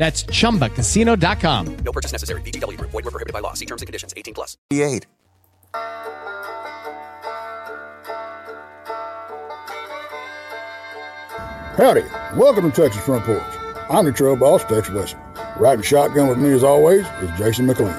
That's 0.00 0.24
chumbacasino.com. 0.24 1.76
No 1.84 1.92
purchase 1.92 2.12
necessary. 2.12 2.40
VGW 2.40 2.78
Group. 2.78 2.90
Void 2.90 3.04
were 3.04 3.10
prohibited 3.10 3.34
by 3.34 3.40
law. 3.40 3.52
See 3.52 3.66
terms 3.66 3.82
and 3.82 3.86
conditions. 3.86 4.14
18 4.16 4.32
plus. 4.32 4.56
88. 4.70 5.04
Howdy, 11.76 12.04
welcome 12.34 12.72
to 12.72 12.82
Tex's 12.82 13.02
Front 13.02 13.26
Porch. 13.26 13.42
I'm 13.90 14.06
the 14.06 14.12
trail 14.12 14.36
boss, 14.36 14.64
Tex 14.64 14.88
Wesson. 14.88 15.18
Riding 15.58 15.84
shotgun 15.84 16.28
with 16.28 16.38
me 16.38 16.50
as 16.52 16.64
always 16.64 17.06
is 17.20 17.38
Jason 17.38 17.66
McLean. 17.66 17.94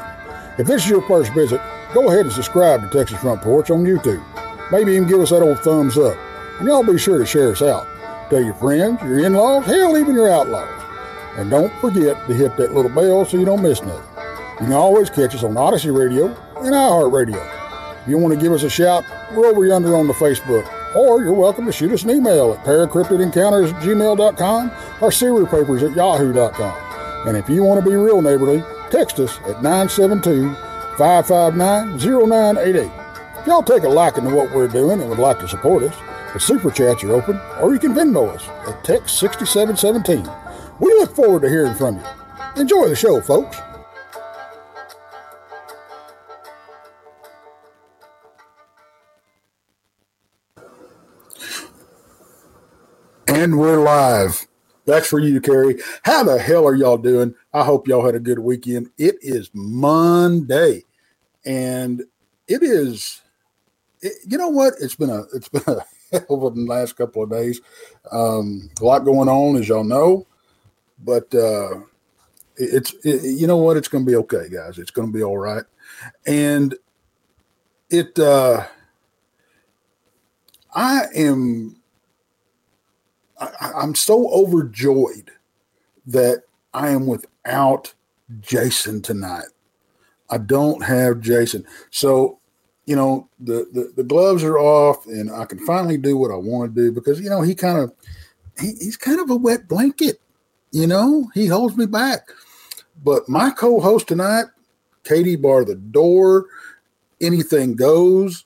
If 0.57 0.65
this 0.65 0.83
is 0.83 0.89
your 0.89 1.03
first 1.03 1.31
visit, 1.33 1.61
go 1.93 2.09
ahead 2.09 2.25
and 2.25 2.33
subscribe 2.33 2.81
to 2.81 2.97
Tex's 2.97 3.19
Front 3.19 3.43
Porch 3.43 3.69
on 3.69 3.83
YouTube. 3.83 4.23
Maybe 4.71 4.93
even 4.93 5.07
give 5.07 5.19
us 5.19 5.29
that 5.29 5.43
old 5.43 5.59
thumbs 5.59 5.99
up. 5.99 6.17
And 6.57 6.67
y'all 6.67 6.83
be 6.83 6.97
sure 6.97 7.19
to 7.19 7.27
share 7.27 7.51
us 7.51 7.61
out. 7.61 7.85
Tell 8.31 8.41
your 8.43 8.55
friends, 8.55 9.03
your 9.03 9.19
in-laws, 9.19 9.65
hell, 9.65 9.95
even 9.97 10.15
your 10.15 10.31
outlaws. 10.31 10.90
And 11.37 11.49
don't 11.49 11.73
forget 11.79 12.27
to 12.27 12.33
hit 12.33 12.57
that 12.57 12.73
little 12.73 12.91
bell 12.91 13.25
so 13.25 13.37
you 13.37 13.45
don't 13.45 13.61
miss 13.61 13.81
nothing. 13.81 14.23
You 14.59 14.67
can 14.67 14.73
always 14.73 15.09
catch 15.09 15.33
us 15.33 15.43
on 15.43 15.57
Odyssey 15.57 15.89
Radio 15.89 16.27
and 16.57 16.73
iHeartRadio. 16.73 18.01
If 18.01 18.07
you 18.07 18.17
want 18.17 18.33
to 18.33 18.39
give 18.39 18.51
us 18.51 18.63
a 18.63 18.69
shout, 18.69 19.03
we're 19.35 19.47
over 19.47 19.65
yonder 19.65 19.95
on 19.95 20.07
the 20.07 20.13
Facebook. 20.13 20.69
Or 20.95 21.23
you're 21.23 21.33
welcome 21.33 21.65
to 21.65 21.71
shoot 21.71 21.91
us 21.91 22.03
an 22.03 22.09
email 22.09 22.53
at 22.53 22.65
paracryptidencounters 22.65 23.73
at 23.73 23.81
gmail.com 23.81 24.69
or 25.01 25.09
serialpapers 25.09 25.89
at 25.89 25.95
yahoo.com. 25.95 27.27
And 27.27 27.37
if 27.37 27.47
you 27.49 27.63
want 27.63 27.83
to 27.83 27.89
be 27.89 27.95
real 27.95 28.21
neighborly, 28.21 28.63
text 28.89 29.19
us 29.19 29.37
at 29.47 29.63
972 29.63 30.53
559 30.97 31.97
0988. 31.97 32.91
If 33.39 33.47
y'all 33.47 33.63
take 33.63 33.83
a 33.83 33.89
liking 33.89 34.25
to 34.25 34.35
what 34.35 34.51
we're 34.53 34.67
doing 34.67 34.99
and 34.99 35.09
would 35.09 35.17
like 35.17 35.39
to 35.39 35.47
support 35.47 35.83
us, 35.83 35.95
the 36.33 36.39
super 36.39 36.71
chats 36.71 37.03
are 37.03 37.13
open, 37.13 37.39
or 37.59 37.73
you 37.73 37.79
can 37.79 37.93
Venmo 37.93 38.29
us 38.29 38.47
at 38.67 38.83
text 38.83 39.17
6717. 39.19 40.25
We 40.81 40.91
look 40.95 41.15
forward 41.15 41.43
to 41.43 41.49
hearing 41.49 41.75
from 41.75 41.97
you. 41.97 42.03
Enjoy 42.59 42.89
the 42.89 42.95
show, 42.95 43.21
folks. 43.21 43.55
And 53.27 53.59
we're 53.59 53.79
live. 53.79 54.47
That's 54.85 55.07
for 55.07 55.19
you, 55.19 55.39
Carrie. 55.39 55.77
How 56.01 56.23
the 56.23 56.39
hell 56.39 56.67
are 56.67 56.73
y'all 56.73 56.97
doing? 56.97 57.35
I 57.53 57.63
hope 57.63 57.87
y'all 57.87 58.03
had 58.03 58.15
a 58.15 58.19
good 58.19 58.39
weekend. 58.39 58.89
It 58.97 59.17
is 59.21 59.51
Monday, 59.53 60.85
and 61.45 62.01
it 62.47 62.63
is. 62.63 63.21
It, 64.01 64.13
you 64.25 64.39
know 64.39 64.49
what? 64.49 64.73
It's 64.81 64.95
been 64.95 65.11
a 65.11 65.25
it's 65.33 65.47
been 65.47 65.61
a 65.67 65.85
hell 66.11 66.25
of 66.29 66.41
a 66.41 66.47
last 66.59 66.95
couple 66.95 67.21
of 67.21 67.29
days. 67.29 67.61
Um, 68.11 68.71
a 68.81 68.83
lot 68.83 69.05
going 69.05 69.29
on, 69.29 69.57
as 69.57 69.69
y'all 69.69 69.83
know, 69.83 70.25
but 71.03 71.33
uh, 71.33 71.81
it's 72.57 72.93
it, 73.03 73.23
you 73.23 73.47
know 73.47 73.57
what? 73.57 73.77
It's 73.77 73.87
going 73.87 74.05
to 74.05 74.09
be 74.09 74.17
okay, 74.17 74.49
guys. 74.49 74.77
It's 74.77 74.91
going 74.91 75.11
to 75.11 75.13
be 75.13 75.23
all 75.23 75.37
right, 75.37 75.63
and 76.25 76.75
it. 77.89 78.17
Uh, 78.17 78.65
I 80.73 81.07
am 81.13 81.81
I, 83.41 83.71
I'm 83.75 83.95
so 83.95 84.29
overjoyed 84.29 85.31
that 86.07 86.43
I 86.73 86.89
am 86.89 87.07
without 87.07 87.93
Jason 88.39 89.01
tonight. 89.01 89.45
I 90.29 90.37
don't 90.37 90.83
have 90.83 91.19
Jason. 91.19 91.65
So, 91.89 92.39
you 92.85 92.95
know, 92.95 93.27
the, 93.39 93.67
the, 93.73 93.91
the 93.97 94.03
gloves 94.03 94.43
are 94.43 94.57
off 94.57 95.05
and 95.07 95.31
I 95.31 95.45
can 95.45 95.59
finally 95.65 95.97
do 95.97 96.17
what 96.17 96.31
I 96.31 96.35
want 96.35 96.73
to 96.73 96.81
do 96.81 96.91
because, 96.91 97.19
you 97.19 97.29
know, 97.29 97.41
he 97.41 97.53
kind 97.55 97.79
of, 97.79 97.91
he, 98.59 98.73
he's 98.79 98.97
kind 98.97 99.19
of 99.19 99.29
a 99.29 99.35
wet 99.35 99.67
blanket, 99.67 100.21
you 100.71 100.87
know, 100.87 101.29
he 101.33 101.47
holds 101.47 101.77
me 101.77 101.85
back. 101.85 102.29
But 103.03 103.27
my 103.27 103.51
co-host 103.51 104.07
tonight, 104.07 104.45
Katie 105.03 105.35
bar 105.35 105.65
the 105.65 105.75
door, 105.75 106.45
anything 107.19 107.75
goes. 107.75 108.45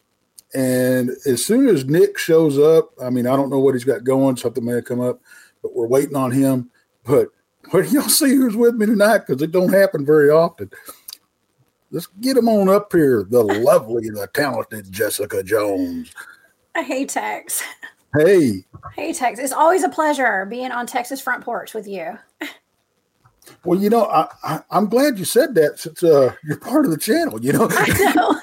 And 0.53 1.11
as 1.25 1.45
soon 1.45 1.67
as 1.67 1.85
Nick 1.85 2.17
shows 2.17 2.57
up, 2.57 2.91
I 3.01 3.09
mean, 3.09 3.27
I 3.27 3.35
don't 3.35 3.49
know 3.49 3.59
what 3.59 3.75
he's 3.75 3.83
got 3.83 4.03
going. 4.03 4.37
Something 4.37 4.63
may 4.63 4.75
have 4.75 4.85
come 4.85 5.01
up, 5.01 5.19
but 5.61 5.75
we're 5.75 5.87
waiting 5.87 6.15
on 6.15 6.31
him. 6.31 6.69
But 7.03 7.29
when 7.71 7.89
y'all 7.89 8.03
see 8.03 8.35
who's 8.35 8.55
with 8.55 8.75
me 8.75 8.85
tonight, 8.85 9.23
because 9.25 9.41
it 9.41 9.51
don't 9.51 9.73
happen 9.73 10.05
very 10.05 10.29
often, 10.29 10.71
let's 11.91 12.07
get 12.21 12.37
him 12.37 12.47
on 12.47 12.69
up 12.69 12.91
here. 12.93 13.25
The 13.29 13.43
lovely, 13.43 14.09
the 14.09 14.27
talented 14.33 14.91
Jessica 14.91 15.43
Jones. 15.43 16.13
Hey, 16.75 17.05
Tex. 17.05 17.63
Hey, 18.17 18.63
Hey, 18.93 19.13
Tex. 19.13 19.39
It's 19.39 19.51
always 19.51 19.83
a 19.83 19.89
pleasure 19.89 20.45
being 20.45 20.71
on 20.71 20.85
Tex's 20.87 21.19
Front 21.19 21.43
Porch 21.43 21.73
with 21.73 21.87
you. 21.87 22.17
well, 23.63 23.79
you 23.79 23.89
know, 23.89 24.05
I, 24.05 24.27
I, 24.43 24.59
I'm 24.71 24.87
glad 24.87 25.17
you 25.19 25.25
said 25.25 25.55
that 25.55 25.79
since 25.79 26.03
uh, 26.03 26.33
you're 26.43 26.57
part 26.57 26.85
of 26.85 26.91
the 26.91 26.97
channel. 26.97 27.43
You 27.43 27.53
know, 27.53 27.67
I 27.71 28.13
know. 28.15 28.39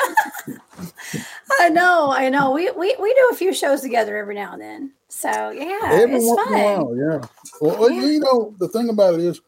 I 1.60 1.68
know. 1.68 2.10
I 2.12 2.28
know. 2.28 2.50
We, 2.50 2.70
we 2.72 2.96
we 3.00 3.14
do 3.14 3.28
a 3.32 3.36
few 3.36 3.52
shows 3.54 3.80
together 3.82 4.16
every 4.16 4.34
now 4.34 4.52
and 4.54 4.60
then. 4.62 4.92
So 5.08 5.50
yeah, 5.50 5.78
Every 5.84 6.16
it's 6.16 6.24
once 6.26 6.40
fun. 6.48 6.54
in 6.54 6.60
a 6.60 6.64
while, 6.84 6.96
yeah. 6.96 7.28
Well, 7.60 7.78
well, 7.78 7.90
Yeah. 7.90 8.02
you 8.06 8.18
know, 8.20 8.54
the 8.58 8.68
thing 8.68 8.88
about 8.88 9.14
it 9.14 9.20
is 9.20 9.40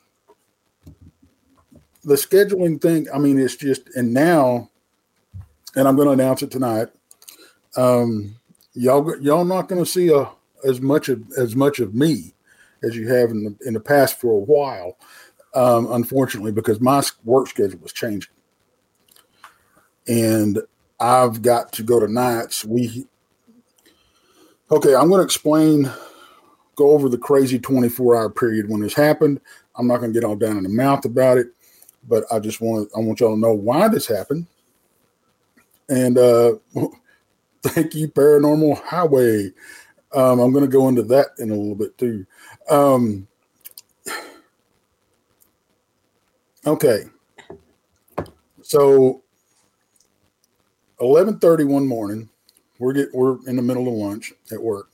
the 2.05 2.15
scheduling 2.15 2.81
thing. 2.81 3.07
I 3.13 3.19
mean, 3.19 3.39
it's 3.39 3.57
just, 3.57 3.89
and 3.97 4.13
now, 4.13 4.71
and 5.75 5.89
I'm 5.89 5.97
going 5.97 6.07
to 6.07 6.13
announce 6.13 6.43
it 6.43 6.51
tonight. 6.51 6.89
Um, 7.77 8.37
y'all, 8.75 9.21
y'all 9.21 9.45
not 9.45 9.69
going 9.69 9.83
to 9.83 9.91
see 9.91 10.13
a 10.13 10.29
as 10.67 10.81
much 10.81 11.09
of 11.09 11.23
as 11.39 11.55
much 11.55 11.79
of 11.79 11.95
me 11.95 12.35
as 12.83 12.97
you 12.97 13.09
have 13.09 13.31
in 13.31 13.45
the 13.45 13.57
in 13.67 13.75
the 13.75 13.81
past 13.81 14.21
for 14.21 14.33
a 14.33 14.45
while. 14.45 14.97
Um, 15.55 15.93
unfortunately, 15.93 16.53
because 16.53 16.81
my 16.81 17.03
work 17.25 17.49
schedule 17.49 17.79
was 17.81 17.93
changing, 17.93 18.33
and 20.09 20.61
I've 20.99 21.43
got 21.43 21.73
to 21.75 21.83
go 21.83 22.01
to 22.01 22.11
nights. 22.11 22.65
We 22.65 23.07
okay. 24.71 24.95
I'm 24.95 25.09
going 25.09 25.21
to 25.21 25.25
explain 25.25 25.91
go 26.77 26.91
over 26.91 27.09
the 27.09 27.19
crazy 27.19 27.59
24 27.59 28.17
hour 28.17 28.31
period 28.31 28.69
when 28.69 28.81
this 28.81 28.95
happened. 28.95 29.41
I'm 29.77 29.87
not 29.87 29.99
going 29.99 30.13
to 30.13 30.19
get 30.19 30.27
all 30.27 30.37
down 30.37 30.57
in 30.57 30.65
the 30.65 30.69
mouth 30.69 31.05
about 31.05 31.39
it, 31.39 31.49
but 32.09 32.25
I 32.33 32.41
just 32.41 32.61
want 32.61 32.91
I 32.97 33.01
want 33.01 33.21
y'all 33.21 33.35
to 33.35 33.41
know 33.41 33.55
why 33.55 33.89
this 33.89 34.07
happened. 34.07 34.47
And 35.89 36.19
uh, 36.19 36.55
thank 37.69 37.95
you, 37.95 38.09
Paranormal 38.09 38.83
Highway. 38.83 39.51
Um, 40.13 40.41
I'm 40.41 40.53
going 40.53 40.65
to 40.65 40.71
go 40.71 40.89
into 40.89 41.03
that 41.05 41.29
in 41.39 41.51
a 41.51 41.55
little 41.55 41.75
bit 41.75 41.97
too. 41.99 42.25
Um, 42.71 43.27
okay, 46.67 47.05
so 48.63 49.23
11:30 51.01 51.67
one 51.67 51.87
morning, 51.87 52.29
we're 52.79 52.93
get 52.93 53.09
we're 53.13 53.39
in 53.49 53.57
the 53.57 53.63
middle 53.63 53.89
of 53.89 53.95
lunch 53.95 54.33
at 54.53 54.63
work 54.63 54.89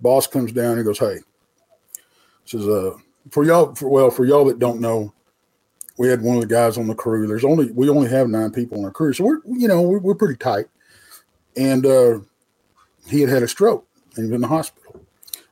boss 0.00 0.26
comes 0.26 0.52
down 0.52 0.76
and 0.76 0.84
goes, 0.84 0.98
Hey, 0.98 1.18
says, 2.44 2.66
uh, 2.66 2.96
for 3.30 3.44
y'all, 3.44 3.74
for, 3.74 3.88
well, 3.88 4.10
for 4.10 4.24
y'all 4.24 4.44
that 4.46 4.58
don't 4.58 4.80
know, 4.80 5.12
we 5.98 6.08
had 6.08 6.22
one 6.22 6.36
of 6.36 6.42
the 6.42 6.48
guys 6.48 6.78
on 6.78 6.86
the 6.86 6.94
crew. 6.94 7.26
There's 7.26 7.44
only, 7.44 7.70
we 7.72 7.88
only 7.88 8.08
have 8.08 8.28
nine 8.28 8.50
people 8.50 8.78
on 8.78 8.84
our 8.84 8.90
crew. 8.90 9.12
So 9.12 9.24
we're, 9.24 9.40
you 9.46 9.68
know, 9.68 9.82
we're, 9.82 9.98
we're 9.98 10.14
pretty 10.14 10.36
tight. 10.36 10.66
And, 11.56 11.86
uh, 11.86 12.20
he 13.08 13.20
had 13.20 13.30
had 13.30 13.42
a 13.42 13.48
stroke 13.48 13.86
and 14.16 14.24
he 14.24 14.30
was 14.30 14.36
in 14.36 14.40
the 14.40 14.48
hospital. 14.48 15.00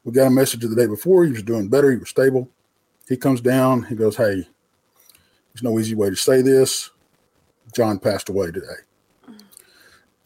We 0.05 0.13
got 0.13 0.27
a 0.27 0.31
message 0.31 0.61
the 0.61 0.75
day 0.75 0.87
before. 0.87 1.25
He 1.25 1.33
was 1.33 1.43
doing 1.43 1.69
better. 1.69 1.91
He 1.91 1.97
was 1.97 2.09
stable. 2.09 2.49
He 3.09 3.17
comes 3.17 3.41
down. 3.41 3.83
He 3.85 3.95
goes, 3.95 4.17
Hey, 4.17 4.47
there's 5.53 5.63
no 5.63 5.79
easy 5.79 5.95
way 5.95 6.11
to 6.11 6.17
say 6.17 6.41
this, 6.41 6.91
John 7.75 7.99
passed 7.99 8.29
away 8.29 8.53
today. 8.53 8.67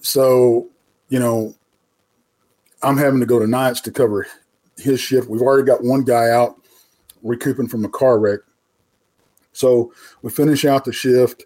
So, 0.00 0.68
you 1.08 1.18
know, 1.18 1.54
I'm 2.82 2.98
having 2.98 3.20
to 3.20 3.26
go 3.26 3.38
to 3.38 3.46
nights 3.46 3.80
to 3.82 3.90
cover 3.90 4.26
his 4.76 5.00
shift. 5.00 5.28
We've 5.28 5.40
already 5.40 5.66
got 5.66 5.84
one 5.84 6.04
guy 6.04 6.30
out 6.30 6.60
recouping 7.22 7.68
from 7.68 7.84
a 7.84 7.88
car 7.88 8.18
wreck. 8.18 8.40
So 9.52 9.92
we 10.22 10.30
finish 10.30 10.64
out 10.64 10.84
the 10.84 10.92
shift. 10.92 11.44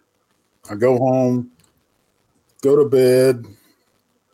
I 0.70 0.74
go 0.74 0.96
home, 0.96 1.50
go 2.62 2.76
to 2.76 2.88
bed, 2.88 3.44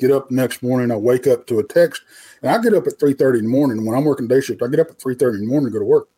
get 0.02 0.10
up 0.10 0.30
next 0.30 0.62
morning. 0.62 0.90
I 0.90 0.96
wake 0.96 1.28
up 1.28 1.46
to 1.46 1.60
a 1.60 1.64
text, 1.64 2.02
and 2.42 2.50
I 2.50 2.60
get 2.60 2.74
up 2.74 2.86
at 2.86 2.98
three 2.98 3.14
thirty 3.14 3.38
in 3.38 3.44
the 3.44 3.50
morning. 3.50 3.86
When 3.86 3.96
I'm 3.96 4.04
working 4.04 4.26
day 4.26 4.40
shift, 4.40 4.62
I 4.62 4.66
get 4.66 4.80
up 4.80 4.90
at 4.90 5.00
three 5.00 5.14
thirty 5.14 5.38
in 5.38 5.44
the 5.44 5.50
morning 5.50 5.68
to 5.68 5.72
go 5.72 5.78
to 5.78 5.84
work, 5.84 6.08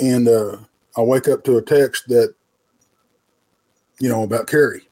and 0.00 0.26
uh, 0.26 0.56
I 0.96 1.02
wake 1.02 1.28
up 1.28 1.44
to 1.44 1.58
a 1.58 1.62
text 1.62 2.08
that, 2.08 2.34
you 4.00 4.08
know, 4.08 4.24
about 4.24 4.48
Carrie. 4.48 4.88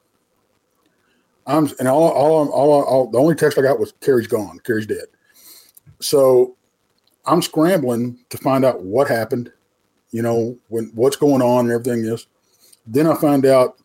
I'm 1.46 1.68
and 1.80 1.88
all, 1.88 2.10
all, 2.10 2.48
all, 2.50 2.84
all, 2.84 3.10
the 3.10 3.18
only 3.18 3.34
text 3.34 3.58
I 3.58 3.62
got 3.62 3.80
was 3.80 3.92
Carrie's 4.00 4.28
gone. 4.28 4.60
Carrie's 4.60 4.86
dead. 4.86 5.06
So 6.00 6.56
I'm 7.26 7.42
scrambling 7.42 8.18
to 8.28 8.38
find 8.38 8.64
out 8.64 8.82
what 8.84 9.08
happened, 9.08 9.50
you 10.12 10.22
know, 10.22 10.56
when 10.68 10.92
what's 10.94 11.16
going 11.16 11.42
on 11.42 11.64
and 11.64 11.72
everything 11.72 12.04
is. 12.04 12.28
Then 12.86 13.08
I 13.08 13.16
find 13.16 13.44
out 13.44 13.79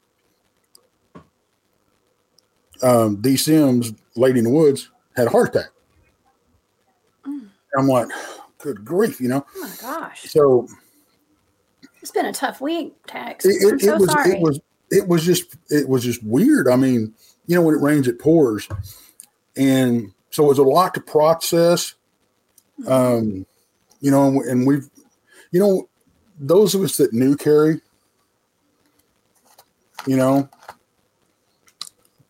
um, 2.82 3.18
D. 3.22 3.38
Sims, 3.38 3.94
Lady 4.16 4.40
in 4.40 4.46
the 4.46 4.52
Woods, 4.52 4.90
had 5.16 5.28
a 5.28 5.30
heart 5.30 5.56
attack. 5.56 5.70
Mm. 7.26 7.48
I'm 7.78 7.88
like, 7.88 8.08
good 8.60 8.84
grief, 8.84 9.22
you 9.22 9.28
know. 9.30 9.46
Oh 9.56 9.62
my 9.62 9.72
gosh. 9.82 10.24
So 10.24 10.68
It's 12.02 12.12
been 12.12 12.26
a 12.26 12.34
tough 12.34 12.62
week, 12.62 12.96
Tex. 13.08 13.46
it, 13.46 13.56
I'm 13.68 13.76
it, 13.76 13.82
so 13.82 13.94
it 13.94 14.00
was 14.00 14.12
sorry. 14.12 14.32
it 14.32 14.42
was 14.42 14.60
it 14.92 15.08
was 15.08 15.26
just 15.26 15.56
it 15.70 15.88
was 15.88 16.04
just 16.04 16.24
weird. 16.24 16.68
I 16.68 16.76
mean, 16.76 17.14
you 17.48 17.56
know, 17.56 17.62
when 17.62 17.76
it 17.76 17.82
rains, 17.82 18.08
it 18.08 18.20
pours, 18.20 18.68
and 19.56 20.12
so 20.32 20.46
it 20.46 20.50
was 20.50 20.58
a 20.58 20.64
lot 20.64 20.94
to 20.96 21.02
process. 21.02 21.96
Mm-hmm. 22.82 22.92
Um, 22.92 23.46
you 24.02 24.12
know, 24.12 24.28
and, 24.28 24.42
and 24.42 24.68
we've, 24.68 24.90
you 25.52 25.60
know, 25.60 25.88
those 26.40 26.76
of 26.76 26.82
us 26.82 26.98
that 26.98 27.14
knew 27.14 27.36
Carrie, 27.38 27.82
you 30.06 30.18
know, 30.18 30.50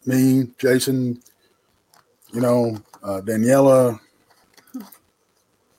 me, 0.08 0.48
Jason, 0.58 1.22
you 2.34 2.42
know, 2.42 2.78
uh, 3.04 3.22
Daniela, 3.22 4.00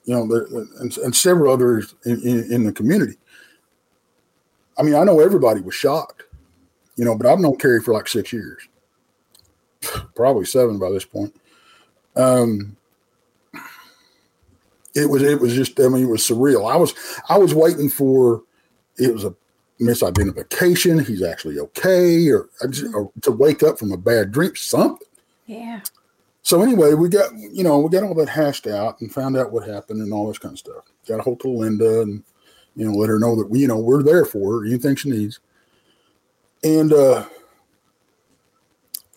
you 0.05 0.15
know, 0.15 0.27
the, 0.27 0.69
and, 0.81 0.97
and 0.99 1.15
several 1.15 1.53
others 1.53 1.95
in, 2.05 2.21
in, 2.23 2.53
in 2.53 2.65
the 2.65 2.73
community. 2.73 3.17
I 4.79 4.83
mean, 4.83 4.95
I 4.95 5.05
know 5.05 5.21
everybody 5.21 5.61
was 5.61 5.75
shocked, 5.75 6.25
you 6.97 7.05
know, 7.05 7.17
but 7.17 7.27
I've 7.27 7.41
known 7.41 7.57
Carrie 7.57 7.81
for 7.83 7.93
like 7.93 8.09
six 8.09 8.33
years, 8.33 8.69
probably 10.15 10.45
seven 10.45 10.79
by 10.79 10.91
this 10.91 11.05
point. 11.05 11.35
Um, 12.15 12.77
it 14.95 15.11
was, 15.11 15.23
it 15.23 15.41
was 15.41 15.55
just, 15.55 15.79
I 15.81 15.89
mean, 15.89 16.05
it 16.05 16.11
was 16.11 16.23
surreal. 16.23 16.71
I 16.71 16.77
was, 16.77 16.95
I 17.29 17.37
was 17.37 17.55
waiting 17.55 17.91
for, 17.91 18.43
it 18.97 19.13
was 19.13 19.25
a 19.25 19.35
misidentification. 19.81 21.07
He's 21.07 21.23
actually 21.23 21.59
okay, 21.59 22.29
or, 22.29 22.49
or 22.95 23.13
to 23.23 23.31
wake 23.31 23.63
up 23.63 23.79
from 23.79 23.93
a 23.93 23.97
bad 23.97 24.33
dream, 24.33 24.55
something. 24.57 25.07
yeah. 25.47 25.81
So 26.47 26.63
anyway, 26.63 26.95
we 26.95 27.09
got 27.09 27.33
you 27.37 27.65
know 27.65 27.81
we 27.81 27.91
got 27.91 28.05
all 28.05 28.15
that 28.15 28.29
hashed 28.29 28.69
out 28.69 29.01
and 29.01 29.13
found 29.13 29.37
out 29.37 29.51
what 29.51 29.69
happened 29.69 30.01
and 30.01 30.13
all 30.13 30.29
this 30.29 30.39
kind 30.39 30.53
of 30.53 30.61
stuff. 30.61 30.85
Got 31.09 31.19
a 31.19 31.23
hold 31.23 31.41
of 31.41 31.51
Linda 31.51 32.03
and 32.03 32.23
you 32.77 32.87
know 32.87 32.97
let 32.97 33.09
her 33.09 33.19
know 33.19 33.35
that 33.35 33.51
we 33.51 33.59
you 33.59 33.67
know 33.67 33.81
we're 33.81 34.05
there 34.05 34.25
for 34.25 34.61
her 34.61 34.65
anything 34.65 34.95
she 34.95 35.11
needs. 35.11 35.41
And 36.63 36.93
uh, 36.93 37.27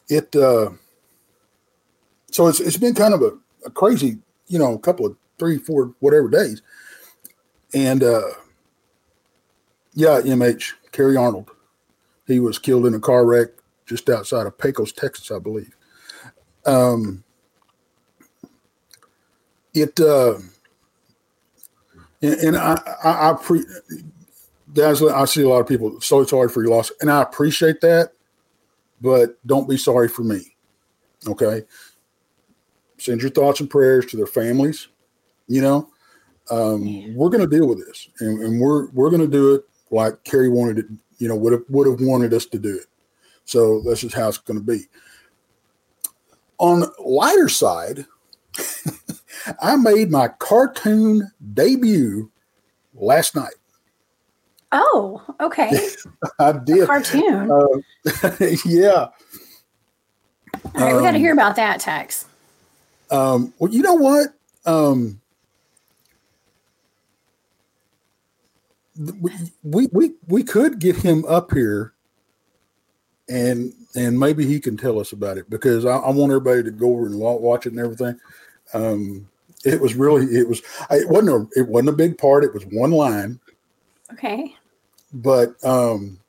it 0.08 0.36
uh, 0.36 0.72
so 2.32 2.48
it's 2.48 2.60
it's 2.60 2.78
been 2.78 2.96
kind 2.96 3.14
of 3.14 3.22
a, 3.22 3.38
a 3.64 3.70
crazy 3.70 4.18
you 4.48 4.58
know 4.58 4.76
couple 4.80 5.06
of 5.06 5.16
three 5.38 5.60
four 5.60 5.94
whatever 6.00 6.30
days. 6.30 6.64
And 7.76 8.04
uh, 8.04 8.24
yeah, 10.00 10.22
MH 10.22 10.72
Kerry 10.94 11.18
Arnold, 11.18 11.52
he 12.26 12.40
was 12.40 12.58
killed 12.58 12.86
in 12.86 12.94
a 12.94 13.00
car 13.02 13.26
wreck 13.26 13.50
just 13.86 14.10
outside 14.10 14.48
of 14.48 14.58
Pecos, 14.58 14.94
Texas, 14.94 15.30
I 15.30 15.40
believe. 15.40 15.76
Um 16.66 17.24
it 19.74 20.00
uh 20.00 20.36
and, 22.24 22.34
and 22.34 22.58
i 22.58 22.74
i, 23.04 23.30
I 23.30 23.34
pre 23.34 23.64
guys 24.74 25.02
i 25.04 25.26
see 25.26 25.44
a 25.44 25.48
lot 25.48 25.60
of 25.60 25.68
people 25.68 26.02
so 26.02 26.26
sorry 26.26 26.50
for 26.50 26.64
your 26.64 26.76
loss 26.76 26.92
and 27.02 27.12
i 27.12 27.22
appreciate 27.22 27.80
that 27.82 28.14
but 29.00 29.38
don't 29.46 29.70
be 29.70 29.78
sorry 29.78 30.08
for 30.08 30.24
me 30.24 30.42
okay? 31.28 31.64
Send 32.98 33.22
your 33.22 33.30
thoughts 33.30 33.60
and 33.60 33.70
prayers 33.70 34.08
to 34.08 34.18
their 34.18 34.28
families 34.28 34.88
you 35.48 35.62
know? 35.62 35.90
Um 36.50 37.16
we're 37.16 37.30
going 37.30 37.48
to 37.48 37.58
deal 37.58 37.68
with 37.68 37.86
this 37.86 38.10
and, 38.20 38.42
and 38.42 38.60
we're 38.60 38.90
we're 38.90 39.12
going 39.12 39.22
to 39.22 39.28
do 39.28 39.54
it 39.54 39.69
like 39.92 40.24
Kerry 40.24 40.50
wanted 40.50 40.80
it 40.80 40.86
you 41.18 41.28
know 41.28 41.36
would 41.36 41.54
have 41.54 41.64
would 41.70 41.88
have 41.88 42.00
wanted 42.02 42.34
us 42.34 42.46
to 42.48 42.60
do 42.60 42.76
it 42.76 42.88
so 43.46 43.82
this 43.82 44.04
is 44.04 44.14
how 44.14 44.28
it's 44.28 44.38
going 44.38 44.60
to 44.60 44.66
be 44.66 44.86
on 46.60 46.84
lighter 47.00 47.50
side, 47.50 48.06
I 49.62 49.76
made 49.78 50.12
my 50.12 50.28
cartoon 50.28 51.32
debut 51.54 52.30
last 52.94 53.36
night. 53.36 53.54
Oh, 54.72 55.24
okay. 55.40 55.72
I 56.40 56.52
did. 56.52 56.86
Cartoon. 56.86 57.50
Uh, 57.50 58.32
yeah. 58.66 59.08
All 60.76 60.82
right, 60.82 60.96
we 60.96 61.02
got 61.02 61.12
to 61.12 61.16
um, 61.16 61.16
hear 61.16 61.34
about 61.34 61.56
that, 61.56 61.80
Tex. 61.80 62.26
Um, 63.10 63.54
well, 63.58 63.72
you 63.72 63.82
know 63.82 63.96
what? 63.96 64.28
Um, 64.66 65.19
we, 69.64 69.88
we 69.94 70.12
we 70.28 70.44
could 70.44 70.80
get 70.80 70.98
him 70.98 71.24
up 71.26 71.52
here, 71.52 71.94
and 73.30 73.74
and 73.96 74.20
maybe 74.20 74.46
he 74.46 74.60
can 74.60 74.78
tell 74.78 75.00
us 75.00 75.14
about 75.14 75.38
it 75.38 75.50
because 75.50 75.86
I, 75.86 75.98
I 75.98 76.10
want 76.12 76.32
everybody 76.32 76.64
to 76.64 76.72
go 76.72 76.92
over 76.94 77.06
and 77.06 77.18
watch 77.20 77.66
it 77.66 77.72
and 77.72 77.80
everything. 77.80 78.20
Um, 78.74 79.28
it 79.66 79.80
was 79.80 79.96
really 79.96 80.26
it 80.38 80.48
was 80.48 80.62
it 80.92 81.10
wasn't 81.10 81.30
a 81.30 81.60
it 81.60 81.68
wasn't 81.68 81.90
a 81.90 81.94
big 81.94 82.18
part. 82.18 82.44
It 82.44 82.54
was 82.54 82.66
one 82.68 82.92
line, 82.92 83.40
Okay. 84.14 84.56
but 85.14 85.54
um, 85.64 86.20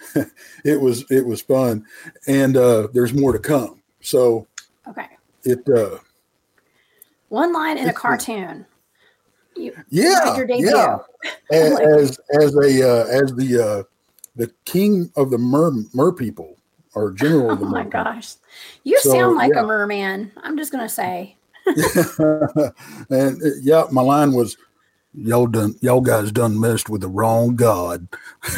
it 0.64 0.80
was 0.80 1.04
it 1.10 1.24
was 1.24 1.40
fun, 1.40 1.84
and 2.26 2.56
uh, 2.56 2.88
there's 2.92 3.14
more 3.14 3.32
to 3.32 3.38
come. 3.38 3.80
So 4.00 4.46
Okay. 4.88 5.06
it 5.44 5.68
uh, 5.68 5.98
One 7.28 7.52
line 7.52 7.78
in 7.78 7.88
a 7.88 7.92
cartoon. 7.92 8.66
You 9.58 9.72
yeah 9.90 10.36
your 10.36 10.46
debut. 10.46 10.70
yeah 10.74 10.98
as 11.52 11.80
as, 11.80 12.20
as 12.40 12.54
a 12.56 12.88
uh, 12.88 13.04
as 13.06 13.32
the 13.34 13.62
uh, 13.62 13.82
the 14.36 14.50
king 14.64 15.10
of 15.16 15.30
the 15.30 15.38
mer 15.38 15.72
mer 15.92 16.12
people 16.12 16.56
or 16.94 17.10
general 17.12 17.48
Oh 17.50 17.52
of 17.54 17.60
the 17.60 17.64
my 17.66 17.78
mer 17.78 17.84
people. 17.84 18.04
gosh. 18.04 18.34
You 18.84 18.98
So, 19.00 19.10
sound 19.12 19.36
like 19.36 19.52
yeah. 19.54 19.60
a 19.60 19.66
merman. 19.66 20.32
I'm 20.42 20.56
just 20.56 20.72
going 20.72 20.84
to 20.84 20.88
say. 20.88 21.36
and 21.66 23.42
uh, 23.42 23.48
yeah, 23.62 23.84
my 23.92 24.00
line 24.02 24.32
was, 24.32 24.56
"Y'all 25.14 25.46
done, 25.46 25.74
y'all 25.80 26.00
guys 26.00 26.32
done 26.32 26.58
messed 26.58 26.88
with 26.88 27.00
the 27.02 27.08
wrong 27.08 27.56
god." 27.56 28.08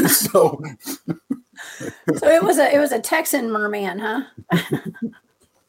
so 0.07 0.61
So 2.17 2.29
it 2.29 2.43
was 2.43 2.59
a 2.59 2.75
it 2.75 2.79
was 2.79 2.93
a 2.93 3.01
Texan 3.01 3.51
merman, 3.51 3.99
huh? 3.99 4.23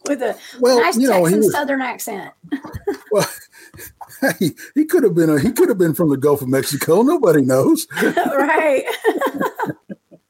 With 0.08 0.22
a 0.22 0.36
Well, 0.60 0.80
nice 0.82 0.98
you 0.98 1.08
know, 1.08 1.22
Texan 1.24 1.40
was- 1.40 1.52
southern 1.52 1.82
accent. 1.82 2.32
well, 3.12 3.28
hey, 4.22 4.52
he 4.76 4.86
could 4.86 5.04
have 5.04 5.16
been 5.16 5.30
a 5.30 5.40
he 5.40 5.52
could 5.52 5.70
have 5.70 5.78
been 5.78 5.94
from 5.94 6.10
the 6.10 6.18
Gulf 6.18 6.42
of 6.42 6.48
Mexico. 6.50 7.02
Nobody 7.02 7.42
knows. 7.42 7.88
right. 8.02 8.84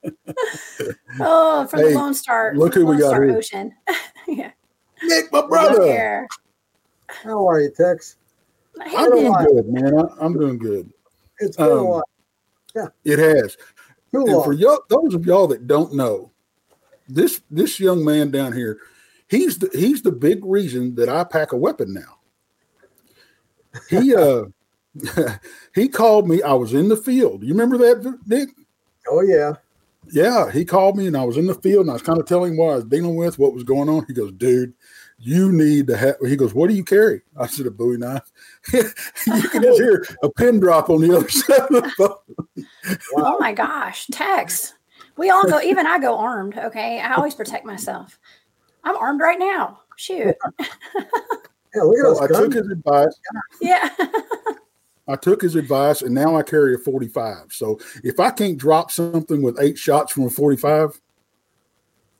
oh, 1.19 1.67
from 1.67 1.79
Hey, 1.79 1.89
the 1.89 1.95
Lone 1.99 2.13
Star. 2.13 2.53
look 2.55 2.73
who 2.73 2.85
we 2.85 2.97
got 2.97 3.07
Star 3.09 3.23
here. 3.23 3.37
Ocean. 3.37 3.73
yeah. 4.27 4.51
Nick, 5.03 5.31
my 5.31 5.45
brother. 5.47 6.27
How 7.07 7.47
are 7.47 7.59
you, 7.61 7.71
Tex? 7.71 8.17
Hey, 8.83 8.95
I'm 8.95 9.11
doing 9.11 9.33
good, 9.33 9.67
man. 9.67 9.99
I, 9.99 10.03
I'm 10.25 10.33
doing 10.37 10.57
good. 10.57 10.91
It's 11.39 11.57
been 11.57 11.65
a 11.67 11.77
Um, 11.77 11.87
while. 11.87 12.03
It 13.03 13.19
has. 13.19 13.57
Too 14.11 14.25
And 14.27 14.43
for 14.43 14.53
y'all, 14.53 14.79
those 14.89 15.13
of 15.13 15.25
y'all 15.25 15.47
that 15.47 15.67
don't 15.67 15.93
know, 15.93 16.31
this 17.09 17.41
this 17.51 17.79
young 17.79 18.03
man 18.05 18.31
down 18.31 18.53
here, 18.53 18.79
he's 19.27 19.57
the 19.57 19.69
he's 19.73 20.01
the 20.01 20.11
big 20.11 20.43
reason 20.45 20.95
that 20.95 21.09
I 21.09 21.23
pack 21.25 21.51
a 21.51 21.57
weapon 21.57 21.93
now. 21.93 22.19
He 23.89 24.15
uh 24.15 24.45
he 25.75 25.87
called 25.87 26.27
me. 26.27 26.41
I 26.41 26.53
was 26.53 26.73
in 26.73 26.89
the 26.89 26.97
field. 26.97 27.43
You 27.43 27.53
remember 27.53 27.77
that, 27.77 28.19
Nick? 28.27 28.49
Oh 29.07 29.21
yeah. 29.21 29.53
Yeah, 30.11 30.51
he 30.51 30.65
called 30.65 30.97
me 30.97 31.07
and 31.07 31.15
I 31.15 31.23
was 31.23 31.37
in 31.37 31.47
the 31.47 31.55
field 31.55 31.81
and 31.81 31.91
I 31.91 31.93
was 31.93 32.01
kind 32.01 32.19
of 32.19 32.25
telling 32.25 32.53
him 32.53 32.57
what 32.57 32.71
I 32.71 32.75
was 32.75 32.85
dealing 32.85 33.15
with, 33.15 33.39
what 33.39 33.53
was 33.53 33.63
going 33.63 33.87
on. 33.87 34.05
He 34.07 34.13
goes, 34.13 34.31
dude, 34.33 34.73
you 35.19 35.51
need 35.51 35.87
to 35.87 35.95
have, 35.95 36.15
he 36.27 36.35
goes, 36.35 36.53
what 36.53 36.69
do 36.69 36.75
you 36.75 36.83
carry? 36.83 37.21
I 37.37 37.45
said, 37.45 37.67
a 37.67 37.71
Bowie 37.71 37.97
knife. 37.97 38.29
you 38.73 38.83
can 39.49 39.61
just 39.61 39.79
hear 39.79 40.03
a 40.23 40.29
pin 40.29 40.59
drop 40.59 40.89
on 40.89 41.01
the 41.01 41.15
other 41.15 41.29
side 41.29 41.59
of 41.59 41.69
the 41.69 41.89
phone. 41.91 42.65
Oh 43.15 43.37
my 43.39 43.53
gosh, 43.53 44.07
Tex. 44.07 44.73
We 45.17 45.29
all 45.29 45.43
go. 45.43 45.61
Even 45.61 45.85
I 45.85 45.99
go 45.99 46.17
armed. 46.17 46.57
Okay, 46.57 46.99
I 46.99 47.13
always 47.13 47.35
protect 47.35 47.65
myself. 47.65 48.17
I'm 48.83 48.97
armed 48.97 49.21
right 49.21 49.37
now. 49.37 49.81
Shoot. 49.97 50.35
Yeah, 51.75 51.83
look 51.83 51.97
at 51.97 52.03
So 52.03 52.13
those 52.13 52.21
I 52.21 52.41
took 52.41 52.53
his 52.53 52.69
advice. 52.69 53.19
Yeah. 53.61 53.89
I 55.07 55.15
took 55.15 55.41
his 55.41 55.55
advice, 55.55 56.01
and 56.01 56.13
now 56.13 56.37
I 56.37 56.43
carry 56.43 56.73
a 56.75 56.77
45. 56.77 57.51
So 57.51 57.79
if 58.03 58.19
I 58.19 58.31
can't 58.31 58.57
drop 58.57 58.91
something 58.91 59.41
with 59.41 59.59
eight 59.59 59.77
shots 59.77 60.11
from 60.13 60.23
a 60.25 60.29
45, 60.29 61.01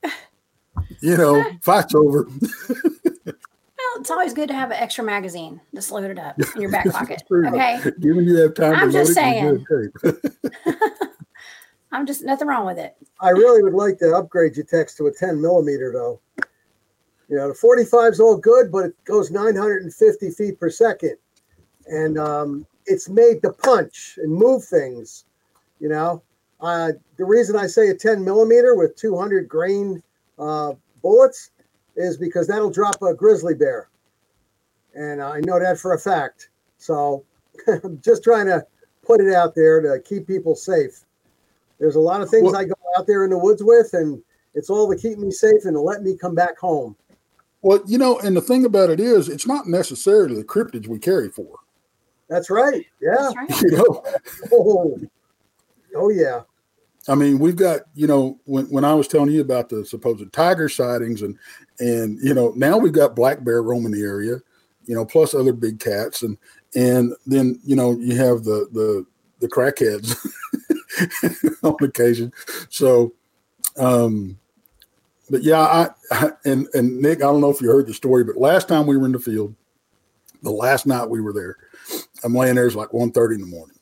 you 1.02 1.18
know, 1.18 1.44
fight's 1.62 1.96
over. 1.96 2.28
Well, 3.94 4.02
it's 4.02 4.12
always 4.12 4.34
good 4.34 4.48
to 4.48 4.54
have 4.54 4.72
an 4.72 4.78
extra 4.78 5.04
magazine. 5.04 5.60
Just 5.74 5.92
load 5.92 6.10
it 6.10 6.20
up 6.20 6.40
in 6.56 6.62
your 6.62 6.72
back 6.72 6.90
pocket. 6.90 7.14
It's 7.14 7.24
true, 7.24 7.44
but 7.44 7.56
Okay. 7.56 7.92
Given 8.00 8.26
you 8.26 8.38
have 8.38 8.54
time 8.54 8.76
I'm 8.76 8.92
to 8.92 8.98
load 8.98 9.06
just 9.08 9.18
it, 9.18 9.42
you're 9.42 9.58
good 9.58 9.92
shape. 10.04 10.76
I'm 11.92 12.06
just 12.06 12.24
nothing 12.24 12.48
wrong 12.48 12.66
with 12.66 12.78
it. 12.78 12.96
I 13.20 13.32
really 13.32 13.64
would 13.64 13.74
like 13.74 13.98
to 14.00 14.16
upgrade 14.16 14.56
your 14.56 14.66
text 14.66 14.98
to 14.98 15.08
a 15.08 15.12
10 15.12 15.42
millimeter, 15.42 15.92
though. 15.92 16.22
You 17.32 17.38
know, 17.38 17.48
the 17.48 17.54
45 17.54 18.12
is 18.12 18.20
all 18.20 18.36
good, 18.36 18.74
but 18.74 18.88
it 18.88 19.04
goes 19.06 19.32
950 19.32 20.32
feet 20.32 20.60
per 20.60 20.70
second. 20.70 21.16
And 21.88 22.18
um, 22.20 22.68
it's 22.86 23.08
made 23.08 23.42
to 23.44 23.54
punch 23.54 24.20
and 24.22 24.30
move 24.30 24.66
things. 24.66 25.24
You 25.80 25.88
know, 25.88 26.24
uh, 26.60 26.92
the 27.18 27.24
reason 27.24 27.56
I 27.56 27.68
say 27.68 27.88
a 27.88 27.96
10 27.96 28.26
millimeter 28.26 28.76
with 28.76 28.98
200 28.98 29.48
grain 29.48 30.04
uh, 30.38 30.74
bullets 31.02 31.52
is 31.96 32.18
because 32.18 32.48
that'll 32.48 32.70
drop 32.70 33.02
a 33.02 33.14
grizzly 33.14 33.54
bear. 33.54 33.88
And 34.94 35.24
I 35.24 35.40
know 35.40 35.58
that 35.58 35.80
for 35.80 35.94
a 35.94 36.00
fact. 36.00 36.50
So 36.80 37.24
I'm 37.68 38.02
just 38.02 38.26
trying 38.26 38.48
to 38.48 38.66
put 39.06 39.22
it 39.22 39.34
out 39.34 39.56
there 39.56 39.80
to 39.80 40.02
keep 40.02 40.28
people 40.28 40.54
safe. 40.54 41.06
There's 41.80 41.96
a 41.96 42.02
lot 42.02 42.20
of 42.20 42.30
things 42.30 42.52
Well- 42.52 42.58
I 42.58 42.66
go 42.66 42.76
out 42.98 43.08
there 43.08 43.24
in 43.24 43.30
the 43.30 43.38
woods 43.38 43.64
with, 43.64 43.94
and 43.94 44.22
it's 44.54 44.70
all 44.70 44.92
to 44.92 44.98
keep 44.98 45.18
me 45.18 45.32
safe 45.32 45.64
and 45.64 45.76
to 45.76 45.80
let 45.80 46.04
me 46.04 46.18
come 46.18 46.36
back 46.36 46.60
home. 46.60 46.98
Well, 47.62 47.82
you 47.86 47.98
know, 47.98 48.20
and 48.20 48.36
the 48.36 48.42
thing 48.42 48.66
about 48.66 48.90
it 48.90 49.00
is, 49.00 49.30
it's 49.30 49.46
not 49.46 49.68
necessarily 49.68 50.36
the 50.36 50.44
cryptids 50.44 50.88
we 50.88 51.00
carry 51.00 51.30
for. 51.30 51.60
That's 52.28 52.50
right. 52.50 52.86
Yeah. 53.02 53.16
That's 53.20 53.36
right. 53.36 53.62
You 53.72 53.78
know, 53.78 54.04
Oh, 54.52 55.00
oh 55.96 56.10
yeah. 56.10 56.42
I 57.08 57.16
mean, 57.16 57.40
we've 57.40 57.56
got, 57.56 57.82
you 57.96 58.08
know, 58.08 58.40
when, 58.46 58.66
when 58.66 58.86
I 58.86 58.94
was 58.94 59.08
telling 59.08 59.32
you 59.32 59.42
about 59.42 59.70
the 59.70 59.86
supposed 59.86 60.32
tiger 60.32 60.70
sightings 60.70 61.24
and, 61.24 61.38
and, 61.80 62.20
you 62.22 62.34
know, 62.34 62.54
now 62.56 62.78
we've 62.78 62.94
got 62.94 63.16
black 63.16 63.44
bear 63.44 63.64
roaming 63.64 63.92
the 63.92 64.04
area, 64.04 64.38
you 64.86 64.96
know, 64.96 65.04
plus 65.04 65.34
other 65.34 65.54
big 65.54 65.80
cats. 65.80 66.22
And, 66.22 66.38
and 66.76 67.14
then, 67.26 67.60
you 67.64 67.76
know, 67.76 67.98
you 68.00 68.16
have 68.18 68.44
the, 68.44 68.68
the, 68.72 69.06
the 69.40 69.48
crackheads 69.48 70.16
on 71.64 71.76
occasion. 71.82 72.32
So, 72.70 73.14
um, 73.78 74.38
but 75.32 75.44
yeah, 75.44 75.62
I, 75.62 75.90
I, 76.12 76.32
and, 76.46 76.68
and 76.74 77.00
Nick, 77.00 77.20
I 77.20 77.28
don't 77.28 77.42
know 77.42 77.50
if 77.50 77.62
you 77.62 77.70
heard 77.70 77.88
the 77.88 77.94
story, 77.94 78.24
but 78.24 78.38
last 78.38 78.68
time 78.68 78.86
we 78.86 78.98
were 78.98 79.06
in 79.06 79.14
the 79.14 79.20
field, 79.20 79.56
the 80.44 80.52
last 80.52 80.86
night 80.86 81.10
we 81.10 81.22
were 81.22 81.34
there, 81.34 81.58
I'm 82.24 82.36
laying 82.36 82.56
there, 82.56 82.68
it's 82.68 82.76
like 82.76 82.90
1.30 82.90 83.36
in 83.36 83.42
the 83.42 83.48
morning. 83.48 83.78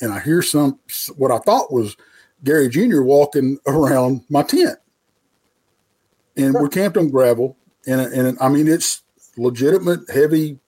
And 0.00 0.12
I 0.12 0.20
hear 0.20 0.40
some, 0.40 0.78
what 1.16 1.30
I 1.30 1.38
thought 1.38 1.72
was 1.72 1.96
Gary 2.42 2.68
Jr. 2.68 3.02
walking 3.02 3.58
around 3.66 4.22
my 4.28 4.42
tent. 4.42 4.78
And 6.36 6.54
we're 6.54 6.68
camped 6.68 6.96
on 6.96 7.10
gravel. 7.10 7.56
And, 7.86 8.00
and 8.00 8.38
I 8.40 8.48
mean, 8.48 8.66
it's 8.66 9.02
legitimate, 9.36 10.08
heavy 10.10 10.58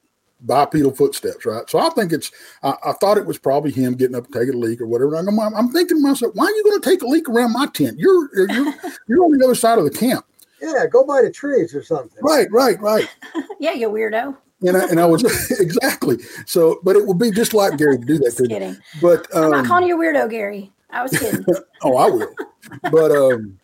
bipedal 0.47 0.93
footsteps, 0.93 1.47
right? 1.47 1.69
So 1.69 1.79
I 1.79 1.89
think 1.91 2.13
it's, 2.13 2.31
I, 2.63 2.75
I 2.85 2.93
thought 2.93 3.19
it 3.19 3.27
was 3.27 3.39
probably 3.39 3.71
him 3.71 3.95
getting 3.95 4.17
up 4.17 4.25
and 4.27 4.35
taking 4.35 4.55
a 4.55 4.59
leak 4.59 4.81
or 4.81 4.87
whatever. 4.87 5.15
And 5.15 5.29
I'm, 5.29 5.39
I'm 5.39 5.71
thinking 5.71 5.99
to 5.99 6.03
myself, 6.03 6.35
why 6.35 6.47
are 6.47 6.51
you 6.51 6.65
going 6.65 6.81
to 6.81 6.91
take 6.91 7.03
a 7.03 7.07
leak 7.07 7.29
around 7.29 7.53
my 7.53 7.67
tent? 7.67 7.99
You're, 7.99 8.29
you're, 8.37 8.49
you're 9.09 9.25
on 9.25 9.37
the 9.37 9.45
other 9.45 9.55
side 9.55 9.79
of 9.79 9.85
the 9.85 9.91
camp. 9.91 10.25
Yeah. 10.61 10.87
Go 10.91 11.05
by 11.05 11.23
the 11.23 11.31
trees 11.31 11.75
or 11.75 11.83
something. 11.83 12.19
Right, 12.23 12.51
right, 12.51 12.81
right. 12.81 13.09
Yeah, 13.59 13.75
you 13.75 13.89
weirdo. 13.91 14.37
And 14.63 14.77
I, 14.77 14.89
and 14.89 14.99
I 14.99 15.07
was 15.07 15.23
exactly 15.61 16.19
so, 16.47 16.81
but 16.83 16.97
it 16.97 17.07
would 17.07 17.19
be 17.19 17.31
just 17.31 17.55
like 17.55 17.79
Gary 17.79 17.97
to 17.99 18.05
do 18.05 18.19
that. 18.19 18.35
Just 18.37 18.49
kidding. 18.49 18.77
But 19.01 19.29
I'm 19.35 19.51
not 19.51 19.61
um, 19.61 19.67
calling 19.67 19.87
you 19.87 20.01
a 20.01 20.05
weirdo, 20.05 20.29
Gary. 20.31 20.73
I 20.91 21.03
was 21.03 21.13
kidding. 21.13 21.45
oh, 21.83 21.97
I 21.97 22.11
will. 22.11 22.35
But 22.91 23.13
um, 23.13 23.61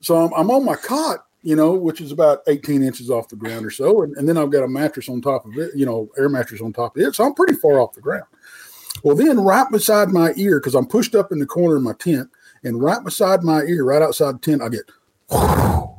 so 0.00 0.16
I'm, 0.16 0.32
I'm 0.34 0.50
on 0.50 0.66
my 0.66 0.76
cot, 0.76 1.24
you 1.42 1.56
know, 1.56 1.72
which 1.72 2.00
is 2.00 2.12
about 2.12 2.40
18 2.46 2.82
inches 2.82 3.10
off 3.10 3.28
the 3.28 3.36
ground 3.36 3.64
or 3.64 3.70
so, 3.70 4.02
and, 4.02 4.16
and 4.16 4.28
then 4.28 4.36
I've 4.36 4.50
got 4.50 4.64
a 4.64 4.68
mattress 4.68 5.08
on 5.08 5.20
top 5.20 5.46
of 5.46 5.56
it, 5.56 5.70
you 5.74 5.86
know, 5.86 6.08
air 6.18 6.28
mattress 6.28 6.60
on 6.60 6.72
top 6.72 6.96
of 6.96 7.02
it, 7.02 7.14
so 7.14 7.24
I'm 7.24 7.34
pretty 7.34 7.54
far 7.54 7.80
off 7.80 7.94
the 7.94 8.00
ground. 8.00 8.26
Well, 9.04 9.16
then 9.16 9.40
right 9.40 9.70
beside 9.70 10.08
my 10.08 10.32
ear, 10.36 10.58
because 10.58 10.74
I'm 10.74 10.86
pushed 10.86 11.14
up 11.14 11.30
in 11.30 11.38
the 11.38 11.46
corner 11.46 11.76
of 11.76 11.82
my 11.82 11.92
tent, 11.92 12.30
and 12.64 12.82
right 12.82 13.02
beside 13.02 13.42
my 13.42 13.62
ear, 13.62 13.84
right 13.84 14.02
outside 14.02 14.36
the 14.36 14.38
tent, 14.38 14.62
I 14.62 14.68
get. 14.68 14.90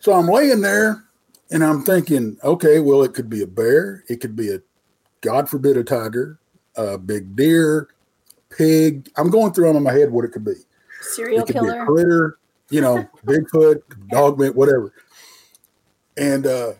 So 0.00 0.12
I'm 0.12 0.26
laying 0.26 0.60
there 0.60 1.04
and 1.50 1.64
I'm 1.64 1.82
thinking, 1.82 2.38
okay, 2.42 2.80
well, 2.80 3.02
it 3.02 3.14
could 3.14 3.28
be 3.28 3.42
a 3.42 3.46
bear, 3.46 4.04
it 4.08 4.20
could 4.20 4.36
be 4.36 4.52
a, 4.52 4.60
God 5.20 5.48
forbid, 5.48 5.76
a 5.76 5.84
tiger, 5.84 6.38
a 6.76 6.96
big 6.96 7.34
deer, 7.34 7.88
pig. 8.48 9.10
I'm 9.16 9.30
going 9.30 9.52
through 9.52 9.76
in 9.76 9.82
my 9.82 9.92
head 9.92 10.10
what 10.10 10.24
it 10.24 10.32
could 10.32 10.44
be. 10.44 10.54
Serial 11.14 11.42
it 11.42 11.46
could 11.46 11.54
be 11.54 11.58
a 11.58 11.62
killer. 11.72 11.86
critter, 11.86 12.38
you 12.70 12.80
know, 12.80 13.08
Bigfoot, 13.26 13.82
dogman, 14.08 14.52
whatever. 14.52 14.92
And 16.16 16.46
uh, 16.46 16.72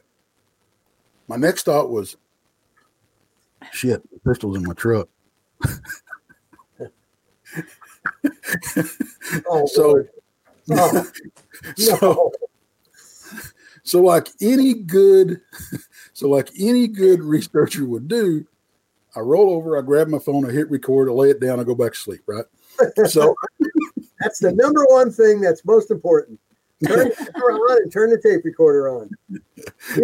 my 1.29 1.37
next 1.37 1.65
thought 1.65 1.91
was, 1.91 2.17
shit, 3.73 4.03
the 4.11 4.19
pistol's 4.29 4.57
in 4.57 4.65
my 4.65 4.75
truck. 4.75 5.09
Oh, 9.49 9.67
So, 9.67 9.89
Lord. 9.89 10.11
Oh, 10.71 11.07
so, 11.77 12.33
so 13.83 14.03
like 14.03 14.29
any 14.41 14.75
good, 14.75 15.41
so 16.13 16.29
like 16.29 16.51
any 16.59 16.87
good 16.87 17.23
researcher 17.23 17.87
would 17.87 18.07
do, 18.07 18.47
I 19.17 19.21
roll 19.21 19.51
over, 19.55 19.79
I 19.79 19.83
grab 19.83 20.09
my 20.09 20.19
phone, 20.19 20.49
I 20.49 20.53
hit 20.53 20.71
record, 20.71 21.09
I 21.09 21.13
lay 21.13 21.31
it 21.31 21.41
down, 21.41 21.59
I 21.59 21.65
go 21.65 21.75
back 21.75 21.93
to 21.95 21.99
sleep. 21.99 22.21
Right. 22.27 22.45
So 23.09 23.35
That's 24.21 24.39
the 24.41 24.53
number 24.53 24.85
one 24.89 25.11
thing 25.11 25.41
that's 25.41 25.65
most 25.65 25.91
important. 25.91 26.41
Turn 26.87 27.09
the 27.09 27.31
camera 27.35 27.55
on 27.55 27.83
and 27.83 27.93
turn 27.93 28.11
the 28.11 28.19
tape 28.19 28.45
recorder 28.45 28.89
on. 28.89 29.11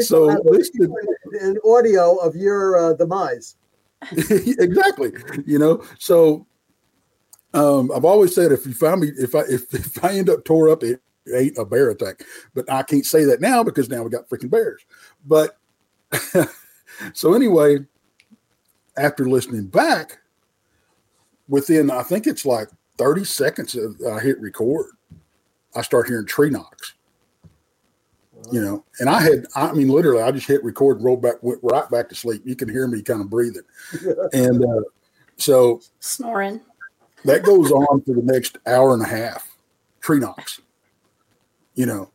So 0.01 0.31
an 0.31 1.59
audio 1.65 2.17
of 2.17 2.35
your 2.35 2.79
uh, 2.79 2.95
demise. 2.95 3.57
exactly. 4.13 5.13
You 5.47 5.59
know, 5.59 5.85
so 5.99 6.47
um, 7.55 7.93
I've 7.95 8.05
always 8.05 8.35
said 8.35 8.51
if 8.51 8.67
you 8.67 8.75
find 8.75 9.01
me, 9.01 9.13
if 9.17 9.35
I 9.35 9.41
if, 9.41 9.73
if 9.73 10.05
I 10.05 10.15
end 10.15 10.29
up 10.29 10.45
tore 10.45 10.69
up, 10.69 10.83
it 10.83 11.01
ain't 11.33 11.57
a 11.59 11.65
bear 11.65 11.91
attack. 11.91 12.25
But 12.55 12.71
I 12.71 12.83
can't 12.83 13.07
say 13.07 13.25
that 13.25 13.41
now 13.41 13.63
because 13.63 13.89
now 13.89 14.03
we 14.03 14.11
got 14.11 14.29
freaking 14.29 14.51
bears. 14.51 14.85
But 15.25 15.57
so 17.13 17.35
anyway, 17.35 17.79
after 18.97 19.29
listening 19.29 19.67
back, 19.67 20.19
within 21.49 21.91
I 21.91 22.03
think 22.03 22.27
it's 22.27 22.45
like 22.45 22.69
30 22.99 23.25
seconds 23.25 23.75
of 23.75 23.97
I 24.09 24.21
hit 24.21 24.41
record, 24.41 24.93
I 25.75 25.83
start 25.83 26.09
hearing 26.09 26.27
tree 26.27 26.51
knocks. 26.51 26.95
You 28.53 28.61
know, 28.61 28.85
and 29.01 29.09
I 29.09 29.23
had, 29.23 29.47
I 29.57 29.73
mean, 29.73 29.89
literally, 29.89 30.23
I 30.23 30.31
just 30.31 30.47
hit 30.47 30.63
record, 30.63 31.03
rolled 31.03 31.23
back, 31.23 31.43
went 31.43 31.61
right 31.63 31.89
back 31.89 32.11
to 32.11 32.15
sleep. 32.15 32.43
You 32.45 32.55
can 32.55 32.69
hear 32.69 32.87
me 32.87 33.01
kind 33.01 33.23
of 33.23 33.31
breathing. 33.31 33.63
And 34.35 34.63
uh, 34.63 34.83
so 35.37 35.81
Snoring. 36.01 36.61
that 37.25 37.43
goes 37.43 37.71
on 37.71 38.03
for 38.03 38.15
the 38.15 38.23
next 38.23 38.59
hour 38.67 38.93
and 38.93 39.03
a 39.03 39.09
half. 39.09 39.57
Tree 40.01 40.19
knocks, 40.19 40.61
you 41.75 41.87
know, 41.87 42.11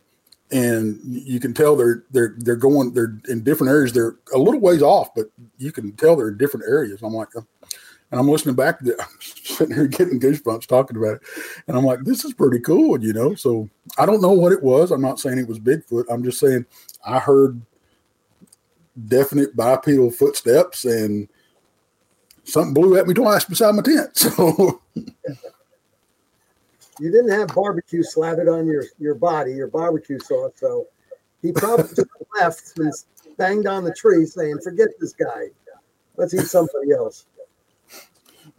and 0.51 0.99
you 1.03 1.39
can 1.39 1.53
tell 1.53 1.75
they're 1.75 2.03
they're 2.11 2.35
they're 2.37 2.55
going 2.55 2.93
they're 2.93 3.17
in 3.27 3.43
different 3.43 3.71
areas. 3.71 3.93
They're 3.93 4.17
a 4.33 4.37
little 4.37 4.59
ways 4.59 4.83
off, 4.83 5.13
but 5.15 5.25
you 5.57 5.71
can 5.71 5.93
tell 5.93 6.15
they're 6.15 6.29
in 6.29 6.37
different 6.37 6.67
areas. 6.67 7.01
I'm 7.01 7.13
like, 7.13 7.35
uh, 7.35 7.41
and 8.11 8.19
I'm 8.19 8.27
listening 8.27 8.55
back 8.55 8.79
to 8.79 8.91
it, 8.91 8.95
I'm 8.99 9.07
sitting 9.19 9.75
here 9.75 9.87
getting 9.87 10.19
goosebumps 10.19 10.67
talking 10.67 10.97
about 10.97 11.15
it, 11.15 11.21
and 11.67 11.77
I'm 11.77 11.85
like, 11.85 12.01
this 12.03 12.25
is 12.25 12.33
pretty 12.33 12.59
cool, 12.59 13.01
you 13.03 13.13
know. 13.13 13.35
So 13.35 13.69
I 13.97 14.05
don't 14.05 14.21
know 14.21 14.33
what 14.33 14.51
it 14.51 14.63
was. 14.63 14.91
I'm 14.91 15.01
not 15.01 15.19
saying 15.19 15.37
it 15.37 15.47
was 15.47 15.59
Bigfoot. 15.59 16.05
I'm 16.09 16.23
just 16.23 16.39
saying 16.39 16.65
I 17.05 17.19
heard 17.19 17.61
definite 19.07 19.55
bipedal 19.55 20.11
footsteps 20.11 20.85
and 20.85 21.27
something 22.43 22.73
blew 22.73 22.97
at 22.97 23.07
me 23.07 23.13
twice 23.13 23.45
beside 23.45 23.75
my 23.75 23.81
tent. 23.81 24.09
So 24.17 24.81
You 26.99 27.11
didn't 27.11 27.31
have 27.31 27.55
barbecue 27.55 28.03
slathered 28.03 28.49
on 28.49 28.67
your, 28.67 28.83
your 28.99 29.15
body, 29.15 29.53
your 29.53 29.67
barbecue 29.67 30.19
sauce. 30.19 30.51
So 30.55 30.87
he 31.41 31.53
probably 31.53 31.87
just 31.95 32.09
left 32.37 32.73
and 32.77 32.91
banged 33.37 33.67
on 33.67 33.85
the 33.85 33.93
tree 33.93 34.25
saying, 34.25 34.59
forget 34.61 34.89
this 34.99 35.13
guy. 35.13 35.45
Let's 36.17 36.33
eat 36.33 36.41
somebody 36.41 36.91
else. 36.91 37.25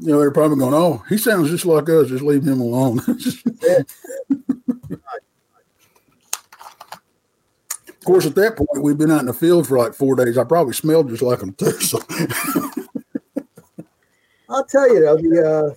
You 0.00 0.12
know, 0.12 0.18
they're 0.18 0.30
probably 0.30 0.56
going, 0.56 0.72
"Oh, 0.72 1.04
he 1.10 1.18
sounds 1.18 1.50
just 1.50 1.66
like 1.66 1.88
us. 1.90 2.08
Just 2.08 2.24
leave 2.24 2.44
him 2.44 2.60
alone." 2.60 3.00
of 7.88 8.04
course, 8.04 8.24
at 8.24 8.34
that 8.36 8.56
point, 8.56 8.82
we've 8.82 8.96
been 8.96 9.10
out 9.10 9.20
in 9.20 9.26
the 9.26 9.34
field 9.34 9.68
for 9.68 9.76
like 9.76 9.92
four 9.92 10.16
days. 10.16 10.38
I 10.38 10.44
probably 10.44 10.72
smelled 10.72 11.10
just 11.10 11.20
like 11.20 11.40
them 11.40 11.52
too. 11.52 11.72
So, 11.80 11.98
I'll 14.48 14.64
tell 14.64 14.88
you 14.92 15.00
though, 15.00 15.16
the 15.18 15.70
uh, 15.70 15.74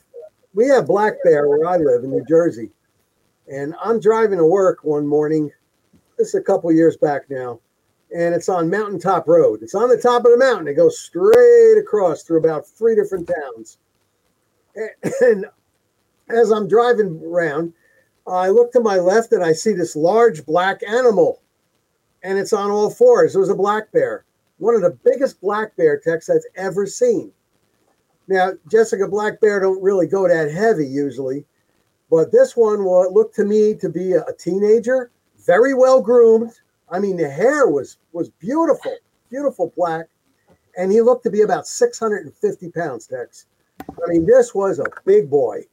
we 0.54 0.70
have 0.70 0.88
black 0.88 1.16
bear 1.26 1.50
where 1.50 1.68
I 1.68 1.76
live 1.76 2.06
in 2.06 2.12
New 2.12 2.24
Jersey, 2.26 2.72
and 3.52 3.76
I'm 3.84 4.00
driving 4.00 4.38
to 4.38 4.46
work 4.46 4.86
one 4.86 5.06
morning. 5.06 5.52
This 6.18 6.30
is 6.30 6.36
a 6.36 6.42
couple 6.42 6.72
years 6.72 6.96
back 6.96 7.30
now, 7.30 7.60
and 8.16 8.34
it's 8.34 8.48
on 8.48 8.70
Mountaintop 8.70 9.28
Road. 9.28 9.64
It's 9.64 9.76
on 9.76 9.90
the 9.90 9.98
top 9.98 10.24
of 10.24 10.32
the 10.32 10.38
mountain. 10.38 10.70
It 10.70 10.76
goes 10.76 10.98
straight 10.98 11.78
across 11.78 12.24
through 12.24 12.40
about 12.40 12.66
three 12.66 12.96
different 12.96 13.28
towns. 13.28 13.80
And, 15.22 15.46
as 16.30 16.52
I'm 16.52 16.68
driving 16.68 17.22
around, 17.24 17.74
I 18.26 18.50
look 18.50 18.72
to 18.72 18.80
my 18.80 18.98
left 18.98 19.34
and 19.34 19.44
I 19.44 19.54
see 19.54 19.74
this 19.74 19.96
large 19.96 20.46
black 20.46 20.82
animal, 20.88 21.42
and 22.24 22.40
it's 22.40 22.54
on 22.54 22.72
all 22.72 22.90
fours. 22.90 23.36
It 23.36 23.40
was 23.40 23.50
a 23.50 23.56
black 23.56 23.92
bear, 23.92 24.26
one 24.58 24.76
of 24.76 24.82
the 24.82 24.98
biggest 25.04 25.42
black 25.42 25.76
bear 25.76 26.00
Tex 26.00 26.30
I've 26.30 26.46
ever 26.56 26.88
seen. 26.88 27.32
Now, 28.28 28.54
Jessica 28.72 29.08
black 29.08 29.42
bear 29.42 29.60
don't 29.60 29.84
really 29.84 30.08
go 30.08 30.28
that 30.28 30.50
heavy 30.50 30.88
usually, 30.88 31.46
but 32.10 32.32
this 32.32 32.56
one 32.56 32.86
well, 32.86 33.14
looked 33.14 33.36
to 33.36 33.46
me 33.46 33.76
to 33.76 33.90
be 33.90 34.14
a 34.14 34.24
teenager, 34.40 35.12
very 35.46 35.74
well 35.74 36.02
groomed. 36.02 36.54
I 36.90 37.00
mean, 37.00 37.18
the 37.18 37.30
hair 37.30 37.68
was 37.68 37.98
was 38.14 38.30
beautiful, 38.30 38.96
beautiful 39.30 39.74
black, 39.76 40.06
and 40.78 40.92
he 40.92 41.02
looked 41.02 41.24
to 41.24 41.32
be 41.32 41.42
about 41.42 41.68
650 41.68 42.72
pounds, 42.72 43.08
Tex. 43.08 43.46
I 43.90 44.10
mean, 44.10 44.26
this 44.26 44.54
was 44.54 44.80
a 44.80 44.86
big 45.06 45.30
boy. 45.30 45.66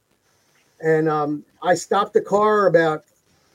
And 0.81 1.07
um, 1.09 1.45
I 1.61 1.75
stopped 1.75 2.13
the 2.13 2.21
car 2.21 2.67
about 2.67 3.03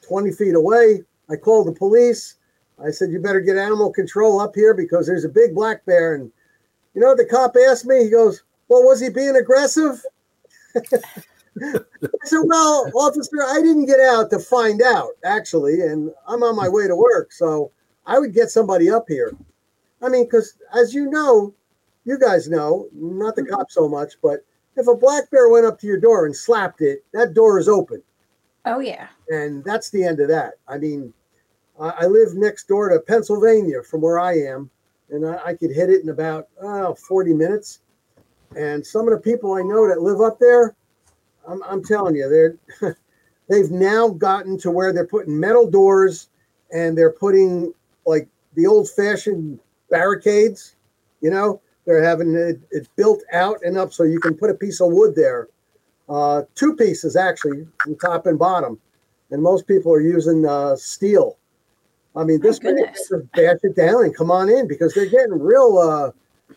20 0.07 0.33
feet 0.33 0.55
away. 0.55 1.03
I 1.29 1.37
called 1.37 1.67
the 1.67 1.73
police. 1.73 2.37
I 2.85 2.91
said, 2.91 3.11
You 3.11 3.21
better 3.21 3.41
get 3.41 3.57
animal 3.57 3.93
control 3.93 4.41
up 4.41 4.55
here 4.55 4.75
because 4.75 5.07
there's 5.07 5.25
a 5.25 5.31
big 5.31 5.55
black 5.55 5.85
bear. 5.87 6.15
And 6.15 6.31
you 6.95 7.01
know 7.01 7.15
the 7.17 7.25
cop 7.25 7.57
asked 7.69 7.87
me? 7.87 8.05
He 8.05 8.11
goes, 8.11 8.43
Well, 8.69 8.85
was 8.85 9.01
he 9.01 9.09
being 9.09 9.37
aggressive? 9.37 10.03
I 10.77 11.81
said, 12.25 12.41
Well, 12.45 12.91
officer, 12.95 13.43
I 13.43 13.61
didn't 13.63 13.87
get 13.87 14.01
out 14.01 14.31
to 14.31 14.39
find 14.39 14.83
out, 14.83 15.13
actually. 15.25 15.81
And 15.81 16.13
I'm 16.29 16.43
on 16.43 16.55
my 16.55 16.69
way 16.69 16.87
to 16.87 16.95
work. 16.95 17.33
So 17.33 17.73
I 18.07 18.19
would 18.19 18.35
get 18.35 18.51
somebody 18.51 18.91
up 18.91 19.07
here. 19.09 19.33
I 20.03 20.09
mean, 20.09 20.25
because 20.25 20.55
as 20.75 20.95
you 20.95 21.11
know, 21.11 21.55
you 22.07 22.19
guys 22.19 22.49
know, 22.49 22.89
not 22.95 23.37
the 23.37 23.43
hmm. 23.43 23.51
cop 23.51 23.71
so 23.71 23.89
much, 23.89 24.15
but 24.23 24.41
if 24.77 24.87
a 24.87 24.97
black 24.97 25.31
bear 25.31 25.49
went 25.49 25.67
up 25.67 25.79
to 25.81 25.87
your 25.87 26.01
door 26.01 26.25
and 26.25 26.35
slapped 26.35 26.81
it, 26.81 27.05
that 27.13 27.35
door 27.35 27.59
is 27.59 27.69
open. 27.69 28.03
Oh 28.65 28.81
yeah. 28.81 29.09
And 29.29 29.63
that's 29.65 29.91
the 29.91 30.05
end 30.05 30.21
of 30.21 30.29
that. 30.29 30.55
I 30.69 30.79
mean, 30.79 31.13
I, 31.81 31.89
I 32.01 32.07
live 32.07 32.35
next 32.35 32.69
door 32.69 32.89
to 32.89 33.01
Pennsylvania 33.01 33.83
from 33.83 34.01
where 34.01 34.19
I 34.19 34.39
am, 34.39 34.71
and 35.11 35.27
I, 35.27 35.39
I 35.47 35.55
could 35.55 35.71
hit 35.71 35.91
it 35.91 36.03
in 36.03 36.09
about 36.09 36.49
oh, 36.63 36.95
40 36.95 37.35
minutes. 37.35 37.81
And 38.57 38.87
some 38.87 39.09
of 39.09 39.15
the 39.15 39.21
people 39.21 39.55
I 39.55 39.63
know 39.63 39.89
that 39.89 40.01
live 40.01 40.21
up 40.21 40.39
there, 40.39 40.75
I'm, 41.47 41.63
I'm 41.65 41.85
telling 41.85 42.15
you, 42.15 42.57
they're 42.81 42.97
they've 43.49 43.71
now 43.71 44.09
gotten 44.09 44.59
to 44.59 44.71
where 44.71 44.93
they're 44.93 45.07
putting 45.07 45.39
metal 45.39 45.69
doors 45.69 46.29
and 46.73 46.97
they're 46.97 47.13
putting 47.13 47.73
like 48.05 48.29
the 48.55 48.67
old 48.67 48.89
fashioned 48.91 49.59
barricades, 49.91 50.77
you 51.21 51.31
know, 51.31 51.61
they're 51.87 52.03
having 52.03 52.35
it, 52.35 52.61
it, 52.71 52.89
built 52.97 53.23
out 53.33 53.59
and 53.65 53.79
up 53.79 53.93
so 53.93 54.03
you 54.03 54.21
can 54.21 54.35
put 54.35 54.51
a 54.51 54.55
piece 54.55 54.81
of 54.81 54.93
wood 54.93 55.15
there. 55.15 55.49
Uh, 56.09 56.43
two 56.55 56.75
pieces 56.77 57.17
actually, 57.17 57.67
from 57.83 57.97
top 57.97 58.27
and 58.27 58.39
bottom. 58.39 58.79
And 59.31 59.43
most 59.43 59.67
people 59.67 59.93
are 59.93 60.01
using 60.01 60.47
uh, 60.47 60.77
steel. 60.77 61.39
I 62.15 62.25
mean, 62.25 62.41
this 62.41 62.63
may 62.63 62.73
just 62.73 63.13
bash 63.35 63.59
it 63.63 63.77
down 63.77 64.05
and 64.05 64.17
come 64.17 64.31
on 64.31 64.49
in 64.49 64.67
because 64.69 64.95
they're 64.95 65.11
getting 65.11 65.39
real, 65.39 65.79
uh, 65.79 66.11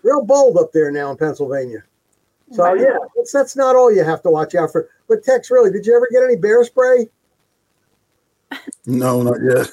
real 0.04 0.24
bold 0.24 0.58
up 0.58 0.72
there 0.72 0.92
now 0.92 1.12
in 1.12 1.18
Pennsylvania. 1.18 1.84
So 2.52 2.64
wow. 2.64 2.74
yeah, 2.74 2.98
that's, 3.16 3.32
that's 3.32 3.56
not 3.56 3.76
all 3.76 3.94
you 3.94 4.04
have 4.04 4.22
to 4.24 4.30
watch 4.30 4.56
out 4.56 4.72
for. 4.72 4.90
But 5.08 5.24
Tex, 5.24 5.52
really, 5.52 5.72
did 5.72 5.86
you 5.86 5.96
ever 5.96 6.08
get 6.12 6.24
any 6.24 6.36
bear 6.36 6.64
spray? 6.64 7.08
No, 8.86 9.22
not 9.22 9.38
yet. 9.44 9.68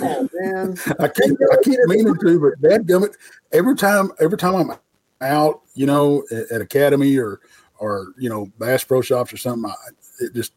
Oh 0.00 0.28
man, 0.32 0.76
I 0.98 1.08
keep 1.08 1.36
I 1.52 1.56
keep 1.62 1.78
meaning 1.86 2.14
to, 2.14 2.40
but 2.40 2.60
that 2.62 2.86
gummit 2.86 3.14
every 3.52 3.76
time 3.76 4.10
every 4.20 4.38
time 4.38 4.54
I'm 4.54 4.78
out, 5.20 5.62
you 5.74 5.86
know, 5.86 6.24
at, 6.30 6.50
at, 6.50 6.60
Academy 6.60 7.16
or 7.18 7.40
or 7.78 8.12
you 8.18 8.28
know 8.28 8.46
Bass 8.58 8.84
Pro 8.84 9.00
Shops 9.00 9.32
or 9.32 9.36
something, 9.36 9.70
I, 9.70 9.74
it 10.20 10.34
just 10.34 10.52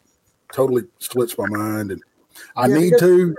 totally 0.52 0.84
splits 1.00 1.38
my 1.38 1.48
mind, 1.48 1.91
and 1.91 2.02
I 2.56 2.67
yeah, 2.67 2.78
need 2.78 2.93
to 3.00 3.36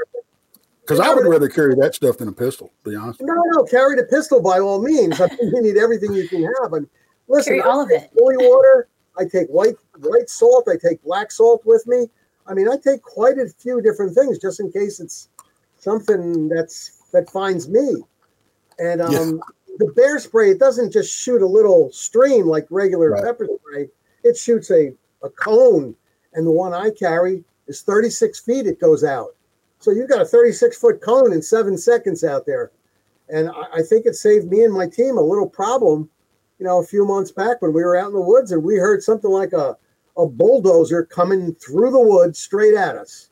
because 0.80 1.00
I 1.00 1.12
would 1.14 1.26
rather 1.26 1.48
carry 1.48 1.74
that 1.76 1.94
stuff 1.94 2.18
than 2.18 2.28
a 2.28 2.32
pistol. 2.32 2.72
To 2.84 2.90
be 2.90 2.96
honest. 2.96 3.20
No, 3.20 3.34
no, 3.52 3.64
carry 3.64 3.96
the 3.96 4.04
pistol 4.04 4.40
by 4.40 4.58
all 4.58 4.82
means. 4.82 5.20
I 5.20 5.28
think 5.28 5.54
you 5.54 5.62
need 5.62 5.76
everything 5.76 6.14
you 6.14 6.28
can 6.28 6.42
have, 6.60 6.72
and 6.72 6.88
listen, 7.28 7.54
carry 7.54 7.62
all 7.62 7.82
of 7.82 7.90
it. 7.90 8.10
Holy 8.18 8.36
water. 8.38 8.88
I 9.18 9.24
take 9.24 9.48
white 9.48 9.76
white 9.98 10.30
salt. 10.30 10.68
I 10.68 10.76
take 10.76 11.02
black 11.02 11.32
salt 11.32 11.62
with 11.64 11.86
me. 11.86 12.08
I 12.46 12.54
mean, 12.54 12.68
I 12.68 12.76
take 12.82 13.02
quite 13.02 13.36
a 13.36 13.48
few 13.48 13.82
different 13.82 14.14
things 14.14 14.38
just 14.38 14.60
in 14.60 14.72
case 14.72 15.00
it's 15.00 15.28
something 15.78 16.48
that's 16.48 17.02
that 17.12 17.28
finds 17.30 17.68
me. 17.68 17.96
And 18.78 19.02
um, 19.02 19.12
yeah 19.12 19.54
the 19.78 19.92
bear 19.92 20.18
spray, 20.18 20.50
it 20.50 20.58
doesn't 20.58 20.92
just 20.92 21.16
shoot 21.16 21.40
a 21.40 21.46
little 21.46 21.90
stream 21.92 22.46
like 22.46 22.66
regular 22.70 23.10
right. 23.10 23.24
pepper 23.24 23.48
spray. 23.60 23.88
It 24.24 24.36
shoots 24.36 24.70
a, 24.70 24.92
a 25.22 25.30
cone. 25.30 25.94
And 26.34 26.46
the 26.46 26.50
one 26.50 26.74
I 26.74 26.90
carry 26.90 27.44
is 27.68 27.82
36 27.82 28.40
feet, 28.40 28.66
it 28.66 28.80
goes 28.80 29.04
out. 29.04 29.34
So 29.78 29.92
you've 29.92 30.10
got 30.10 30.20
a 30.20 30.26
36 30.26 30.76
foot 30.76 31.00
cone 31.00 31.32
in 31.32 31.40
seven 31.40 31.78
seconds 31.78 32.24
out 32.24 32.44
there. 32.44 32.72
And 33.28 33.48
I, 33.50 33.78
I 33.78 33.82
think 33.82 34.04
it 34.04 34.16
saved 34.16 34.50
me 34.50 34.64
and 34.64 34.74
my 34.74 34.88
team 34.88 35.16
a 35.16 35.22
little 35.22 35.48
problem, 35.48 36.10
you 36.58 36.66
know, 36.66 36.80
a 36.80 36.84
few 36.84 37.06
months 37.06 37.30
back 37.30 37.62
when 37.62 37.72
we 37.72 37.82
were 37.82 37.96
out 37.96 38.08
in 38.08 38.14
the 38.14 38.20
woods 38.20 38.50
and 38.50 38.64
we 38.64 38.76
heard 38.76 39.02
something 39.02 39.30
like 39.30 39.52
a, 39.52 39.76
a 40.16 40.26
bulldozer 40.26 41.04
coming 41.04 41.54
through 41.54 41.92
the 41.92 42.00
woods 42.00 42.40
straight 42.40 42.74
at 42.74 42.96
us. 42.96 43.30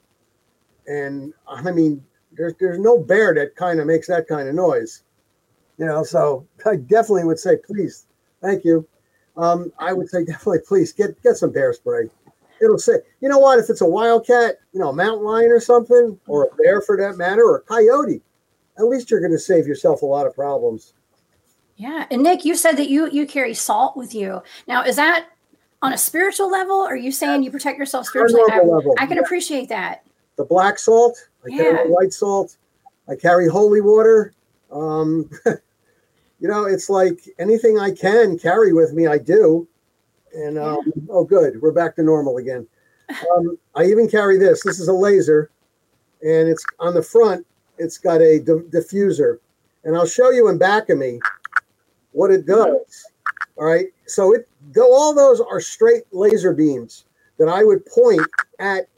And 0.86 1.34
I 1.48 1.72
mean, 1.72 2.04
there's, 2.30 2.54
there's 2.60 2.78
no 2.78 2.98
bear 2.98 3.34
that 3.34 3.56
kind 3.56 3.80
of 3.80 3.88
makes 3.88 4.06
that 4.06 4.28
kind 4.28 4.48
of 4.48 4.54
noise. 4.54 5.02
You 5.78 5.86
know, 5.86 6.02
so 6.04 6.46
I 6.64 6.76
definitely 6.76 7.24
would 7.24 7.38
say, 7.38 7.56
please, 7.56 8.06
thank 8.40 8.64
you. 8.64 8.86
Um, 9.36 9.72
I 9.78 9.92
would 9.92 10.08
say 10.08 10.24
definitely, 10.24 10.60
please 10.66 10.92
get 10.92 11.22
get 11.22 11.36
some 11.36 11.52
bear 11.52 11.72
spray. 11.72 12.08
It'll 12.60 12.78
say, 12.78 12.94
you 13.20 13.28
know 13.28 13.38
what? 13.38 13.58
If 13.58 13.68
it's 13.68 13.82
a 13.82 13.86
wildcat, 13.86 14.56
you 14.72 14.80
know, 14.80 14.88
a 14.88 14.94
mountain 14.94 15.24
lion 15.24 15.50
or 15.50 15.60
something, 15.60 16.18
or 16.26 16.44
a 16.44 16.54
bear 16.56 16.80
for 16.80 16.96
that 16.96 17.18
matter, 17.18 17.42
or 17.42 17.58
a 17.58 17.60
coyote, 17.60 18.22
at 18.78 18.86
least 18.86 19.10
you're 19.10 19.20
going 19.20 19.32
to 19.32 19.38
save 19.38 19.66
yourself 19.66 20.00
a 20.00 20.06
lot 20.06 20.26
of 20.26 20.34
problems. 20.34 20.94
Yeah, 21.76 22.06
and 22.10 22.22
Nick, 22.22 22.46
you 22.46 22.56
said 22.56 22.72
that 22.78 22.88
you 22.88 23.10
you 23.10 23.26
carry 23.26 23.52
salt 23.52 23.96
with 23.96 24.14
you. 24.14 24.42
Now, 24.66 24.82
is 24.82 24.96
that 24.96 25.28
on 25.82 25.92
a 25.92 25.98
spiritual 25.98 26.50
level? 26.50 26.76
Or 26.76 26.94
are 26.94 26.96
you 26.96 27.12
saying 27.12 27.42
you 27.42 27.50
protect 27.50 27.78
yourself 27.78 28.06
spiritually? 28.06 28.50
I, 28.50 28.60
level. 28.60 28.94
I 28.98 29.06
can 29.06 29.16
yeah. 29.16 29.22
appreciate 29.22 29.68
that. 29.68 30.06
The 30.36 30.44
black 30.44 30.78
salt, 30.78 31.28
I 31.44 31.48
yeah. 31.50 31.56
carry 31.62 31.90
white 31.90 32.12
salt. 32.12 32.56
I 33.08 33.16
carry 33.16 33.48
holy 33.48 33.80
water. 33.80 34.32
Um, 34.70 35.30
you 36.40 36.48
know, 36.48 36.64
it's 36.64 36.90
like 36.90 37.20
anything 37.38 37.78
I 37.78 37.92
can 37.92 38.38
carry 38.38 38.72
with 38.72 38.92
me, 38.92 39.06
I 39.06 39.18
do. 39.18 39.66
And 40.34 40.58
um, 40.58 40.80
yeah. 40.84 41.02
oh, 41.10 41.24
good, 41.24 41.60
we're 41.62 41.72
back 41.72 41.96
to 41.96 42.02
normal 42.02 42.36
again. 42.36 42.66
Um, 43.08 43.56
I 43.74 43.84
even 43.84 44.08
carry 44.08 44.36
this. 44.36 44.62
This 44.64 44.80
is 44.80 44.88
a 44.88 44.92
laser, 44.92 45.50
and 46.22 46.48
it's 46.48 46.64
on 46.78 46.94
the 46.94 47.02
front. 47.02 47.46
It's 47.78 47.98
got 47.98 48.20
a 48.20 48.40
di- 48.40 48.68
diffuser, 48.70 49.38
and 49.84 49.96
I'll 49.96 50.06
show 50.06 50.30
you 50.30 50.48
in 50.48 50.58
back 50.58 50.90
of 50.90 50.98
me 50.98 51.20
what 52.12 52.30
it 52.30 52.46
does. 52.46 53.06
All 53.56 53.64
right, 53.64 53.86
so 54.06 54.34
it 54.34 54.48
though 54.72 54.92
all 54.92 55.14
those 55.14 55.40
are 55.40 55.60
straight 55.60 56.02
laser 56.12 56.52
beams 56.52 57.04
that 57.38 57.48
I 57.48 57.64
would 57.64 57.86
point 57.86 58.26
at 58.58 58.88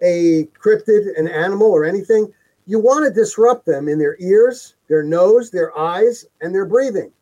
a 0.00 0.48
cryptid, 0.60 1.18
an 1.18 1.28
animal, 1.28 1.70
or 1.70 1.84
anything. 1.84 2.32
You 2.68 2.78
want 2.78 3.04
to 3.06 3.10
disrupt 3.10 3.66
them 3.66 3.88
in 3.88 3.98
their 3.98 4.16
ears 4.20 4.76
their 4.88 5.02
nose, 5.02 5.50
their 5.50 5.76
eyes, 5.76 6.26
and 6.40 6.54
their 6.54 6.66
breathing. 6.66 7.12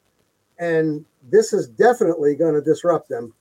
And 0.59 1.05
this 1.31 1.53
is 1.53 1.69
definitely 1.69 2.35
going 2.35 2.55
to 2.55 2.61
disrupt 2.63 3.09
them, 3.09 3.35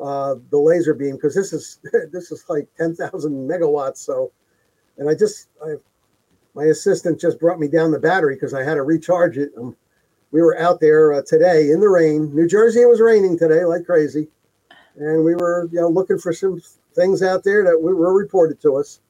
uh, 0.00 0.34
the 0.50 0.58
laser 0.58 0.94
beam, 0.94 1.16
because 1.16 1.34
this 1.34 1.52
is 1.52 1.78
this 2.12 2.30
is 2.30 2.44
like 2.48 2.68
10,000 2.76 3.48
megawatts. 3.48 3.98
So, 3.98 4.32
and 4.98 5.08
I 5.08 5.14
just, 5.14 5.48
I, 5.64 5.74
my 6.54 6.64
assistant 6.64 7.20
just 7.20 7.40
brought 7.40 7.60
me 7.60 7.68
down 7.68 7.92
the 7.92 7.98
battery 7.98 8.34
because 8.34 8.52
I 8.52 8.62
had 8.62 8.74
to 8.74 8.82
recharge 8.82 9.38
it. 9.38 9.52
We 10.32 10.42
were 10.42 10.58
out 10.58 10.80
there 10.80 11.14
uh, 11.14 11.22
today 11.26 11.70
in 11.70 11.80
the 11.80 11.88
rain. 11.88 12.34
New 12.34 12.48
Jersey, 12.48 12.82
it 12.82 12.88
was 12.88 13.00
raining 13.00 13.38
today 13.38 13.64
like 13.64 13.86
crazy. 13.86 14.28
And 14.96 15.24
we 15.24 15.34
were, 15.34 15.68
you 15.72 15.80
know, 15.80 15.88
looking 15.88 16.18
for 16.18 16.32
some 16.32 16.60
things 16.94 17.22
out 17.22 17.44
there 17.44 17.64
that 17.64 17.80
were 17.80 18.14
reported 18.14 18.60
to 18.62 18.76
us. 18.76 19.00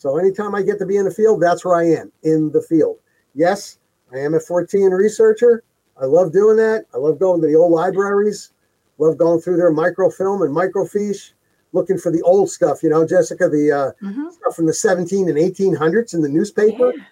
So 0.00 0.16
anytime 0.16 0.54
I 0.54 0.62
get 0.62 0.78
to 0.78 0.86
be 0.86 0.96
in 0.96 1.04
the 1.04 1.10
field, 1.10 1.42
that's 1.42 1.62
where 1.62 1.76
I 1.76 1.84
am 1.84 2.10
in 2.22 2.50
the 2.52 2.62
field. 2.62 2.96
Yes, 3.34 3.78
I 4.14 4.18
am 4.18 4.32
a 4.32 4.38
Fortean 4.38 4.96
researcher. 4.96 5.62
I 6.00 6.06
love 6.06 6.32
doing 6.32 6.56
that. 6.56 6.86
I 6.94 6.96
love 6.96 7.18
going 7.18 7.42
to 7.42 7.46
the 7.46 7.54
old 7.54 7.72
libraries, 7.72 8.52
love 8.96 9.18
going 9.18 9.42
through 9.42 9.58
their 9.58 9.70
microfilm 9.70 10.40
and 10.40 10.56
microfiche, 10.56 11.32
looking 11.72 11.98
for 11.98 12.10
the 12.10 12.22
old 12.22 12.50
stuff, 12.50 12.82
you 12.82 12.88
know, 12.88 13.06
Jessica, 13.06 13.46
the 13.46 13.70
uh, 13.70 13.92
mm-hmm. 14.02 14.30
stuff 14.30 14.56
from 14.56 14.64
the 14.64 14.72
17 14.72 15.28
and 15.28 15.36
1800s 15.36 16.14
in 16.14 16.22
the 16.22 16.30
newspaper. 16.30 16.94
Yeah. 16.96 17.04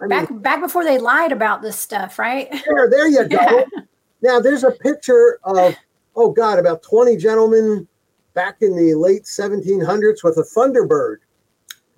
I 0.00 0.06
mean, 0.06 0.08
back 0.08 0.42
back 0.42 0.60
before 0.62 0.84
they 0.84 0.96
lied 0.96 1.32
about 1.32 1.60
this 1.60 1.78
stuff, 1.78 2.18
right? 2.18 2.50
There, 2.50 2.88
there 2.88 3.08
you 3.08 3.28
go. 3.28 3.64
Yeah. 4.20 4.32
Now 4.32 4.40
there's 4.40 4.64
a 4.64 4.72
picture 4.72 5.38
of 5.44 5.76
oh 6.16 6.32
God, 6.32 6.58
about 6.58 6.82
20 6.82 7.16
gentlemen 7.18 7.86
back 8.34 8.62
in 8.62 8.74
the 8.74 8.94
late 8.94 9.24
1700s 9.24 10.24
with 10.24 10.38
a 10.38 10.42
Thunderbird. 10.42 11.18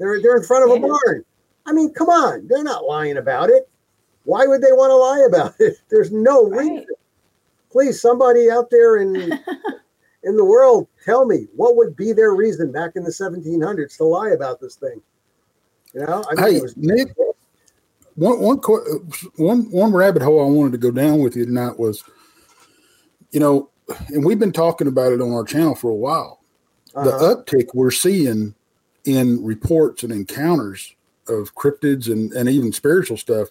They're, 0.00 0.20
they're 0.20 0.38
in 0.38 0.42
front 0.42 0.64
of 0.64 0.76
a 0.76 0.80
barn. 0.80 1.24
I 1.66 1.72
mean, 1.72 1.92
come 1.92 2.08
on, 2.08 2.48
they're 2.48 2.64
not 2.64 2.86
lying 2.86 3.18
about 3.18 3.50
it. 3.50 3.68
Why 4.24 4.46
would 4.46 4.62
they 4.62 4.72
want 4.72 4.90
to 4.90 4.96
lie 4.96 5.26
about 5.28 5.54
it? 5.60 5.76
There's 5.90 6.10
no 6.10 6.46
reason. 6.46 6.86
Please, 7.70 8.00
somebody 8.00 8.50
out 8.50 8.70
there 8.70 8.96
in 8.96 9.14
in 10.24 10.36
the 10.36 10.44
world, 10.44 10.88
tell 11.04 11.26
me 11.26 11.46
what 11.54 11.76
would 11.76 11.94
be 11.96 12.12
their 12.12 12.34
reason 12.34 12.72
back 12.72 12.92
in 12.96 13.04
the 13.04 13.10
1700s 13.10 13.96
to 13.98 14.04
lie 14.04 14.30
about 14.30 14.60
this 14.60 14.76
thing. 14.76 15.00
You 15.94 16.00
know, 16.06 16.24
I 16.30 16.34
mean, 16.34 16.44
hey, 16.46 16.56
it 16.56 16.62
was, 16.62 16.76
Nick, 16.76 17.14
one, 18.14 18.40
one, 18.40 18.58
co- 18.60 18.84
one, 19.36 19.70
one 19.70 19.92
rabbit 19.92 20.22
hole 20.22 20.40
I 20.40 20.50
wanted 20.50 20.72
to 20.72 20.78
go 20.78 20.90
down 20.90 21.20
with 21.20 21.36
you 21.36 21.44
tonight 21.44 21.78
was, 21.78 22.04
you 23.32 23.40
know, 23.40 23.70
and 24.08 24.24
we've 24.24 24.38
been 24.38 24.52
talking 24.52 24.86
about 24.86 25.12
it 25.12 25.20
on 25.20 25.32
our 25.32 25.44
channel 25.44 25.74
for 25.74 25.90
a 25.90 25.94
while. 25.94 26.40
The 26.94 27.00
Uh-huh. 27.14 27.36
uptick 27.36 27.68
we're 27.74 27.90
seeing 27.90 28.54
in 29.04 29.44
reports 29.44 30.02
and 30.02 30.12
encounters 30.12 30.94
of 31.28 31.54
cryptids 31.54 32.10
and, 32.10 32.32
and 32.32 32.48
even 32.48 32.72
spiritual 32.72 33.16
stuff 33.16 33.48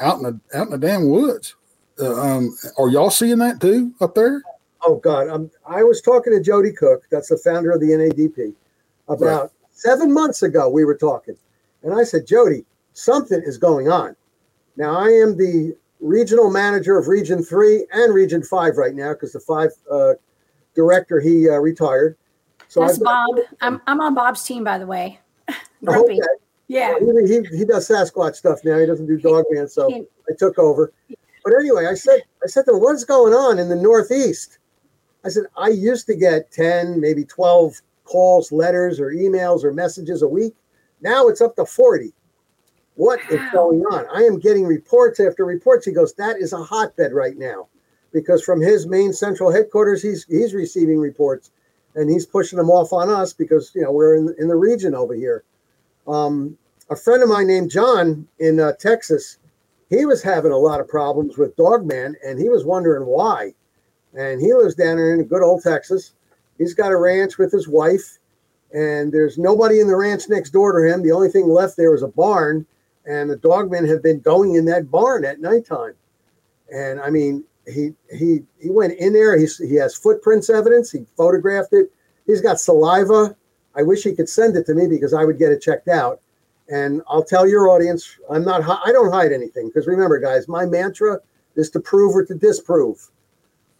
out 0.00 0.18
in 0.18 0.22
the 0.22 0.40
out 0.56 0.66
in 0.66 0.72
the 0.72 0.78
damn 0.78 1.08
woods. 1.08 1.54
Uh, 1.98 2.14
um, 2.14 2.56
are 2.78 2.88
y'all 2.88 3.10
seeing 3.10 3.38
that 3.38 3.60
too 3.60 3.92
up 4.00 4.14
there? 4.14 4.42
Oh 4.86 4.96
God, 4.96 5.28
I'm, 5.28 5.50
I 5.66 5.82
was 5.82 6.00
talking 6.00 6.32
to 6.32 6.50
Joedy 6.50 6.74
Cook, 6.74 7.02
that's 7.10 7.28
the 7.28 7.36
founder 7.36 7.70
of 7.70 7.80
the 7.80 7.88
NADP, 7.88 8.54
about 9.08 9.52
seven 9.70 10.12
months 10.12 10.42
ago. 10.42 10.68
We 10.68 10.84
were 10.84 10.96
talking, 10.96 11.36
and 11.82 11.92
I 11.94 12.04
said, 12.04 12.26
Jody, 12.26 12.64
something 12.94 13.42
is 13.44 13.58
going 13.58 13.88
on. 13.88 14.16
Now 14.76 14.96
I 14.96 15.08
am 15.08 15.36
the 15.36 15.76
regional 16.00 16.50
manager 16.50 16.98
of 16.98 17.08
Region 17.08 17.42
Three 17.42 17.86
and 17.92 18.14
Region 18.14 18.42
Five 18.42 18.78
right 18.78 18.94
now 18.94 19.12
because 19.12 19.32
the 19.32 19.40
five 19.40 19.70
uh, 19.90 20.14
director 20.74 21.20
he 21.20 21.48
uh, 21.48 21.58
retired. 21.58 22.16
So 22.70 22.82
That's 22.82 22.98
I've 22.98 23.04
Bob. 23.04 23.36
I'm 23.60 23.82
I'm 23.88 24.00
on 24.00 24.14
Bob's 24.14 24.44
team, 24.44 24.62
by 24.64 24.78
the 24.78 24.86
way. 24.86 25.20
Okay. 25.88 26.18
Yeah. 26.68 26.94
He, 27.00 27.06
he, 27.26 27.56
he 27.56 27.64
does 27.64 27.88
Sasquatch 27.88 28.36
stuff 28.36 28.60
now. 28.64 28.78
He 28.78 28.84
doesn't 28.84 29.06
do 29.06 29.16
Dogman, 29.16 29.66
so 29.66 30.06
I 30.28 30.34
took 30.38 30.58
over. 30.58 30.92
But 31.42 31.54
anyway, 31.58 31.86
I 31.86 31.94
said 31.94 32.20
I 32.44 32.46
said 32.46 32.66
to 32.66 32.74
him, 32.74 32.80
"What's 32.82 33.02
going 33.02 33.32
on 33.32 33.58
in 33.58 33.70
the 33.70 33.76
Northeast?" 33.76 34.58
I 35.24 35.30
said, 35.30 35.44
"I 35.56 35.68
used 35.68 36.06
to 36.08 36.14
get 36.14 36.52
ten, 36.52 37.00
maybe 37.00 37.24
twelve 37.24 37.80
calls, 38.04 38.52
letters, 38.52 39.00
or 39.00 39.10
emails 39.10 39.64
or 39.64 39.72
messages 39.72 40.20
a 40.20 40.28
week. 40.28 40.54
Now 41.00 41.28
it's 41.28 41.40
up 41.40 41.56
to 41.56 41.64
forty. 41.64 42.12
What 42.94 43.20
is 43.30 43.40
Wow. 43.40 43.50
going 43.52 43.80
on? 43.86 44.04
I 44.14 44.22
am 44.24 44.38
getting 44.38 44.66
reports 44.66 45.18
after 45.18 45.46
reports." 45.46 45.86
He 45.86 45.92
goes, 45.92 46.12
"That 46.12 46.36
is 46.36 46.52
a 46.52 46.62
hotbed 46.62 47.12
right 47.14 47.38
now." 47.38 47.68
Because 48.12 48.44
from 48.44 48.60
his 48.60 48.86
main 48.86 49.12
central 49.14 49.50
headquarters, 49.50 50.02
he's 50.02 50.24
he's 50.24 50.52
receiving 50.54 50.98
reports, 51.00 51.50
and 51.94 52.10
he's 52.10 52.26
pushing 52.26 52.56
them 52.56 52.70
off 52.70 52.92
on 52.92 53.08
us 53.08 53.32
because 53.32 53.72
you 53.74 53.82
know 53.82 53.92
we're 53.92 54.16
in 54.16 54.34
in 54.38 54.48
the 54.48 54.56
region 54.56 54.94
over 54.94 55.14
here. 55.14 55.44
Um, 56.06 56.56
a 56.88 56.96
friend 56.96 57.22
of 57.22 57.28
mine 57.28 57.46
named 57.46 57.70
John 57.70 58.26
in 58.38 58.58
uh, 58.58 58.72
Texas, 58.72 59.38
he 59.90 60.04
was 60.04 60.22
having 60.22 60.52
a 60.52 60.58
lot 60.58 60.80
of 60.80 60.88
problems 60.88 61.38
with 61.38 61.56
Dogman, 61.56 62.16
and 62.24 62.38
he 62.38 62.48
was 62.48 62.64
wondering 62.64 63.06
why. 63.06 63.54
And 64.16 64.40
he 64.40 64.52
lives 64.52 64.74
down 64.74 64.98
in 64.98 65.24
good 65.24 65.42
old 65.42 65.62
Texas. 65.62 66.12
He's 66.58 66.74
got 66.74 66.92
a 66.92 66.96
ranch 66.96 67.38
with 67.38 67.52
his 67.52 67.68
wife, 67.68 68.18
and 68.74 69.12
there's 69.12 69.38
nobody 69.38 69.80
in 69.80 69.86
the 69.86 69.96
ranch 69.96 70.28
next 70.28 70.50
door 70.50 70.72
to 70.72 70.92
him. 70.92 71.02
The 71.02 71.12
only 71.12 71.28
thing 71.28 71.48
left 71.48 71.76
there 71.76 71.94
is 71.94 72.02
a 72.02 72.08
barn, 72.08 72.66
and 73.06 73.30
the 73.30 73.36
Dogmen 73.36 73.88
have 73.88 74.02
been 74.02 74.20
going 74.20 74.56
in 74.56 74.64
that 74.66 74.90
barn 74.90 75.24
at 75.24 75.40
nighttime. 75.40 75.94
And 76.72 77.00
I 77.00 77.10
mean, 77.10 77.44
he 77.66 77.92
he 78.10 78.42
he 78.58 78.70
went 78.70 78.98
in 78.98 79.12
there. 79.12 79.38
He's, 79.38 79.58
he 79.58 79.74
has 79.76 79.94
footprints 79.94 80.50
evidence. 80.50 80.90
He 80.90 81.06
photographed 81.16 81.72
it. 81.72 81.92
He's 82.26 82.40
got 82.40 82.60
saliva. 82.60 83.36
I 83.74 83.82
wish 83.82 84.02
he 84.02 84.14
could 84.14 84.28
send 84.28 84.56
it 84.56 84.66
to 84.66 84.74
me 84.74 84.86
because 84.86 85.14
I 85.14 85.24
would 85.24 85.38
get 85.38 85.52
it 85.52 85.62
checked 85.62 85.88
out. 85.88 86.20
And 86.68 87.02
I'll 87.08 87.24
tell 87.24 87.48
your 87.48 87.68
audience, 87.68 88.16
I'm 88.30 88.44
not. 88.44 88.62
I 88.62 88.92
don't 88.92 89.12
hide 89.12 89.32
anything 89.32 89.68
because 89.68 89.86
remember, 89.86 90.18
guys, 90.18 90.48
my 90.48 90.66
mantra 90.66 91.18
is 91.56 91.70
to 91.70 91.80
prove 91.80 92.14
or 92.14 92.24
to 92.24 92.34
disprove 92.34 93.10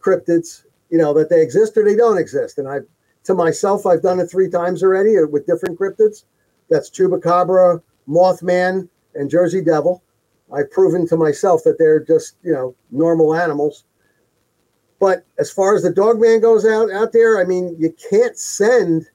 cryptids. 0.01 0.63
You 0.89 0.97
know 0.97 1.13
that 1.13 1.29
they 1.29 1.41
exist 1.41 1.77
or 1.77 1.85
they 1.85 1.95
don't 1.95 2.17
exist. 2.17 2.57
And 2.57 2.67
I, 2.67 2.79
to 3.23 3.33
myself, 3.33 3.85
I've 3.85 4.01
done 4.01 4.19
it 4.19 4.27
three 4.27 4.49
times 4.49 4.83
already 4.83 5.15
with 5.23 5.45
different 5.45 5.79
cryptids. 5.79 6.25
That's 6.69 6.89
Chupacabra, 6.89 7.81
Mothman, 8.07 8.89
and 9.15 9.29
Jersey 9.29 9.61
Devil. 9.61 10.03
I've 10.53 10.71
proven 10.71 11.07
to 11.07 11.17
myself 11.17 11.63
that 11.63 11.77
they're 11.77 11.99
just 12.03 12.35
you 12.43 12.51
know 12.51 12.75
normal 12.91 13.35
animals. 13.35 13.83
But 14.99 15.25
as 15.39 15.51
far 15.51 15.75
as 15.75 15.81
the 15.81 15.91
dog 15.91 16.19
man 16.19 16.41
goes 16.41 16.65
out 16.65 16.91
out 16.91 17.11
there, 17.13 17.39
I 17.39 17.43
mean, 17.43 17.75
you 17.79 17.93
can't 18.09 18.37
send 18.37 19.07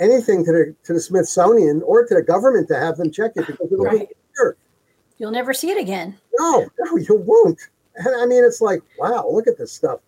anything 0.00 0.44
to 0.44 0.52
the 0.52 0.74
to 0.84 0.92
the 0.94 1.00
Smithsonian 1.00 1.82
or 1.82 2.04
to 2.06 2.14
the 2.14 2.22
government 2.22 2.68
to 2.68 2.76
have 2.76 2.96
them 2.96 3.10
check 3.10 3.32
it 3.36 3.46
because 3.46 3.70
it'll 3.72 3.84
Right. 3.84 4.08
be 4.08 4.14
here. 4.36 4.56
You'll 5.18 5.30
never 5.30 5.52
see 5.52 5.70
it 5.70 5.78
again. 5.78 6.16
No, 6.38 6.66
no, 6.80 6.96
you 6.96 7.14
won't. 7.24 7.60
And 7.96 8.14
I 8.16 8.26
mean, 8.26 8.44
it's 8.44 8.60
like, 8.60 8.80
wow, 8.98 9.28
look 9.28 9.48
at 9.48 9.58
this 9.58 9.72
stuff. 9.72 10.00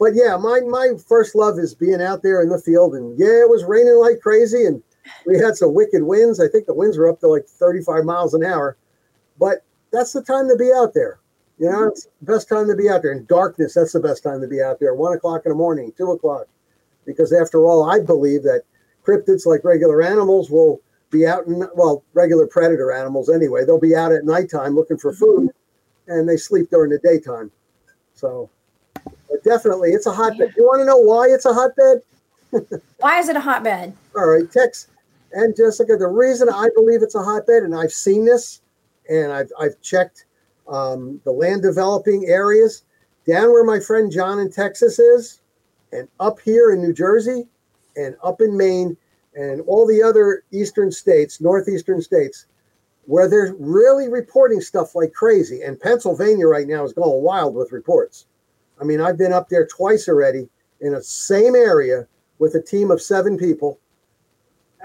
But 0.00 0.14
yeah, 0.14 0.36
my 0.36 0.60
my 0.60 0.92
first 1.08 1.34
love 1.34 1.58
is 1.58 1.74
being 1.74 2.00
out 2.02 2.22
there 2.22 2.40
in 2.42 2.48
the 2.48 2.58
field, 2.60 2.94
and 2.94 3.18
yeah, 3.18 3.42
it 3.42 3.48
was 3.48 3.64
raining 3.64 3.96
like 3.96 4.20
crazy, 4.20 4.64
and 4.64 4.82
we 5.26 5.38
had 5.38 5.56
some 5.56 5.74
wicked 5.74 6.02
winds. 6.02 6.38
I 6.40 6.48
think 6.48 6.66
the 6.66 6.74
winds 6.74 6.96
were 6.98 7.08
up 7.08 7.18
to 7.20 7.28
like 7.28 7.46
35 7.46 8.04
miles 8.04 8.34
an 8.34 8.44
hour, 8.44 8.76
but 9.38 9.64
that's 9.92 10.12
the 10.12 10.22
time 10.22 10.48
to 10.48 10.56
be 10.56 10.72
out 10.72 10.94
there. 10.94 11.18
You 11.58 11.70
know, 11.70 11.78
mm-hmm. 11.78 11.88
it's 11.88 12.08
the 12.20 12.32
best 12.32 12.48
time 12.48 12.68
to 12.68 12.76
be 12.76 12.88
out 12.88 13.02
there. 13.02 13.12
In 13.12 13.24
darkness, 13.26 13.74
that's 13.74 13.92
the 13.92 14.00
best 14.00 14.22
time 14.22 14.40
to 14.40 14.48
be 14.48 14.62
out 14.62 14.78
there. 14.80 14.94
One 14.94 15.12
o'clock 15.12 15.42
in 15.44 15.50
the 15.50 15.56
morning, 15.56 15.92
two 15.96 16.10
o'clock, 16.12 16.46
because 17.04 17.32
after 17.32 17.66
all, 17.66 17.90
I 17.90 18.00
believe 18.00 18.42
that 18.44 18.62
cryptids, 19.04 19.46
like 19.46 19.64
regular 19.64 20.02
animals, 20.02 20.50
will 20.50 20.80
be 21.10 21.26
out 21.26 21.46
in 21.46 21.66
well, 21.74 22.04
regular 22.14 22.46
predator 22.46 22.92
animals 22.92 23.28
anyway. 23.28 23.64
They'll 23.64 23.80
be 23.80 23.96
out 23.96 24.12
at 24.12 24.24
nighttime 24.24 24.74
looking 24.74 24.98
for 24.98 25.12
food, 25.12 25.50
mm-hmm. 25.50 26.12
and 26.12 26.28
they 26.28 26.36
sleep 26.36 26.70
during 26.70 26.90
the 26.90 26.98
daytime. 26.98 27.50
So, 28.14 28.50
but 29.04 29.42
definitely, 29.44 29.90
it's 29.90 30.06
a 30.06 30.12
hotbed. 30.12 30.54
You 30.56 30.64
want 30.64 30.80
to 30.80 30.84
know 30.84 30.98
why 30.98 31.28
it's 31.28 31.44
a 31.44 31.54
hotbed? 31.54 32.02
Why 33.00 33.18
is 33.18 33.28
it 33.28 33.36
a 33.36 33.40
hotbed? 33.40 33.92
All 34.16 34.26
right, 34.26 34.50
Tex 34.50 34.88
and 35.32 35.54
Jessica. 35.54 35.96
The 35.98 36.06
reason 36.06 36.48
I 36.48 36.70
believe 36.74 37.02
it's 37.02 37.14
a 37.14 37.22
hotbed, 37.22 37.62
and 37.62 37.74
I've 37.74 37.92
seen 37.92 38.24
this, 38.24 38.62
and 39.08 39.32
I've 39.32 39.50
I've 39.60 39.80
checked 39.80 40.26
um, 40.68 41.20
the 41.24 41.32
land 41.32 41.62
developing 41.62 42.26
areas 42.26 42.84
down 43.26 43.52
where 43.52 43.64
my 43.64 43.80
friend 43.80 44.10
John 44.10 44.38
in 44.38 44.50
Texas 44.50 44.98
is, 44.98 45.40
and 45.92 46.08
up 46.20 46.40
here 46.40 46.72
in 46.72 46.80
New 46.80 46.92
Jersey, 46.92 47.46
and 47.96 48.16
up 48.22 48.40
in 48.40 48.56
Maine, 48.56 48.96
and 49.34 49.60
all 49.66 49.86
the 49.86 50.02
other 50.02 50.44
eastern 50.52 50.90
states, 50.90 51.40
northeastern 51.40 52.00
states, 52.00 52.46
where 53.06 53.28
they're 53.28 53.54
really 53.58 54.08
reporting 54.08 54.60
stuff 54.60 54.94
like 54.94 55.12
crazy. 55.12 55.62
And 55.62 55.80
Pennsylvania 55.80 56.46
right 56.46 56.66
now 56.66 56.84
is 56.84 56.92
going 56.92 57.22
wild 57.22 57.54
with 57.54 57.72
reports. 57.72 58.26
I 58.80 58.84
mean, 58.84 59.00
I've 59.00 59.18
been 59.18 59.32
up 59.32 59.48
there 59.48 59.66
twice 59.66 60.08
already 60.08 60.48
in 60.80 60.92
the 60.92 61.02
same 61.02 61.54
area 61.54 62.06
with 62.38 62.54
a 62.54 62.62
team 62.62 62.90
of 62.90 63.02
seven 63.02 63.36
people 63.36 63.78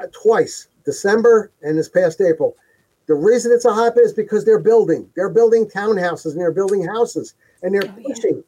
uh, 0.02 0.08
twice, 0.12 0.68
December 0.86 1.52
and 1.62 1.78
this 1.78 1.90
past 1.90 2.22
April. 2.22 2.56
The 3.08 3.16
reason 3.16 3.52
it's 3.52 3.66
a 3.66 3.74
hotbed 3.74 4.04
is 4.06 4.14
because 4.14 4.46
they're 4.46 4.60
building. 4.60 5.10
They're 5.16 5.30
building 5.30 5.66
townhouses 5.66 6.32
and 6.32 6.40
they're 6.42 6.52
building 6.52 6.84
houses 6.86 7.34
and 7.62 7.74
they're 7.74 7.84
Oh, 7.84 7.94
yeah. 8.00 8.08
pushing. 8.08 8.44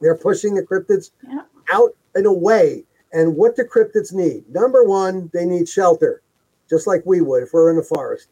They're 0.00 0.16
pushing 0.16 0.54
the 0.54 0.62
cryptids 0.62 1.10
Yeah. 1.28 1.42
out 1.72 1.96
and 2.14 2.26
away. 2.26 2.84
And 3.12 3.36
what 3.36 3.56
do 3.56 3.64
cryptids 3.64 4.12
need? 4.12 4.48
Number 4.52 4.84
one, 4.84 5.30
they 5.34 5.44
need 5.44 5.68
shelter, 5.68 6.22
just 6.68 6.86
like 6.86 7.02
we 7.04 7.20
would 7.20 7.42
if 7.42 7.52
we're 7.52 7.70
in 7.70 7.76
the 7.76 7.82
forest. 7.82 8.28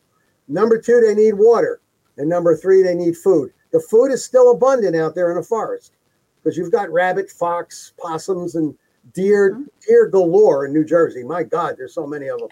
Number 0.49 0.79
two, 0.79 1.01
they 1.01 1.15
need 1.15 1.35
water. 1.35 1.81
And 2.17 2.29
number 2.29 2.57
three, 2.57 2.83
they 2.83 2.95
need 2.95 3.17
food. 3.17 3.53
The 3.73 3.81
food 3.81 4.11
is 4.11 4.25
still 4.25 4.51
abundant 4.51 4.97
out 4.97 5.15
there 5.15 5.31
in 5.31 5.37
the 5.37 5.43
forest 5.43 5.93
because 6.43 6.57
you've 6.57 6.73
got 6.73 6.91
rabbit, 6.91 7.31
fox, 7.31 7.93
possums, 8.01 8.55
and 8.55 8.77
deer, 9.15 9.53
mm-hmm. 9.53 9.63
deer 9.87 10.07
galore 10.09 10.67
in 10.67 10.73
New 10.73 10.85
Jersey. 10.85 11.23
My 11.23 11.43
God, 11.43 11.77
there's 11.77 11.95
so 11.95 12.07
many 12.07 12.29
of 12.29 12.39
them. 12.41 12.49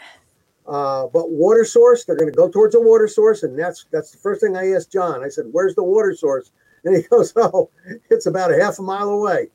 Uh, 0.68 1.06
but 1.06 1.30
water 1.30 1.64
source, 1.64 2.04
they're 2.04 2.16
going 2.16 2.30
to 2.30 2.36
go 2.36 2.48
towards 2.48 2.74
a 2.74 2.80
water 2.80 3.08
source, 3.08 3.42
and 3.42 3.58
that's 3.58 3.86
that's 3.90 4.10
the 4.10 4.18
first 4.18 4.42
thing 4.42 4.54
I 4.54 4.72
asked 4.72 4.92
John. 4.92 5.24
I 5.24 5.28
said, 5.28 5.46
"Where's 5.50 5.74
the 5.74 5.84
water 5.84 6.14
source?" 6.14 6.52
And 6.84 6.94
he 6.96 7.02
goes, 7.02 7.32
"Oh, 7.34 7.70
it's 8.08 8.26
about 8.26 8.52
a 8.52 8.62
half 8.62 8.78
a 8.78 8.82
mile 8.82 9.08
away." 9.08 9.48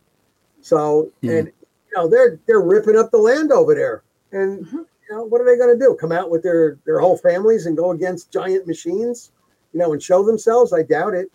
So, 0.60 1.10
and 1.22 1.48
you 1.48 1.94
know, 1.96 2.08
they're 2.10 2.38
they're 2.48 2.62
ripping 2.62 2.98
up 2.98 3.12
the 3.12 3.18
land 3.18 3.52
over 3.52 3.74
there, 3.74 4.04
and 4.34 4.68
you 4.72 4.88
know, 5.10 5.24
what 5.24 5.40
are 5.40 5.46
they 5.46 5.58
going 5.58 5.78
to 5.78 5.80
do? 5.80 5.96
Come 6.00 6.12
out 6.12 6.30
with 6.30 6.44
their 6.44 6.80
their 6.86 7.00
whole 7.00 7.18
families 7.18 7.66
and 7.66 7.78
go 7.78 7.92
against 7.92 8.32
giant 8.32 8.68
machines, 8.68 9.32
you 9.72 9.80
know, 9.80 9.94
and 9.94 10.04
show 10.04 10.24
themselves? 10.26 10.74
I 10.74 10.84
doubt 10.84 11.14
it. 11.14 11.32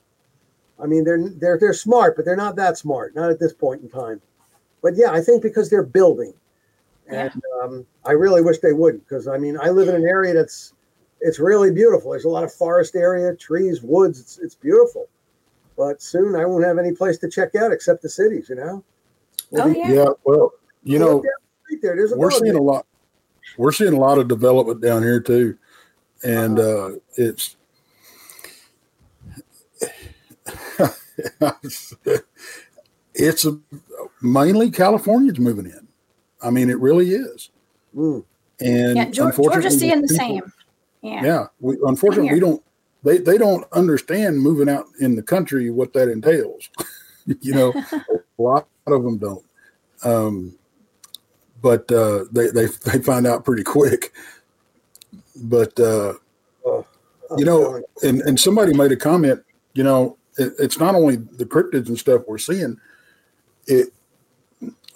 I 0.79 0.87
mean, 0.87 1.05
they're 1.05 1.29
they're 1.37 1.59
they're 1.59 1.73
smart, 1.73 2.17
but 2.17 2.25
they're 2.25 2.37
not 2.37 2.57
that 2.57 2.77
smart, 2.77 3.15
not 3.15 3.31
at 3.31 3.41
this 3.41 3.55
point 3.55 3.83
in 3.83 3.89
time. 3.89 4.21
But 4.83 4.95
yeah, 4.97 5.11
I 5.13 5.21
think 5.21 5.43
because 5.43 5.71
they're 5.71 5.83
building, 5.83 6.35
and 7.09 7.43
um, 7.63 7.87
I 8.05 8.13
really 8.13 8.43
wish 8.43 8.59
they 8.59 8.73
wouldn't 8.73 9.07
because 9.09 9.29
I 9.29 9.39
mean, 9.39 9.59
I 9.61 9.71
live 9.71 9.89
in 9.89 9.95
an 9.95 10.05
area 10.05 10.35
that's 10.35 10.73
it's 11.21 11.39
really 11.39 11.73
beautiful. 11.73 12.13
There's 12.13 12.25
a 12.25 12.29
lot 12.29 12.45
of 12.45 12.53
forest 12.53 12.95
area, 12.95 13.35
trees, 13.35 13.83
woods. 13.83 14.21
It's 14.21 14.39
it's 14.39 14.55
beautiful, 14.55 15.09
but 15.77 16.03
soon 16.03 16.37
I 16.37 16.45
won't 16.45 16.65
have 16.65 16.79
any 16.79 16.93
place 16.93 17.19
to 17.19 17.31
check 17.31 17.55
out 17.55 17.73
except 17.73 18.03
the 18.03 18.09
cities. 18.09 18.49
You 18.49 18.57
know. 18.57 18.85
Oh, 19.55 19.67
yeah. 19.69 19.91
Yeah, 19.91 20.09
well, 20.25 20.53
you 20.85 20.99
know, 20.99 21.23
Right 21.71 21.83
there, 21.83 21.97
there's 21.97 22.13
a 22.13 22.17
we're 22.17 22.31
dog 22.31 22.41
seeing 22.41 22.55
a 22.55 22.63
lot. 22.63 22.87
We're 23.57 23.73
seeing 23.73 23.93
a 23.93 23.99
lot 23.99 24.19
of 24.19 24.29
development 24.29 24.81
down 24.81 25.03
here 25.03 25.21
too, 25.21 25.59
and 26.23 26.59
uh, 26.59 26.91
it's 27.17 27.57
it's 33.15 33.45
a, 33.45 33.59
mainly 34.23 34.71
Californians 34.71 35.39
moving 35.39 35.67
in. 35.67 35.88
I 36.43 36.51
mean, 36.51 36.71
it 36.71 36.79
really 36.79 37.11
is. 37.13 37.51
Mm. 37.97 38.25
And 38.61 38.97
Yeah, 38.97 39.07
Geor- 39.07 39.27
unfortunately, 39.27 39.53
Georgia's 39.63 39.79
seeing 39.79 40.01
the 40.03 40.09
people- 40.09 40.17
same. 40.27 40.53
Yeah. 41.03 41.25
Yeah, 41.25 41.47
we, 41.61 41.77
unfortunately, 41.85 42.33
we 42.35 42.41
don't. 42.41 42.63
They 43.05 43.19
they 43.19 43.39
don't 43.39 43.65
understand 43.73 44.41
moving 44.41 44.69
out 44.69 44.87
in 44.99 45.15
the 45.15 45.23
country 45.23 45.71
what 45.71 45.93
that 45.93 46.09
entails. 46.09 46.69
you 47.41 47.55
know, 47.55 47.73
a 47.93 48.43
lot 48.43 48.67
of 48.89 49.05
them 49.05 49.19
don't. 49.19 49.45
Um, 50.03 50.59
but 51.63 51.91
uh, 51.93 52.25
they 52.33 52.49
they 52.49 52.67
they 52.85 52.99
find 53.01 53.27
out 53.29 53.45
pretty 53.45 53.63
quick. 53.63 54.13
But 55.37 55.79
uh, 55.79 56.15
Oh, 56.65 56.85
you 57.37 57.45
know, 57.45 57.81
and 58.03 58.21
and 58.23 58.39
somebody 58.41 58.75
made 58.75 58.91
a 58.91 58.97
comment. 58.97 59.43
You 59.75 59.85
know, 59.85 60.17
it, 60.37 60.53
it's 60.59 60.81
not 60.81 60.95
only 60.97 61.17
the 61.17 61.45
cryptids 61.45 61.89
and 61.89 61.99
stuff 61.99 62.23
we're 62.27 62.39
seeing. 62.39 62.77
It 63.67 63.89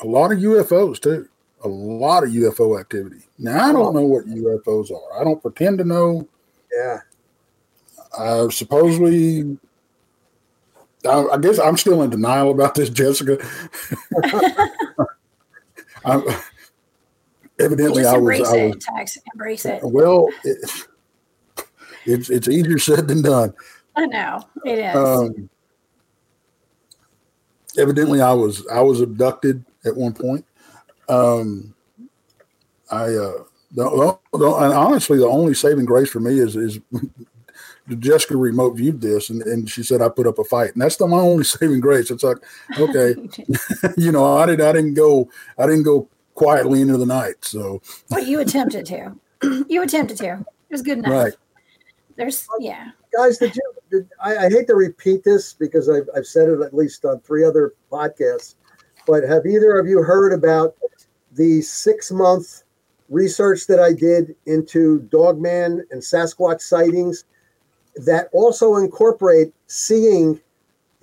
a 0.00 0.06
lot 0.06 0.32
of 0.32 0.38
UFOs 0.38 0.98
too. 1.00 1.28
A 1.64 1.68
lot 1.68 2.24
of 2.24 2.30
UFO 2.30 2.78
activity. 2.80 3.22
Now 3.38 3.68
I 3.68 3.72
don't 3.72 3.94
know 3.94 4.02
what 4.02 4.26
UFOs 4.26 4.90
are. 4.90 5.20
I 5.20 5.24
don't 5.24 5.40
pretend 5.40 5.78
to 5.78 5.84
know. 5.84 6.28
yeah. 6.74 6.98
I 8.18 8.48
supposedly, 8.48 9.58
I, 11.08 11.24
I 11.32 11.38
guess 11.38 11.58
I'm 11.58 11.78
still 11.78 12.02
in 12.02 12.10
denial 12.10 12.50
about 12.50 12.74
this, 12.74 12.90
Jessica. 12.90 13.38
I'm, 16.04 16.22
evidently, 17.58 18.04
I 18.04 18.16
was. 18.16 18.40
embrace 18.40 18.48
I 18.48 18.56
it, 18.56 18.74
was 18.74 18.84
Tex. 18.84 19.18
Embrace 19.32 19.64
it. 19.64 19.80
well. 19.82 20.28
It, 20.44 20.58
it's 22.04 22.30
it's 22.30 22.48
easier 22.48 22.78
said 22.78 23.08
than 23.08 23.22
done. 23.22 23.54
I 23.94 24.06
know 24.06 24.44
it 24.64 24.78
is. 24.78 24.96
Um, 24.96 25.48
evidently, 27.78 28.20
I 28.20 28.32
was 28.32 28.66
I 28.68 28.80
was 28.80 29.00
abducted 29.00 29.64
at 29.84 29.96
one 29.96 30.12
point. 30.12 30.44
Um, 31.12 31.74
I 32.90 33.04
uh, 33.04 33.44
the, 33.74 34.18
the, 34.32 34.54
and 34.54 34.72
honestly, 34.74 35.18
the 35.18 35.26
only 35.26 35.54
saving 35.54 35.86
grace 35.86 36.10
for 36.10 36.20
me 36.20 36.38
is 36.38 36.56
is 36.56 36.78
Jessica 37.98 38.36
remote 38.36 38.76
viewed 38.76 39.00
this, 39.00 39.30
and, 39.30 39.42
and 39.42 39.68
she 39.68 39.82
said 39.82 40.02
I 40.02 40.08
put 40.08 40.26
up 40.26 40.38
a 40.38 40.44
fight, 40.44 40.72
and 40.72 40.82
that's 40.82 40.96
the 40.96 41.06
my 41.06 41.18
only 41.18 41.44
saving 41.44 41.80
grace. 41.80 42.10
It's 42.10 42.22
like, 42.22 42.38
okay, 42.78 43.14
you 43.96 44.12
know, 44.12 44.36
I 44.36 44.46
did 44.46 44.60
I 44.60 44.72
didn't 44.72 44.94
go 44.94 45.30
I 45.58 45.66
didn't 45.66 45.84
go 45.84 46.08
quietly 46.34 46.80
into 46.80 46.96
the 46.96 47.06
night, 47.06 47.36
so 47.40 47.80
well, 48.10 48.22
you 48.22 48.40
attempted 48.40 48.86
to. 48.86 49.14
you 49.68 49.82
attempted 49.82 50.18
to. 50.18 50.32
It 50.34 50.72
was 50.72 50.82
good 50.82 50.98
enough. 50.98 51.12
right. 51.12 51.32
There's 52.16 52.46
yeah. 52.60 52.90
guys, 53.16 53.38
did 53.38 53.56
you? 53.56 53.74
Did, 53.90 54.08
I, 54.22 54.36
I 54.36 54.50
hate 54.50 54.66
to 54.68 54.74
repeat 54.74 55.24
this 55.24 55.54
because 55.54 55.88
I've, 55.88 56.08
I've 56.14 56.26
said 56.26 56.48
it 56.48 56.60
at 56.60 56.74
least 56.74 57.04
on 57.04 57.20
three 57.20 57.44
other 57.44 57.74
podcasts, 57.90 58.54
but 59.06 59.22
have 59.24 59.46
either 59.46 59.78
of 59.78 59.86
you 59.86 60.02
heard 60.02 60.32
about 60.32 60.74
the 61.32 61.62
six 61.62 62.10
month 62.10 62.62
research 63.08 63.66
that 63.66 63.78
I 63.78 63.92
did 63.92 64.34
into 64.46 65.00
Dogman 65.10 65.86
and 65.90 66.00
Sasquatch 66.00 66.60
sightings 66.60 67.24
that 67.96 68.28
also 68.32 68.76
incorporate 68.76 69.52
seeing 69.66 70.40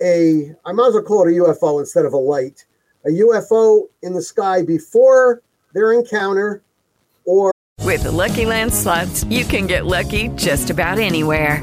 a, 0.02 0.54
I 0.64 0.72
might 0.72 0.88
as 0.88 0.94
well 0.94 1.02
call 1.02 1.28
it 1.28 1.36
a 1.36 1.42
UFO 1.42 1.78
instead 1.78 2.04
of 2.04 2.12
a 2.12 2.18
light, 2.18 2.64
a 3.04 3.10
UFO 3.10 3.88
in 4.02 4.12
the 4.12 4.22
sky 4.22 4.62
before 4.62 5.42
their 5.72 5.92
encounter 5.92 6.62
or 7.24 7.52
With 7.82 8.02
the 8.02 8.12
Lucky 8.12 8.46
Land 8.46 8.72
slots, 8.72 9.24
you 9.24 9.44
can 9.44 9.66
get 9.66 9.86
lucky 9.86 10.28
just 10.28 10.70
about 10.70 10.98
anywhere. 10.98 11.62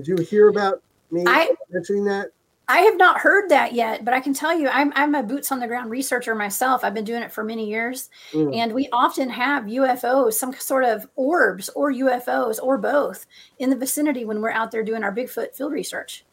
Did 0.00 0.08
you 0.18 0.24
hear 0.24 0.48
about 0.48 0.82
me 1.10 1.24
I- 1.26 1.54
mentioning 1.70 2.04
that? 2.04 2.30
I 2.68 2.78
have 2.82 2.96
not 2.96 3.18
heard 3.18 3.50
that 3.50 3.72
yet, 3.74 4.04
but 4.04 4.14
I 4.14 4.20
can 4.20 4.32
tell 4.32 4.56
you, 4.56 4.68
I'm 4.68 4.92
I'm 4.94 5.14
a 5.16 5.22
boots 5.24 5.50
on 5.52 5.58
the 5.58 5.66
ground 5.66 5.90
researcher 5.90 6.34
myself. 6.36 6.84
I've 6.84 6.94
been 6.94 7.04
doing 7.04 7.22
it 7.22 7.32
for 7.32 7.42
many 7.44 7.68
years, 7.68 8.08
Mm. 8.32 8.54
and 8.56 8.72
we 8.72 8.88
often 8.92 9.28
have 9.28 9.64
UFOs, 9.64 10.34
some 10.34 10.52
sort 10.54 10.84
of 10.84 11.06
orbs 11.16 11.68
or 11.70 11.90
UFOs 11.92 12.58
or 12.62 12.78
both 12.78 13.26
in 13.58 13.68
the 13.70 13.76
vicinity 13.76 14.24
when 14.24 14.40
we're 14.40 14.52
out 14.52 14.70
there 14.70 14.84
doing 14.84 15.02
our 15.02 15.12
Bigfoot 15.14 15.54
field 15.54 15.72
research. 15.72 16.24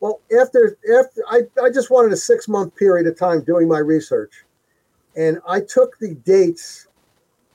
Well, 0.00 0.20
after 0.40 0.78
after 0.98 1.20
I, 1.28 1.42
I 1.60 1.68
just 1.70 1.90
wanted 1.90 2.12
a 2.12 2.16
six 2.16 2.46
month 2.48 2.74
period 2.76 3.06
of 3.08 3.18
time 3.18 3.42
doing 3.42 3.66
my 3.68 3.78
research, 3.80 4.44
and 5.16 5.40
I 5.48 5.60
took 5.60 5.98
the 5.98 6.14
dates 6.14 6.86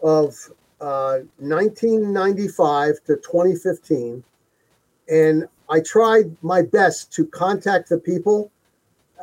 of 0.03 0.35
uh, 0.81 1.19
1995 1.37 2.95
to 3.05 3.15
2015, 3.15 4.23
and 5.09 5.47
I 5.69 5.79
tried 5.81 6.35
my 6.41 6.61
best 6.61 7.13
to 7.13 7.25
contact 7.25 7.89
the 7.89 7.97
people, 7.97 8.51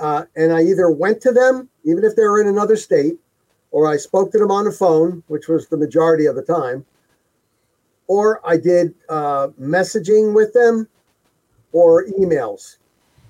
uh, 0.00 0.24
and 0.36 0.52
I 0.52 0.62
either 0.62 0.90
went 0.90 1.20
to 1.22 1.32
them, 1.32 1.68
even 1.84 2.04
if 2.04 2.16
they 2.16 2.22
were 2.24 2.40
in 2.40 2.48
another 2.48 2.76
state, 2.76 3.18
or 3.70 3.86
I 3.86 3.96
spoke 3.96 4.32
to 4.32 4.38
them 4.38 4.50
on 4.50 4.64
the 4.64 4.72
phone, 4.72 5.22
which 5.28 5.48
was 5.48 5.68
the 5.68 5.76
majority 5.76 6.26
of 6.26 6.36
the 6.36 6.42
time, 6.42 6.86
or 8.06 8.40
I 8.46 8.56
did 8.56 8.94
uh, 9.08 9.48
messaging 9.60 10.34
with 10.34 10.52
them 10.54 10.88
or 11.72 12.06
emails 12.06 12.78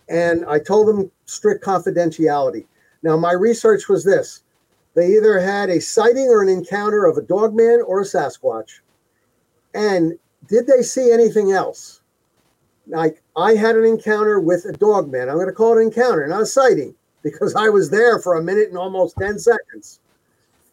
and 0.09 0.45
I 0.47 0.59
told 0.59 0.89
them 0.89 1.11
strict 1.27 1.65
confidentiality. 1.65 2.67
Now, 3.03 3.17
my 3.17 3.33
research 3.33 3.89
was 3.89 4.05
this 4.05 4.43
they 4.95 5.09
either 5.17 5.39
had 5.39 5.71
a 5.71 5.81
sighting 5.81 6.29
or 6.29 6.43
an 6.43 6.49
encounter 6.49 7.05
of 7.05 7.17
a 7.17 7.23
dogman 7.23 7.83
or 7.87 8.01
a 8.01 8.05
Sasquatch. 8.05 8.81
And 9.75 10.19
did 10.49 10.67
they 10.67 10.83
see 10.83 11.13
anything 11.13 11.53
else? 11.53 11.98
Like, 12.89 13.23
I 13.37 13.55
had 13.55 13.77
an 13.77 13.85
encounter 13.85 14.41
with 14.41 14.65
a 14.65 14.73
dog 14.73 15.11
man. 15.11 15.29
I'm 15.29 15.37
going 15.37 15.47
to 15.47 15.53
call 15.53 15.77
it 15.77 15.81
an 15.81 15.89
encounter, 15.89 16.27
not 16.27 16.43
a 16.43 16.47
sighting, 16.47 16.95
because 17.23 17.55
I 17.55 17.69
was 17.69 17.91
there 17.91 18.19
for 18.19 18.37
a 18.37 18.43
minute 18.43 18.69
and 18.69 18.79
almost 18.79 19.17
10 19.19 19.39
seconds. 19.39 20.01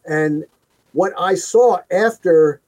And 0.06 0.45
what 0.93 1.13
I 1.19 1.36
saw 1.36 1.80
after 1.91 2.62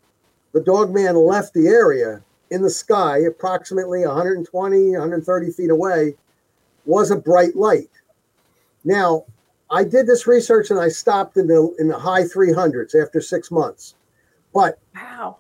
the 0.52 0.62
dog 0.62 0.94
man 0.94 1.16
left 1.16 1.54
the 1.54 1.68
area 1.68 2.22
in 2.50 2.62
the 2.62 2.70
sky, 2.70 3.20
approximately 3.20 4.06
120, 4.06 4.92
130 4.92 5.52
feet 5.52 5.70
away, 5.70 6.16
was 6.86 7.12
a 7.12 7.16
bright 7.16 7.56
light. 7.56 7.90
Now, 8.84 9.26
I 9.70 9.84
did 9.84 10.08
this 10.08 10.28
research 10.28 10.72
and 10.72 10.80
I 10.80 10.88
stopped 10.88 11.38
in 11.38 11.48
the 11.48 11.76
in 11.78 11.90
the 11.90 12.00
high 12.00 12.24
300s 12.24 12.96
after 13.02 13.20
six 13.20 13.52
months, 13.52 13.96
but 14.54 14.80
Wow. 14.96 15.38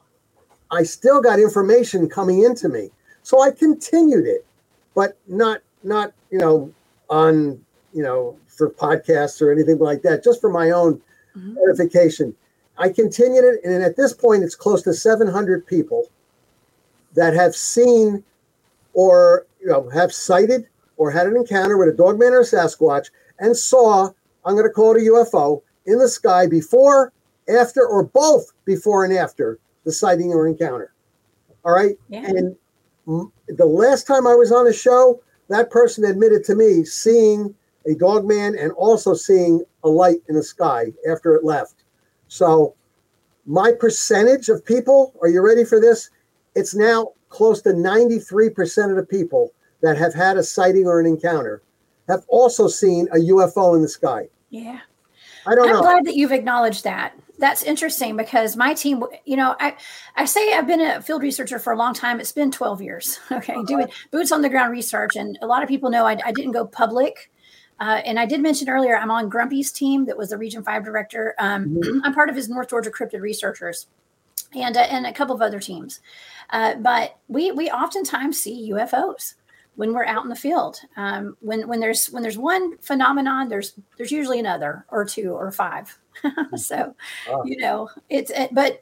I 0.70 0.84
still 0.84 1.22
got 1.22 1.40
information 1.40 2.10
coming 2.10 2.44
into 2.44 2.68
me, 2.68 2.92
so 3.28 3.42
I 3.42 3.52
continued 3.52 4.26
it, 4.26 4.46
but 4.96 5.18
not 5.28 5.60
not 5.84 6.14
you 6.32 6.38
know 6.38 6.74
on 7.10 7.60
you 7.94 8.02
know 8.02 8.38
for 8.48 8.70
podcasts 8.70 9.42
or 9.42 9.52
anything 9.52 9.80
like 9.80 10.02
that, 10.04 10.24
just 10.24 10.40
for 10.40 10.50
my 10.50 10.72
own 10.72 11.02
mm-hmm. 11.36 11.58
edification. 11.68 12.34
I 12.78 12.88
continued 12.88 13.44
it, 13.44 13.60
and 13.66 13.84
at 13.84 13.98
this 13.98 14.14
point, 14.14 14.44
it's 14.44 14.56
close 14.56 14.82
to 14.84 14.94
700 14.94 15.68
people 15.68 16.08
that 17.16 17.34
have 17.34 17.54
seen 17.54 18.24
or 18.94 19.46
you 19.60 19.68
know 19.68 19.90
have 19.90 20.14
sighted 20.14 20.66
or 20.96 21.12
had 21.12 21.28
an 21.28 21.36
encounter 21.36 21.78
with 21.78 21.90
a 21.90 21.98
dogman 21.98 22.32
or 22.32 22.40
a 22.40 22.46
Sasquatch 22.46 23.10
and 23.40 23.58
saw, 23.58 24.10
I'm 24.46 24.54
going 24.54 24.66
to 24.66 24.72
call 24.72 24.96
it 24.96 25.02
a 25.02 25.12
UFO, 25.12 25.62
in 25.86 26.00
the 26.00 26.08
sky 26.08 26.48
before, 26.48 27.12
after, 27.50 27.86
or 27.86 28.04
both 28.04 28.54
before 28.64 29.04
and 29.04 29.14
after 29.14 29.60
the 29.84 29.92
sighting 29.92 30.32
or 30.32 30.48
encounter. 30.48 30.94
All 31.66 31.74
right. 31.74 31.98
Yeah. 32.08 32.26
And 32.26 32.56
the 33.08 33.66
last 33.66 34.06
time 34.06 34.28
I 34.28 34.36
was 34.36 34.52
on 34.52 34.68
a 34.68 34.74
show, 34.74 35.22
that 35.50 35.72
person 35.72 36.04
admitted 36.04 36.44
to 36.46 36.56
me 36.56 36.84
seeing 36.84 37.56
a 37.86 37.96
dog 37.96 38.26
man 38.26 38.56
and 38.58 38.72
also 38.74 39.14
seeing 39.14 39.64
a 39.84 39.90
light 39.90 40.18
in 40.28 40.36
the 40.36 40.44
sky 40.44 40.88
after 41.10 41.34
it 41.36 41.44
left. 41.44 41.84
So, 42.28 42.76
my 43.46 43.72
percentage 43.72 44.50
of 44.50 44.66
people, 44.66 45.14
are 45.22 45.30
you 45.30 45.42
ready 45.42 45.64
for 45.64 45.80
this? 45.80 46.10
It's 46.56 46.76
now 46.76 47.14
close 47.30 47.62
to 47.62 47.70
93% 47.70 48.90
of 48.90 48.98
the 48.98 49.06
people 49.06 49.54
that 49.82 49.98
have 49.98 50.14
had 50.14 50.36
a 50.36 50.44
sighting 50.44 50.86
or 50.86 51.00
an 51.00 51.06
encounter 51.06 51.62
have 52.10 52.26
also 52.28 52.68
seen 52.68 53.08
a 53.14 53.18
UFO 53.18 53.76
in 53.76 53.82
the 53.82 53.88
sky. 53.88 54.28
Yeah. 54.50 54.80
I 55.46 55.56
don't 55.56 55.70
I'm 55.70 55.76
know. 55.76 55.82
glad 55.82 56.06
that 56.06 56.16
you've 56.16 56.34
acknowledged 56.34 56.84
that. 56.84 57.14
That's 57.40 57.64
interesting 57.64 58.18
because 58.18 58.56
my 58.56 58.74
team, 58.74 59.04
you 59.26 59.38
know, 59.38 59.56
I, 59.60 59.76
I 60.16 60.26
say 60.26 60.54
I've 60.54 60.66
been 60.66 60.82
a 60.82 61.02
field 61.02 61.22
researcher 61.22 61.60
for 61.60 61.72
a 61.72 61.78
long 61.78 61.94
time. 61.94 62.20
It's 62.20 62.32
been 62.32 62.52
12 62.52 62.82
years. 62.82 63.20
Okay. 63.32 63.56
Doing 63.66 63.88
boots 64.12 64.32
on 64.32 64.42
the 64.42 64.50
ground 64.50 64.72
research. 64.72 65.16
And 65.16 65.38
a 65.42 65.46
lot 65.48 65.62
of 65.62 65.70
people 65.70 65.92
know 65.92 66.06
I, 66.06 66.18
I 66.26 66.32
didn't 66.32 66.54
go 66.54 66.66
public. 66.66 67.30
Uh, 67.80 68.02
and 68.04 68.20
I 68.20 68.26
did 68.26 68.42
mention 68.42 68.68
earlier, 68.68 68.98
I'm 68.98 69.12
on 69.12 69.30
Grumpy's 69.30 69.72
team 69.72 70.06
that 70.06 70.18
was 70.18 70.30
the 70.30 70.38
Region 70.38 70.64
5 70.64 70.84
director. 70.84 71.36
Um, 71.38 71.80
I'm 72.04 72.14
part 72.14 72.30
of 72.30 72.36
his 72.36 72.50
North 72.50 72.70
Georgia 72.70 72.90
Cryptid 72.90 73.22
Researchers 73.22 73.86
and, 74.56 74.76
uh, 74.76 74.82
and 74.82 75.06
a 75.06 75.14
couple 75.14 75.36
of 75.36 75.42
other 75.42 75.60
teams. 75.60 76.00
Uh, 76.50 76.76
but 76.76 77.18
we, 77.28 77.52
we 77.52 77.70
oftentimes 77.70 78.40
see 78.40 78.72
UFOs 78.72 79.36
when 79.78 79.94
we're 79.94 80.06
out 80.06 80.24
in 80.24 80.30
the 80.30 80.36
field. 80.36 80.82
Um, 80.98 81.38
when 81.40 81.68
when 81.68 81.80
there's 81.80 82.08
when 82.08 82.24
there's 82.24 82.38
one 82.38 82.78
phenomenon, 82.80 83.48
there's 83.48 83.76
there's 83.98 84.12
usually 84.12 84.40
another 84.40 84.86
or 84.90 85.06
two 85.06 85.32
or 85.32 85.52
five. 85.52 85.98
Hmm. 86.38 86.56
so, 86.58 86.96
Wow. 87.30 87.44
you 87.46 87.58
know, 87.58 87.90
it's 88.10 88.32
it, 88.32 88.54
but 88.54 88.82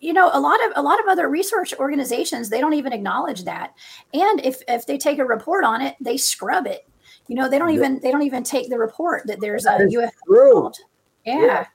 you 0.00 0.12
know 0.12 0.30
a 0.32 0.40
lot 0.40 0.58
of 0.66 0.72
a 0.76 0.82
lot 0.82 0.98
of 1.00 1.06
other 1.06 1.28
research 1.28 1.72
organizations 1.78 2.48
they 2.48 2.60
don't 2.60 2.74
even 2.74 2.92
acknowledge 2.92 3.44
that, 3.44 3.72
and 4.12 4.44
if 4.44 4.62
if 4.68 4.86
they 4.86 4.98
take 4.98 5.18
a 5.18 5.24
report 5.24 5.64
on 5.64 5.80
it, 5.80 5.94
they 6.00 6.16
scrub 6.16 6.66
it. 6.66 6.88
You 7.28 7.36
know, 7.36 7.48
they 7.48 7.58
don't 7.58 7.70
even 7.70 8.00
they 8.00 8.10
don't 8.10 8.22
even 8.22 8.42
take 8.42 8.68
the 8.68 8.78
report 8.78 9.22
that 9.26 9.40
there's 9.40 9.64
a 9.66 9.70
UFO. 9.78 10.10
true. 10.26 10.48
involved. 10.56 10.80
Yeah. 11.24 11.40
Yeah. 11.44 11.66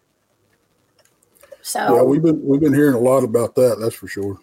So 1.62 1.96
Yeah, 1.96 2.04
we've 2.04 2.22
been 2.22 2.46
we've 2.46 2.62
been 2.62 2.74
hearing 2.74 2.96
a 2.96 3.00
lot 3.00 3.24
about 3.24 3.56
that. 3.56 3.78
That's 3.80 3.96
for 3.96 4.08
sure. 4.08 4.38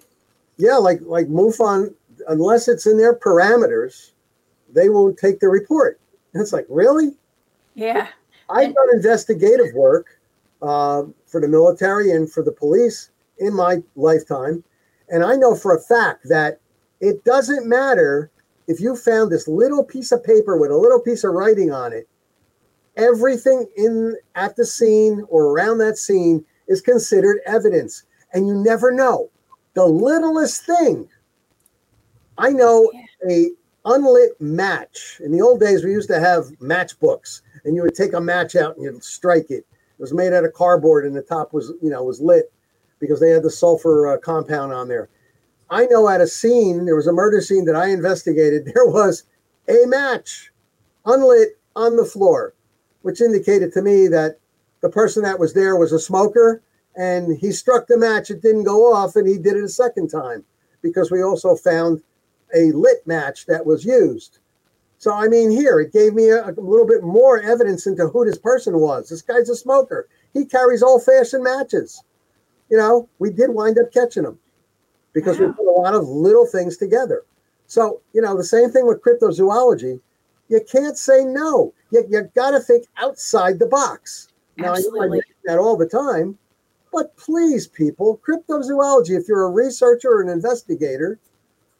Yeah, 0.56 0.76
like 0.76 1.00
like 1.02 1.26
MUFON, 1.28 1.92
unless 2.28 2.68
it's 2.68 2.86
in 2.86 2.96
their 2.96 3.14
parameters, 3.14 4.12
they 4.72 4.88
won't 4.88 5.18
take 5.18 5.40
the 5.40 5.48
report. 5.48 6.00
And 6.32 6.42
it's 6.42 6.52
like, 6.52 6.66
really? 6.68 7.12
yeah. 7.74 8.08
I've 8.50 8.74
done 8.74 8.88
investigative 8.92 9.72
work 9.74 10.20
uh, 10.64 11.05
for 11.27 11.40
the 11.40 11.48
military 11.48 12.11
and 12.11 12.31
for 12.33 12.42
the 12.42 12.53
police 12.53 13.11
in 13.38 13.55
my 13.55 13.83
lifetime, 13.96 14.64
and 15.11 15.22
I 15.22 15.37
know 15.37 15.55
for 15.55 15.77
a 15.77 15.81
fact 15.81 16.29
that 16.29 16.59
it 17.00 17.22
doesn't 17.24 17.68
matter 17.68 18.31
if 18.66 18.81
you 18.81 18.96
found 18.96 19.31
this 19.31 19.46
little 19.46 19.85
piece 19.85 20.11
of 20.11 20.24
paper 20.24 20.57
with 20.57 20.70
a 20.70 20.77
little 20.77 21.00
piece 21.00 21.22
of 21.22 21.35
writing 21.35 21.70
on 21.70 21.92
it. 21.92 22.09
Everything 22.96 23.66
in 23.77 24.16
at 24.37 24.57
the 24.57 24.64
scene 24.64 25.24
or 25.29 25.46
around 25.46 25.79
that 25.79 25.98
scene 25.98 26.42
is 26.66 26.81
considered 26.81 27.40
evidence, 27.44 28.05
and 28.33 28.46
you 28.46 28.55
never 28.55 28.90
know. 28.90 29.31
The 29.74 29.85
littlest 29.85 30.64
thing. 30.64 31.09
I 32.38 32.50
know 32.50 32.90
a 33.29 33.50
unlit 33.85 34.40
match. 34.40 35.20
In 35.22 35.31
the 35.31 35.42
old 35.42 35.61
days, 35.61 35.85
we 35.85 35.90
used 35.90 36.09
to 36.09 36.20
have 36.20 36.46
matchbooks, 36.61 37.42
and 37.64 37.77
you 37.77 37.83
would 37.83 37.94
take 37.94 38.14
a 38.14 38.20
match 38.20 38.57
out 38.57 38.77
and 38.77 38.85
you'd 38.85 39.05
strike 39.05 39.50
it. 39.50 39.66
It 39.98 40.02
was 40.02 40.12
made 40.12 40.33
out 40.33 40.44
of 40.44 40.52
cardboard, 40.52 41.07
and 41.07 41.14
the 41.14 41.22
top 41.22 41.52
was, 41.52 41.72
you 41.80 41.90
know, 41.90 42.02
was 42.02 42.20
lit 42.20 42.52
because 42.98 43.20
they 43.20 43.30
had 43.30 43.42
the 43.42 43.50
sulfur 43.50 44.09
uh, 44.09 44.18
compound 44.18 44.72
on 44.72 44.88
there. 44.88 45.09
I 45.70 45.87
know 45.87 46.09
at 46.09 46.20
a 46.20 46.26
scene, 46.26 46.85
there 46.85 46.96
was 46.96 47.07
a 47.07 47.12
murder 47.12 47.40
scene 47.40 47.64
that 47.66 47.76
I 47.76 47.88
investigated. 47.88 48.64
There 48.74 48.87
was 48.87 49.24
a 49.68 49.87
match 49.87 50.52
unlit 51.07 51.59
on 51.76 51.96
the 51.96 52.04
floor, 52.04 52.54
which 53.02 53.20
indicated 53.20 53.72
to 53.72 53.83
me 53.83 54.09
that 54.09 54.38
the 54.80 54.90
person 54.90 55.22
that 55.22 55.38
was 55.38 55.54
there 55.54 55.76
was 55.76 55.92
a 55.92 55.98
smoker, 55.98 56.62
and 56.96 57.37
he 57.37 57.52
struck 57.52 57.87
the 57.87 57.98
match. 57.98 58.30
It 58.30 58.42
didn't 58.42 58.64
go 58.64 58.92
off, 58.92 59.16
and 59.16 59.26
he 59.26 59.38
did 59.38 59.57
it 59.57 59.64
a 59.64 59.68
second 59.68 60.09
time 60.09 60.44
because 60.83 61.11
we 61.11 61.22
also 61.22 61.57
found 61.57 62.02
a 62.54 62.70
lit 62.72 63.07
match 63.07 63.46
that 63.46 63.64
was 63.64 63.85
used. 63.85 64.38
So, 65.04 65.12
I 65.12 65.28
mean, 65.28 65.50
here 65.50 65.80
it 65.80 65.92
gave 65.92 66.14
me 66.14 66.30
a, 66.30 66.48
a 66.48 66.56
little 66.56 66.86
bit 66.86 67.02
more 67.02 67.38
evidence 67.38 67.86
into 67.86 68.08
who 68.08 68.24
this 68.24 68.38
person 68.38 68.78
was. 68.78 69.10
This 69.10 69.20
guy's 69.20 69.50
a 69.50 69.54
smoker. 69.54 70.08
He 70.32 70.46
carries 70.46 70.82
old 70.82 71.04
fashioned 71.04 71.44
matches. 71.44 72.02
You 72.70 72.78
know, 72.78 73.06
we 73.18 73.28
did 73.28 73.50
wind 73.50 73.78
up 73.78 73.92
catching 73.92 74.24
him 74.24 74.38
because 75.12 75.38
we 75.38 75.44
put 75.48 75.66
a 75.66 75.78
lot 75.78 75.92
of 75.92 76.08
little 76.08 76.46
things 76.46 76.78
together. 76.78 77.22
So, 77.66 78.00
you 78.14 78.22
know, 78.22 78.34
the 78.34 78.44
same 78.44 78.70
thing 78.70 78.86
with 78.86 79.02
cryptozoology. 79.02 80.00
You 80.48 80.60
can't 80.72 80.96
say 80.96 81.22
no. 81.22 81.74
You, 81.90 82.06
you 82.08 82.22
got 82.34 82.52
to 82.52 82.60
think 82.60 82.86
outside 82.96 83.58
the 83.58 83.66
box. 83.66 84.28
Now, 84.56 84.68
I 84.68 84.68
know 84.68 84.72
I 84.72 84.76
Absolutely. 84.78 85.08
mention 85.18 85.34
that 85.44 85.58
all 85.58 85.76
the 85.76 85.86
time, 85.86 86.38
but 86.94 87.14
please, 87.18 87.66
people, 87.66 88.22
cryptozoology, 88.26 89.20
if 89.20 89.28
you're 89.28 89.44
a 89.44 89.50
researcher 89.50 90.08
or 90.08 90.22
an 90.22 90.30
investigator, 90.30 91.18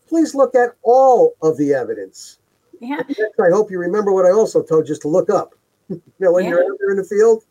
please 0.07 0.35
look 0.35 0.55
at 0.55 0.77
all 0.83 1.37
of 1.41 1.57
the 1.57 1.73
evidence. 1.73 2.39
Yeah. 2.85 3.03
I 3.41 3.51
hope 3.51 3.71
you 3.71 3.79
remember 3.79 4.13
what 4.13 4.27
I 4.27 4.31
also 4.31 4.63
told 4.63 4.85
you 4.85 4.89
just 4.89 5.03
to 5.03 5.09
look 5.09 5.31
up. 5.31 5.55
you 5.89 6.01
know, 6.19 6.33
when 6.33 6.47
you're 6.47 6.63
out 6.63 6.79
there 6.81 6.91
in 6.91 6.97
the 6.97 7.05
field, 7.05 7.45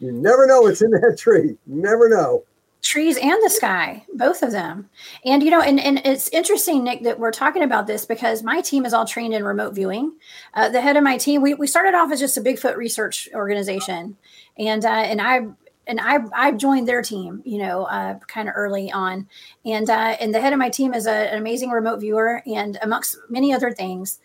you 0.00 0.12
never 0.12 0.46
know 0.46 0.62
what's 0.62 0.82
in 0.82 0.90
that 0.90 1.16
tree. 1.18 1.56
You 1.66 1.82
never 1.82 2.08
know. 2.08 2.44
trees 2.82 3.16
and 3.16 3.42
the 3.42 3.48
sky 3.48 4.04
both 4.12 4.42
of 4.42 4.52
them 4.52 4.90
and 5.24 5.42
you 5.42 5.50
know 5.50 5.62
and, 5.62 5.80
and 5.80 6.02
it's 6.04 6.28
interesting 6.28 6.84
nick 6.84 7.02
that 7.02 7.18
we're 7.18 7.32
talking 7.32 7.62
about 7.62 7.86
this 7.86 8.04
because 8.04 8.42
my 8.42 8.60
team 8.60 8.84
is 8.84 8.92
all 8.92 9.06
trained 9.06 9.32
in 9.32 9.42
remote 9.42 9.74
viewing 9.74 10.12
uh, 10.52 10.68
the 10.68 10.82
head 10.82 10.94
of 10.94 11.02
my 11.02 11.16
team 11.16 11.40
we, 11.40 11.54
we 11.54 11.66
started 11.66 11.94
off 11.94 12.12
as 12.12 12.20
just 12.20 12.36
a 12.36 12.42
bigfoot 12.42 12.76
research 12.76 13.26
organization 13.34 14.14
and 14.58 14.84
uh, 14.84 14.88
and 14.88 15.22
i 15.22 15.46
and 15.86 16.00
I 16.00 16.18
I 16.34 16.52
joined 16.52 16.88
their 16.88 17.02
team, 17.02 17.42
you 17.44 17.58
know, 17.58 17.84
uh, 17.84 18.18
kind 18.20 18.48
of 18.48 18.54
early 18.56 18.90
on, 18.90 19.28
and 19.64 19.88
uh, 19.90 20.16
and 20.20 20.34
the 20.34 20.40
head 20.40 20.52
of 20.52 20.58
my 20.58 20.70
team 20.70 20.94
is 20.94 21.06
a, 21.06 21.32
an 21.32 21.38
amazing 21.38 21.70
remote 21.70 22.00
viewer, 22.00 22.42
and 22.46 22.78
amongst 22.82 23.18
many 23.28 23.52
other 23.52 23.70
things, 23.70 24.18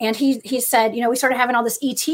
and 0.00 0.16
he 0.16 0.40
he 0.44 0.60
said, 0.60 0.94
you 0.94 1.02
know, 1.02 1.10
we 1.10 1.16
started 1.16 1.36
having 1.36 1.54
all 1.56 1.64
this 1.64 1.78
ET 1.82 2.06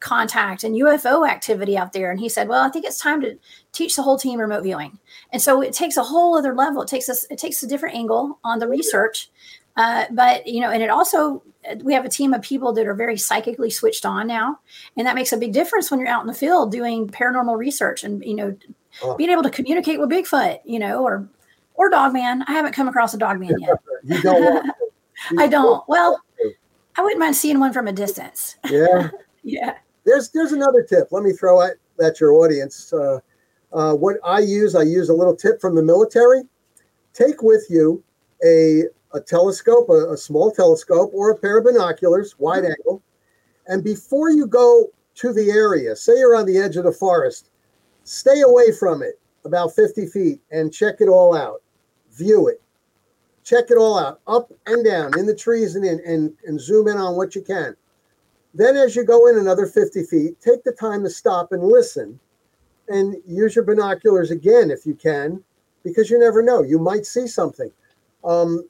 contact 0.00 0.64
and 0.64 0.74
UFO 0.76 1.28
activity 1.28 1.76
out 1.78 1.92
there, 1.92 2.10
and 2.10 2.20
he 2.20 2.28
said, 2.28 2.48
well, 2.48 2.62
I 2.62 2.68
think 2.68 2.84
it's 2.84 2.98
time 2.98 3.20
to 3.22 3.38
teach 3.72 3.96
the 3.96 4.02
whole 4.02 4.18
team 4.18 4.40
remote 4.40 4.62
viewing, 4.62 4.98
and 5.32 5.40
so 5.40 5.60
it 5.62 5.72
takes 5.72 5.96
a 5.96 6.02
whole 6.02 6.36
other 6.36 6.54
level. 6.54 6.82
It 6.82 6.88
takes 6.88 7.08
us 7.08 7.26
it 7.30 7.38
takes 7.38 7.62
a 7.62 7.66
different 7.66 7.96
angle 7.96 8.38
on 8.44 8.58
the 8.58 8.68
research, 8.68 9.30
uh, 9.76 10.04
but 10.10 10.46
you 10.46 10.60
know, 10.60 10.70
and 10.70 10.82
it 10.82 10.90
also 10.90 11.42
we 11.82 11.94
have 11.94 12.04
a 12.04 12.10
team 12.10 12.34
of 12.34 12.42
people 12.42 12.72
that 12.74 12.86
are 12.86 12.94
very 12.94 13.16
psychically 13.16 13.70
switched 13.70 14.04
on 14.04 14.26
now, 14.26 14.58
and 14.96 15.06
that 15.06 15.14
makes 15.14 15.32
a 15.32 15.36
big 15.36 15.52
difference 15.52 15.90
when 15.90 15.98
you're 16.00 16.08
out 16.08 16.20
in 16.20 16.26
the 16.26 16.34
field 16.34 16.70
doing 16.70 17.08
paranormal 17.08 17.56
research 17.56 18.04
and 18.04 18.24
you 18.24 18.34
know 18.34 18.56
Oh. 19.02 19.16
being 19.16 19.30
able 19.30 19.42
to 19.42 19.50
communicate 19.50 19.98
with 19.98 20.08
Bigfoot, 20.10 20.60
you 20.64 20.78
know, 20.78 21.02
or 21.02 21.28
or 21.74 21.90
Dogman. 21.90 22.44
I 22.46 22.52
haven't 22.52 22.74
come 22.74 22.86
across 22.86 23.12
a 23.14 23.18
Dogman 23.18 23.58
yet. 23.58 23.70
You 24.04 24.20
don't 24.22 24.64
to. 24.66 24.74
I 25.38 25.46
don't. 25.48 25.82
Well, 25.88 26.22
I 26.96 27.02
wouldn't 27.02 27.20
mind 27.20 27.36
seeing 27.36 27.60
one 27.60 27.72
from 27.72 27.88
a 27.88 27.92
distance. 27.92 28.56
Yeah. 28.70 29.10
Yeah. 29.42 29.74
There's 30.04 30.30
there's 30.30 30.52
another 30.52 30.82
tip. 30.82 31.08
Let 31.10 31.22
me 31.22 31.32
throw 31.32 31.60
at, 31.62 31.74
at 32.02 32.18
your 32.18 32.32
audience. 32.32 32.92
Uh, 32.92 33.20
uh, 33.72 33.94
what 33.94 34.16
I 34.24 34.40
use, 34.40 34.74
I 34.74 34.82
use 34.82 35.08
a 35.08 35.14
little 35.14 35.36
tip 35.36 35.60
from 35.60 35.74
the 35.74 35.82
military. 35.82 36.42
Take 37.12 37.42
with 37.42 37.66
you 37.68 38.02
a 38.44 38.84
a 39.12 39.20
telescope, 39.20 39.88
a, 39.88 40.12
a 40.12 40.16
small 40.16 40.50
telescope, 40.50 41.10
or 41.14 41.30
a 41.30 41.38
pair 41.38 41.58
of 41.58 41.64
binoculars, 41.64 42.34
wide 42.38 42.64
angle. 42.64 43.02
And 43.66 43.82
before 43.82 44.30
you 44.30 44.46
go 44.46 44.90
to 45.16 45.32
the 45.32 45.50
area, 45.50 45.94
say 45.94 46.18
you're 46.18 46.36
on 46.36 46.46
the 46.46 46.58
edge 46.58 46.76
of 46.76 46.84
the 46.84 46.92
forest, 46.92 47.50
stay 48.02 48.40
away 48.40 48.72
from 48.72 49.02
it 49.02 49.20
about 49.44 49.74
50 49.74 50.06
feet 50.06 50.40
and 50.50 50.72
check 50.72 50.96
it 51.00 51.08
all 51.08 51.36
out. 51.36 51.62
View 52.12 52.48
it. 52.48 52.60
Check 53.44 53.70
it 53.70 53.76
all 53.76 53.98
out, 53.98 54.20
up 54.26 54.50
and 54.66 54.84
down, 54.84 55.18
in 55.18 55.26
the 55.26 55.34
trees 55.34 55.76
and 55.76 55.84
in, 55.84 56.00
and, 56.06 56.32
and 56.46 56.60
zoom 56.60 56.88
in 56.88 56.96
on 56.96 57.14
what 57.16 57.34
you 57.34 57.42
can. 57.42 57.76
Then, 58.54 58.76
as 58.76 58.96
you 58.96 59.04
go 59.04 59.26
in 59.26 59.36
another 59.36 59.66
50 59.66 60.04
feet, 60.04 60.40
take 60.40 60.64
the 60.64 60.72
time 60.72 61.02
to 61.04 61.10
stop 61.10 61.52
and 61.52 61.62
listen 61.62 62.18
and 62.88 63.16
use 63.26 63.54
your 63.54 63.64
binoculars 63.64 64.30
again 64.30 64.70
if 64.70 64.86
you 64.86 64.94
can, 64.94 65.42
because 65.82 66.08
you 66.08 66.18
never 66.18 66.42
know. 66.42 66.62
You 66.62 66.78
might 66.78 67.04
see 67.04 67.26
something. 67.26 67.70
Um, 68.24 68.62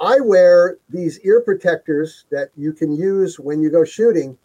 I 0.00 0.20
wear 0.20 0.78
these 0.88 1.20
ear 1.20 1.40
protectors 1.40 2.24
that 2.30 2.50
you 2.56 2.72
can 2.72 2.94
use 2.94 3.38
when 3.38 3.60
you 3.60 3.70
go 3.70 3.84
shooting, 3.84 4.36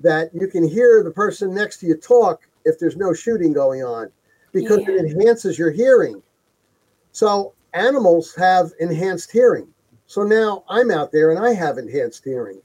that 0.00 0.34
you 0.34 0.48
can 0.48 0.66
hear 0.66 1.02
the 1.02 1.10
person 1.10 1.54
next 1.54 1.78
to 1.78 1.86
you 1.86 1.96
talk 1.96 2.48
if 2.64 2.78
there's 2.78 2.96
no 2.96 3.14
shooting 3.14 3.52
going 3.52 3.82
on, 3.82 4.10
because 4.52 4.78
it 4.78 4.88
enhances 4.88 5.58
your 5.58 5.70
hearing. 5.70 6.22
So, 7.12 7.54
animals 7.74 8.34
have 8.34 8.72
enhanced 8.80 9.30
hearing. 9.30 9.68
So 10.06 10.22
now 10.22 10.64
I'm 10.68 10.90
out 10.90 11.12
there 11.12 11.30
and 11.30 11.38
I 11.38 11.52
have 11.52 11.78
enhanced 11.78 12.24
hearing. 12.24 12.60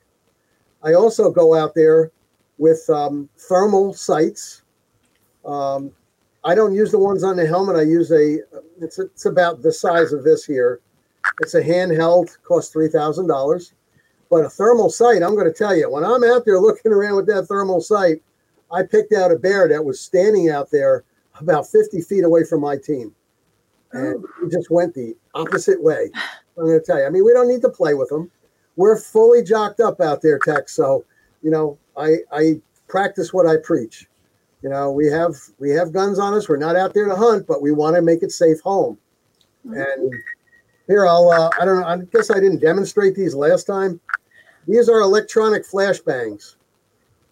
I 0.84 0.94
also 0.94 1.32
go 1.32 1.56
out 1.56 1.76
there 1.76 2.12
with 2.58 2.90
um, 2.90 3.30
thermal 3.38 3.94
sights. 3.94 4.64
Um, 5.46 5.92
I 6.44 6.56
don't 6.56 6.74
use 6.74 6.92
the 6.92 7.00
ones 7.00 7.24
on 7.24 7.38
the 7.38 7.48
helmet. 7.48 7.76
I 7.76 7.84
use 7.84 8.12
a. 8.12 8.40
It's 8.82 9.00
it's 9.00 9.26
about 9.26 9.62
the 9.62 9.72
size 9.72 10.12
of 10.12 10.24
this 10.24 10.46
here. 10.46 10.82
It's 11.42 11.56
a 11.56 11.62
handheld, 11.62 12.38
costs 12.44 12.72
three 12.72 12.90
thousand 12.90 13.28
dollars. 13.28 13.74
But 14.30 14.46
a 14.46 14.50
thermal 14.50 14.90
sight, 14.90 15.22
I'm 15.22 15.36
going 15.36 15.46
to 15.46 15.54
tell 15.54 15.76
you, 15.76 15.90
when 15.92 16.04
I'm 16.04 16.24
out 16.24 16.44
there 16.44 16.60
looking 16.60 16.92
around 16.92 17.18
with 17.18 17.28
that 17.28 17.46
thermal 17.46 17.82
sight, 17.82 18.22
I 18.72 18.82
picked 18.82 19.14
out 19.14 19.32
a 19.32 19.38
bear 19.38 19.68
that 19.68 19.86
was 19.86 20.02
standing 20.02 20.50
out 20.50 20.72
there 20.72 21.04
about 21.40 21.68
50 21.68 22.02
feet 22.02 22.24
away 22.24 22.44
from 22.44 22.62
my 22.62 22.76
team, 22.76 23.14
and 23.94 24.24
he 24.42 24.50
just 24.50 24.70
went 24.70 24.94
the 24.94 25.16
opposite 25.34 25.82
way. 25.82 26.10
I'm 26.58 26.66
going 26.66 26.80
to 26.80 26.86
tell 26.86 27.00
you. 27.00 27.06
I 27.06 27.10
mean, 27.10 27.26
we 27.26 27.34
don't 27.34 27.48
need 27.48 27.62
to 27.64 27.70
play 27.70 27.96
with 27.96 28.10
them. 28.10 28.30
We're 28.76 28.98
fully 28.98 29.44
jocked 29.44 29.80
up 29.80 30.00
out 30.02 30.22
there, 30.22 30.38
Tex. 30.40 30.76
So, 30.76 31.04
you 31.42 31.50
know, 31.50 31.78
I 31.98 32.18
I 32.32 32.62
practice 32.88 33.34
what 33.34 33.48
I 33.48 33.58
preach. 33.58 34.08
You 34.62 34.70
know, 34.70 34.92
we 34.92 35.08
have 35.08 35.36
we 35.60 35.72
have 35.72 35.92
guns 35.92 36.20
on 36.20 36.34
us. 36.34 36.48
We're 36.48 36.58
not 36.58 36.76
out 36.76 36.94
there 36.94 37.06
to 37.06 37.16
hunt, 37.16 37.48
but 37.48 37.62
we 37.62 37.72
want 37.72 37.96
to 37.96 38.02
make 38.02 38.22
it 38.22 38.32
safe 38.32 38.60
home. 38.62 38.98
And 39.66 40.14
here, 40.88 41.08
I'll 41.08 41.30
uh, 41.30 41.50
I 41.60 41.66
don't 41.66 41.82
know. 41.82 41.88
I 41.88 41.98
guess 42.12 42.30
I 42.30 42.36
didn't 42.36 42.60
demonstrate 42.60 43.16
these 43.16 43.34
last 43.34 43.66
time. 43.66 44.00
These 44.68 44.90
are 44.90 45.02
electronic 45.02 45.66
flashbangs. 45.66 46.56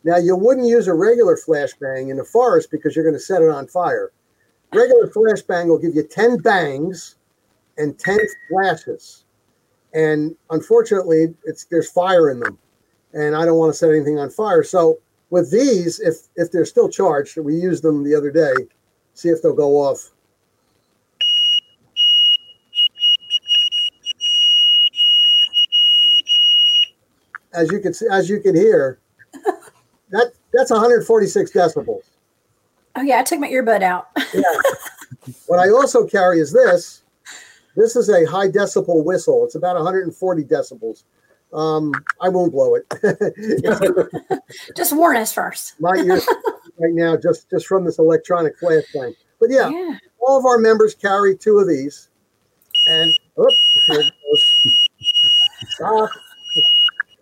Now, 0.03 0.17
you 0.17 0.35
wouldn't 0.35 0.67
use 0.67 0.87
a 0.87 0.93
regular 0.93 1.37
flashbang 1.37 2.09
in 2.09 2.17
the 2.17 2.23
forest 2.23 2.71
because 2.71 2.95
you're 2.95 3.05
going 3.05 3.15
to 3.15 3.19
set 3.19 3.41
it 3.41 3.49
on 3.49 3.67
fire. 3.67 4.11
Regular 4.73 5.07
flashbang 5.07 5.67
will 5.67 5.77
give 5.77 5.95
you 5.95 6.03
10 6.03 6.37
bangs 6.37 7.15
and 7.77 7.97
10 7.99 8.19
flashes. 8.49 9.25
And 9.93 10.35
unfortunately, 10.49 11.35
it's 11.43 11.65
there's 11.65 11.91
fire 11.91 12.29
in 12.29 12.39
them. 12.39 12.57
And 13.13 13.35
I 13.35 13.43
don't 13.45 13.57
want 13.57 13.73
to 13.73 13.77
set 13.77 13.89
anything 13.89 14.17
on 14.17 14.29
fire. 14.29 14.63
So 14.63 14.99
with 15.29 15.51
these, 15.51 15.99
if 15.99 16.27
if 16.37 16.51
they're 16.51 16.65
still 16.65 16.87
charged, 16.87 17.37
we 17.37 17.55
used 17.55 17.83
them 17.83 18.03
the 18.03 18.15
other 18.15 18.31
day, 18.31 18.53
see 19.13 19.29
if 19.29 19.41
they'll 19.41 19.53
go 19.53 19.77
off. 19.77 20.11
As 27.53 27.69
you 27.69 27.79
can 27.79 27.93
see, 27.93 28.07
as 28.09 28.29
you 28.29 28.39
can 28.39 28.55
hear, 28.55 28.99
that 30.11 30.31
that's 30.53 30.71
146 30.71 31.51
decibels. 31.51 32.10
Oh 32.95 33.01
yeah, 33.01 33.19
I 33.19 33.23
took 33.23 33.39
my 33.39 33.49
earbud 33.49 33.81
out. 33.81 34.07
Yeah. 34.33 34.41
what 35.47 35.59
I 35.59 35.69
also 35.69 36.05
carry 36.05 36.39
is 36.39 36.51
this. 36.51 37.03
This 37.75 37.95
is 37.95 38.09
a 38.09 38.25
high 38.25 38.49
decibel 38.49 39.03
whistle. 39.05 39.45
It's 39.45 39.55
about 39.55 39.75
140 39.75 40.43
decibels. 40.43 41.03
Um, 41.53 41.93
I 42.21 42.29
won't 42.29 42.51
blow 42.51 42.75
it. 42.75 42.85
Just 44.75 44.95
warn 44.95 45.17
us 45.17 45.33
first. 45.33 45.75
My 45.79 45.95
ears 45.95 46.25
right 46.79 46.93
now, 46.93 47.17
just 47.17 47.49
just 47.49 47.67
from 47.67 47.83
this 47.85 47.99
electronic 47.99 48.59
flashbang. 48.59 49.13
But 49.39 49.49
yeah, 49.51 49.69
Yeah. 49.69 49.97
all 50.19 50.37
of 50.37 50.45
our 50.45 50.57
members 50.57 50.95
carry 50.95 51.35
two 51.35 51.59
of 51.59 51.67
these. 51.67 52.09
And 52.87 53.11
oops, 53.39 53.83
here 53.87 53.97
goes. 53.97 54.45
Stop. 55.69 56.09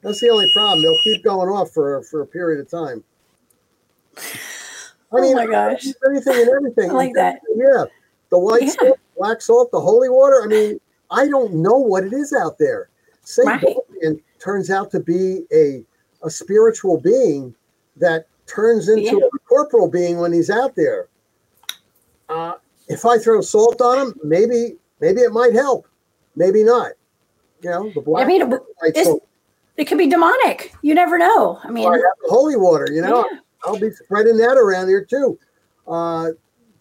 That's 0.04 0.20
the 0.22 0.30
only 0.30 0.50
problem. 0.54 0.82
They'll 0.84 0.98
keep 1.04 1.24
going 1.24 1.50
off 1.50 1.72
for 1.72 2.02
for 2.04 2.22
a 2.22 2.28
period 2.28 2.60
of 2.62 2.70
time. 2.70 3.04
I 5.12 5.18
Oh 5.18 5.22
mean, 5.22 5.36
my 5.36 5.46
gosh. 5.48 5.86
anything 6.08 6.36
and 6.42 6.50
everything. 6.50 6.92
I 6.92 6.94
like 6.94 7.14
that. 7.16 7.42
Yeah, 7.56 7.86
the 8.30 8.38
white 8.40 8.64
Yeah. 8.64 8.70
salt, 8.70 9.00
black 9.18 9.42
salt, 9.42 9.72
the 9.72 9.80
holy 9.82 10.10
water. 10.10 10.42
I 10.44 10.48
mean, 10.48 10.80
I 11.12 11.28
don't 11.28 11.56
know 11.56 11.78
what 11.78 12.04
it 12.04 12.14
is 12.14 12.34
out 12.34 12.58
there. 12.60 12.90
Say 13.24 13.44
Right. 13.44 13.62
Dogman 13.62 14.22
turns 14.40 14.70
out 14.70 14.92
to 14.92 15.00
be 15.00 15.46
a 15.54 15.84
a 16.22 16.30
spiritual 16.30 17.00
being 17.00 17.56
that 17.98 18.26
turns 18.46 18.90
into 18.90 19.04
Yeah. 19.04 19.28
a 19.34 19.40
corporal 19.48 19.88
being 19.88 20.20
when 20.20 20.34
he's 20.34 20.50
out 20.50 20.76
there. 20.76 21.08
Uh, 22.28 22.54
if 22.88 23.06
I 23.06 23.18
throw 23.18 23.42
salt 23.42 23.80
on 23.82 23.98
him, 24.08 24.20
maybe 24.24 24.78
maybe 25.00 25.22
it 25.22 25.32
might 25.32 25.54
help. 25.54 25.88
Maybe 26.36 26.64
not. 26.64 26.92
You 27.62 27.70
know, 27.72 27.90
the 27.94 28.02
black 28.02 28.26
I 28.26 28.28
mean, 28.28 28.50
white 28.50 28.96
salt. 28.98 29.24
it 29.78 29.86
could 29.86 29.98
be 29.98 30.08
demonic. 30.08 30.74
You 30.82 30.94
never 30.94 31.18
know. 31.18 31.60
I 31.64 31.72
mean, 31.72 31.86
Or 31.86 31.94
I 31.94 31.98
have 31.98 32.04
the 32.24 32.30
holy 32.30 32.56
water, 32.56 32.88
you 32.92 33.02
know. 33.02 33.26
Yeah. 33.32 33.40
I'll 33.64 33.80
be 33.80 33.92
spreading 33.92 34.38
that 34.38 34.58
around 34.58 34.88
here 34.88 35.06
too. 35.06 35.38
Uh, 35.88 36.30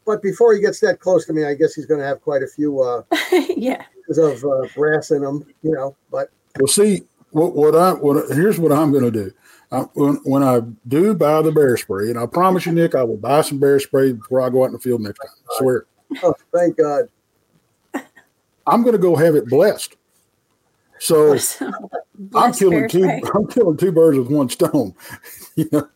but 0.04 0.22
before 0.22 0.54
he 0.54 0.60
gets 0.60 0.80
that 0.80 1.00
close 1.00 1.26
to 1.26 1.32
me, 1.32 1.44
I 1.44 1.54
guess 1.54 1.74
he's 1.74 1.86
going 1.86 2.00
to 2.00 2.06
have 2.06 2.22
quite 2.22 2.42
a 2.42 2.46
few 2.46 2.80
uh, 2.80 3.02
yeah. 3.56 3.84
pieces 4.06 4.18
of 4.18 4.44
uh, 4.44 4.66
brass 4.74 5.10
in 5.10 5.22
him, 5.22 5.44
you 5.62 5.72
know. 5.72 5.96
But 6.10 6.30
Well, 6.58 6.68
see 6.68 7.02
what 7.30 7.54
what 7.54 7.74
I 7.74 7.92
what 7.92 8.30
here's 8.34 8.58
what 8.58 8.72
I'm 8.72 8.90
going 8.90 9.04
to 9.04 9.10
do. 9.10 9.32
I, 9.70 9.80
when 9.94 10.14
when 10.24 10.42
I 10.42 10.60
do 10.86 11.14
buy 11.14 11.42
the 11.42 11.52
bear 11.52 11.76
spray, 11.76 12.08
and 12.08 12.18
I 12.18 12.26
promise 12.26 12.64
you, 12.64 12.72
Nick, 12.72 12.94
I 12.94 13.04
will 13.04 13.18
buy 13.18 13.42
some 13.42 13.60
bear 13.60 13.78
spray 13.80 14.12
before 14.12 14.40
I 14.40 14.48
go 14.48 14.62
out 14.62 14.68
in 14.68 14.72
the 14.72 14.78
field 14.78 15.02
next 15.02 15.18
time. 15.18 15.34
I 15.50 15.58
swear. 15.58 15.86
oh, 16.22 16.34
thank 16.54 16.78
God. 16.78 17.04
I'm 18.66 18.82
going 18.82 18.92
to 18.92 18.98
go 18.98 19.16
have 19.16 19.34
it 19.34 19.48
blessed. 19.48 19.96
So 20.98 21.36
I'm 22.34 22.52
killing 22.52 22.88
two. 22.88 23.02
spray. 23.02 23.22
I'm 23.34 23.46
killing 23.48 23.76
two 23.76 23.92
birds 23.92 24.18
with 24.18 24.30
one 24.30 24.48
stone. 24.48 24.94
you 25.56 25.68
know, 25.72 25.88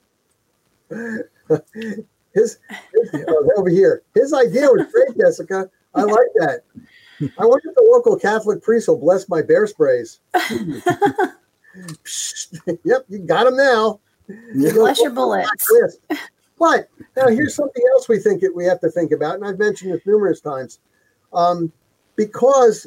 His, 2.35 2.59
his 2.95 3.25
oh, 3.29 3.51
over 3.59 3.69
here. 3.69 4.03
His 4.15 4.33
idea 4.33 4.67
was 4.67 4.87
great, 4.91 5.19
Jessica. 5.19 5.69
I 5.95 6.03
like 6.03 6.29
that. 6.37 6.63
I 7.21 7.45
wonder 7.45 7.69
if 7.69 7.75
the 7.75 7.87
local 7.91 8.19
Catholic 8.19 8.63
priest 8.63 8.89
will 8.89 8.97
bless 8.97 9.29
my 9.29 9.43
bear 9.43 9.67
sprays. 9.67 10.21
yep, 12.85 13.05
you 13.11 13.19
got 13.19 13.47
him 13.47 13.57
now. 13.57 14.01
Yeah. 14.55 14.73
Bless 14.73 14.99
your 15.01 15.11
bullets. 15.11 15.69
But 16.59 16.89
now 17.17 17.29
here's 17.29 17.55
something 17.55 17.83
else 17.93 18.09
we 18.09 18.19
think 18.19 18.43
it, 18.43 18.55
we 18.55 18.65
have 18.65 18.81
to 18.81 18.89
think 18.89 19.13
about, 19.13 19.35
and 19.35 19.45
I've 19.45 19.59
mentioned 19.59 19.93
this 19.93 20.07
numerous 20.07 20.41
times. 20.41 20.79
Um, 21.33 21.73
because 22.17 22.87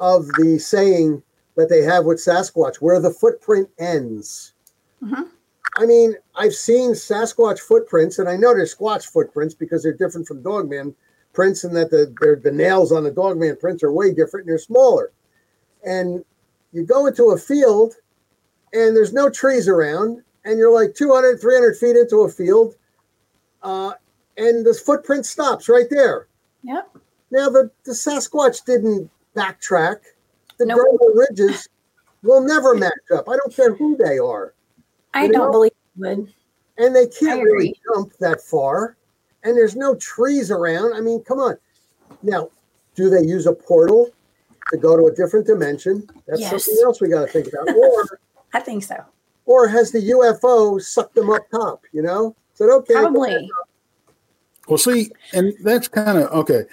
of 0.00 0.26
the 0.38 0.58
saying 0.58 1.22
that 1.56 1.68
they 1.68 1.82
have 1.82 2.04
with 2.04 2.18
Sasquatch, 2.18 2.76
where 2.76 3.00
the 3.00 3.10
footprint 3.10 3.68
ends. 3.78 4.52
Mhm. 5.02 5.28
I 5.76 5.86
mean, 5.86 6.14
I've 6.34 6.54
seen 6.54 6.92
Sasquatch 6.92 7.60
footprints, 7.60 8.18
and 8.18 8.28
I 8.28 8.36
know 8.36 8.54
they're 8.54 8.64
Squatch 8.64 9.06
footprints 9.06 9.54
because 9.54 9.82
they're 9.82 9.92
different 9.96 10.26
from 10.26 10.42
Dogman 10.42 10.94
prints, 11.32 11.64
and 11.64 11.74
that 11.76 11.90
the 11.90 12.40
the 12.42 12.52
nails 12.52 12.92
on 12.92 13.04
the 13.04 13.10
Dogman 13.10 13.56
prints 13.56 13.82
are 13.82 13.92
way 13.92 14.12
different 14.12 14.44
and 14.44 14.50
they're 14.50 14.58
smaller. 14.58 15.12
And 15.84 16.24
you 16.72 16.84
go 16.84 17.06
into 17.06 17.30
a 17.30 17.38
field, 17.38 17.94
and 18.72 18.94
there's 18.96 19.12
no 19.12 19.30
trees 19.30 19.66
around, 19.66 20.22
and 20.44 20.58
you're 20.58 20.72
like 20.72 20.94
200, 20.94 21.40
300 21.40 21.76
feet 21.76 21.96
into 21.96 22.20
a 22.20 22.28
field, 22.28 22.74
uh, 23.62 23.92
and 24.36 24.64
the 24.64 24.74
footprint 24.74 25.26
stops 25.26 25.68
right 25.68 25.88
there. 25.90 26.28
Yep. 26.62 26.96
Now, 27.30 27.48
the, 27.48 27.70
the 27.84 27.92
Sasquatch 27.92 28.64
didn't 28.64 29.10
backtrack. 29.34 29.96
The 30.58 30.66
Nope. 30.66 31.00
Ridges 31.14 31.68
will 32.22 32.42
never 32.42 32.74
match 32.74 32.92
up. 33.14 33.28
I 33.28 33.36
don't 33.36 33.54
care 33.54 33.74
who 33.74 33.96
they 33.96 34.18
are. 34.18 34.54
I 35.14 35.28
don't 35.28 35.32
know? 35.32 35.50
believe 35.50 35.72
it 35.72 36.00
would. 36.00 36.32
And 36.78 36.96
they 36.96 37.06
can't 37.06 37.42
really 37.42 37.74
jump 37.84 38.12
that 38.20 38.40
far. 38.40 38.96
And 39.44 39.56
there's 39.56 39.76
no 39.76 39.94
trees 39.96 40.50
around. 40.50 40.94
I 40.94 41.00
mean, 41.00 41.22
come 41.24 41.38
on. 41.38 41.56
Now, 42.22 42.48
do 42.94 43.10
they 43.10 43.22
use 43.22 43.46
a 43.46 43.52
portal 43.52 44.08
to 44.70 44.76
go 44.78 44.96
to 44.96 45.06
a 45.06 45.14
different 45.14 45.46
dimension? 45.46 46.08
That's 46.26 46.40
Yes. 46.40 46.50
something 46.64 46.82
else 46.84 47.00
we 47.00 47.08
got 47.08 47.26
to 47.26 47.32
think 47.32 47.48
about. 47.48 47.68
Or, 47.76 48.18
I 48.54 48.60
think 48.60 48.84
so. 48.84 49.04
or 49.46 49.66
has 49.68 49.90
the 49.92 50.10
UFO 50.10 50.80
sucked 50.80 51.14
them 51.14 51.30
up 51.30 51.42
top? 51.50 51.82
You 51.92 52.02
know, 52.02 52.36
said 52.54 52.68
okay, 52.68 52.94
Probably. 52.94 53.50
Well, 54.68 54.78
see, 54.78 55.10
and 55.32 55.52
that's 55.64 55.88
kind 55.88 56.18
of 56.18 56.30
okay. 56.30 56.64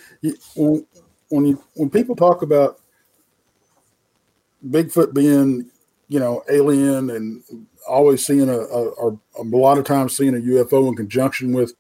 When 0.56 0.86
when 1.30 1.46
you 1.46 1.64
when 1.76 1.90
people 1.90 2.16
talk 2.16 2.42
about 2.44 2.80
Bigfoot 4.68 5.14
being, 5.14 5.70
you 6.10 6.20
know, 6.20 6.44
alien 6.50 7.12
and 7.12 7.44
always 7.88 8.26
seeing 8.26 8.50
a, 8.50 8.58
a, 8.58 9.10
a, 9.10 9.18
a 9.38 9.44
lot 9.44 9.78
of 9.78 9.86
times 9.86 10.18
seeing 10.18 10.36
a 10.36 10.40
UFO 10.40 10.90
in 10.90 10.96
conjunction 10.96 11.54
with 11.54 11.74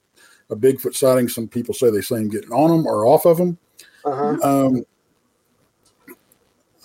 a 0.50 0.56
Bigfoot 0.56 0.96
sighting, 0.96 1.28
some 1.28 1.48
people 1.48 1.74
say 1.74 1.90
they 1.90 2.02
see 2.02 2.16
him 2.16 2.30
getting 2.30 2.52
on 2.52 2.70
them 2.70 2.88
or 2.88 3.06
off 3.06 3.26
of 3.26 3.38
them. 3.38 3.58
Uh-huh. 4.06 4.38
Um, 4.42 4.86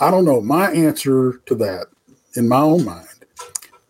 I 0.00 0.10
don't 0.10 0.24
know. 0.24 0.40
My 0.40 0.70
answer 0.72 1.40
to 1.46 1.54
that, 1.56 1.86
in 2.34 2.48
my 2.48 2.60
own 2.60 2.84
mind, 2.84 3.08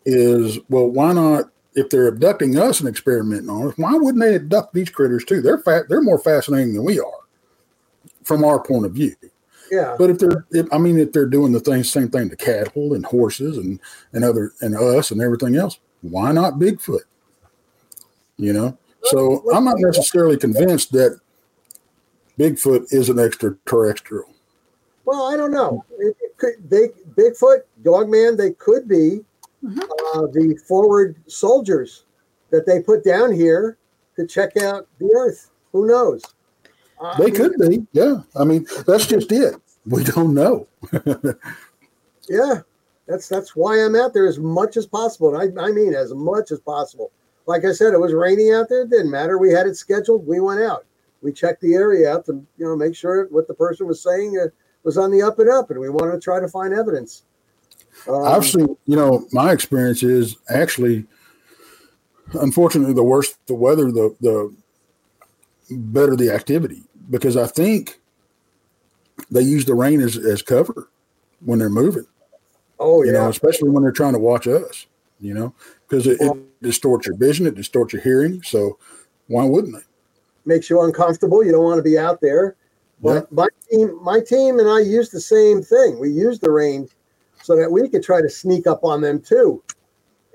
is 0.04 0.58
well, 0.68 0.88
why 0.88 1.12
not? 1.12 1.46
If 1.76 1.90
they're 1.90 2.06
abducting 2.06 2.56
us 2.56 2.78
and 2.78 2.88
experimenting 2.88 3.50
on 3.50 3.66
us, 3.66 3.74
why 3.76 3.94
wouldn't 3.94 4.22
they 4.22 4.36
abduct 4.36 4.74
these 4.74 4.90
critters 4.90 5.24
too? 5.24 5.42
They're 5.42 5.58
fa- 5.58 5.84
they're 5.88 6.02
more 6.02 6.20
fascinating 6.20 6.74
than 6.74 6.84
we 6.84 7.00
are, 7.00 7.20
from 8.22 8.44
our 8.44 8.62
point 8.62 8.86
of 8.86 8.92
view. 8.92 9.16
Yeah. 9.70 9.96
But 9.98 10.10
if 10.10 10.18
they're, 10.18 10.46
if, 10.50 10.66
I 10.72 10.78
mean, 10.78 10.98
if 10.98 11.12
they're 11.12 11.26
doing 11.26 11.52
the 11.52 11.60
thing, 11.60 11.82
same 11.84 12.08
thing 12.08 12.30
to 12.30 12.36
cattle 12.36 12.94
and 12.94 13.04
horses 13.04 13.58
and 13.58 13.80
and 14.12 14.24
other 14.24 14.52
and 14.60 14.76
us 14.76 15.10
and 15.10 15.20
everything 15.20 15.56
else, 15.56 15.78
why 16.02 16.32
not 16.32 16.54
Bigfoot? 16.54 17.02
You 18.36 18.52
know. 18.52 18.78
So 19.04 19.44
I'm 19.52 19.64
not 19.64 19.76
necessarily 19.78 20.36
convinced 20.36 20.92
that 20.92 21.20
Bigfoot 22.38 22.92
is 22.92 23.08
an 23.08 23.18
extraterrestrial. 23.18 24.30
Well, 25.04 25.26
I 25.26 25.36
don't 25.36 25.52
know. 25.52 25.84
It, 25.98 26.16
it 26.20 26.36
could 26.38 26.70
they 26.70 26.88
Bigfoot, 27.16 27.62
Dogman, 27.82 28.36
they 28.36 28.52
could 28.52 28.88
be 28.88 29.20
uh, 29.66 30.26
the 30.32 30.58
forward 30.66 31.16
soldiers 31.26 32.04
that 32.50 32.66
they 32.66 32.80
put 32.80 33.04
down 33.04 33.32
here 33.32 33.76
to 34.16 34.26
check 34.26 34.56
out 34.56 34.86
the 34.98 35.10
Earth. 35.16 35.50
Who 35.72 35.86
knows? 35.86 36.22
Uh, 37.00 37.16
They 37.18 37.30
could 37.30 37.52
be, 37.58 37.86
yeah. 37.92 38.22
I 38.36 38.44
mean, 38.44 38.66
that's 38.86 39.06
just 39.06 39.32
it. 39.32 39.56
We 39.86 40.04
don't 40.04 40.34
know. 40.34 40.66
Yeah, 42.26 42.60
that's 43.06 43.28
that's 43.28 43.54
why 43.54 43.84
I'm 43.84 43.94
out 43.94 44.14
there 44.14 44.26
as 44.26 44.38
much 44.38 44.78
as 44.78 44.86
possible. 44.86 45.36
And 45.36 45.60
I, 45.60 45.66
I 45.66 45.72
mean 45.72 45.92
as 45.92 46.14
much 46.14 46.52
as 46.52 46.58
possible. 46.58 47.12
Like 47.46 47.66
I 47.66 47.72
said, 47.72 47.92
it 47.92 48.00
was 48.00 48.14
raining 48.14 48.54
out 48.54 48.70
there. 48.70 48.80
It 48.80 48.88
didn't 48.88 49.10
matter. 49.10 49.36
We 49.36 49.52
had 49.52 49.66
it 49.66 49.76
scheduled. 49.76 50.26
We 50.26 50.40
went 50.40 50.62
out. 50.62 50.86
We 51.20 51.30
checked 51.34 51.60
the 51.60 51.74
area 51.74 52.10
out 52.10 52.24
to 52.26 52.32
you 52.32 52.64
know 52.64 52.76
make 52.76 52.96
sure 52.96 53.26
what 53.26 53.46
the 53.46 53.52
person 53.52 53.86
was 53.86 54.02
saying 54.02 54.38
uh, 54.42 54.48
was 54.84 54.96
on 54.96 55.10
the 55.10 55.20
up 55.20 55.38
and 55.38 55.50
up, 55.50 55.70
and 55.70 55.78
we 55.78 55.90
wanted 55.90 56.12
to 56.12 56.20
try 56.20 56.40
to 56.40 56.48
find 56.48 56.72
evidence. 56.72 57.24
Um, 58.08 58.24
I've 58.24 58.46
seen, 58.46 58.74
you 58.86 58.96
know, 58.96 59.28
my 59.32 59.52
experience 59.52 60.02
is 60.02 60.36
actually 60.48 61.06
unfortunately, 62.32 62.94
the 62.94 63.02
worse 63.02 63.36
the 63.46 63.54
weather, 63.54 63.90
the 63.90 64.14
the 64.20 64.54
better 65.70 66.16
the 66.16 66.30
activity. 66.30 66.82
Because 67.10 67.36
I 67.36 67.46
think 67.46 68.00
they 69.30 69.42
use 69.42 69.64
the 69.64 69.74
rain 69.74 70.00
as, 70.00 70.16
as 70.16 70.42
cover 70.42 70.88
when 71.40 71.58
they're 71.58 71.68
moving. 71.68 72.06
Oh 72.78 73.02
yeah. 73.02 73.06
You 73.06 73.12
know, 73.18 73.28
especially 73.28 73.70
when 73.70 73.82
they're 73.82 73.92
trying 73.92 74.14
to 74.14 74.18
watch 74.18 74.46
us. 74.46 74.86
You 75.20 75.32
know, 75.32 75.54
because 75.88 76.06
it, 76.06 76.20
it 76.20 76.62
distorts 76.62 77.06
your 77.06 77.16
vision, 77.16 77.46
it 77.46 77.54
distorts 77.54 77.92
your 77.92 78.02
hearing. 78.02 78.42
So 78.42 78.78
why 79.28 79.44
wouldn't 79.44 79.74
they? 79.74 79.84
makes 80.46 80.70
you 80.70 80.82
uncomfortable. 80.82 81.44
You 81.44 81.52
don't 81.52 81.64
want 81.64 81.78
to 81.78 81.82
be 81.82 81.98
out 81.98 82.20
there. 82.20 82.56
But 83.02 83.30
my 83.30 83.48
team, 83.70 84.02
my 84.02 84.20
team, 84.20 84.58
and 84.58 84.68
I 84.68 84.80
used 84.80 85.12
the 85.12 85.20
same 85.20 85.62
thing. 85.62 85.98
We 85.98 86.10
used 86.10 86.40
the 86.40 86.50
rain 86.50 86.88
so 87.42 87.56
that 87.56 87.70
we 87.70 87.88
could 87.88 88.02
try 88.02 88.22
to 88.22 88.30
sneak 88.30 88.66
up 88.66 88.82
on 88.82 89.02
them 89.02 89.20
too. 89.20 89.62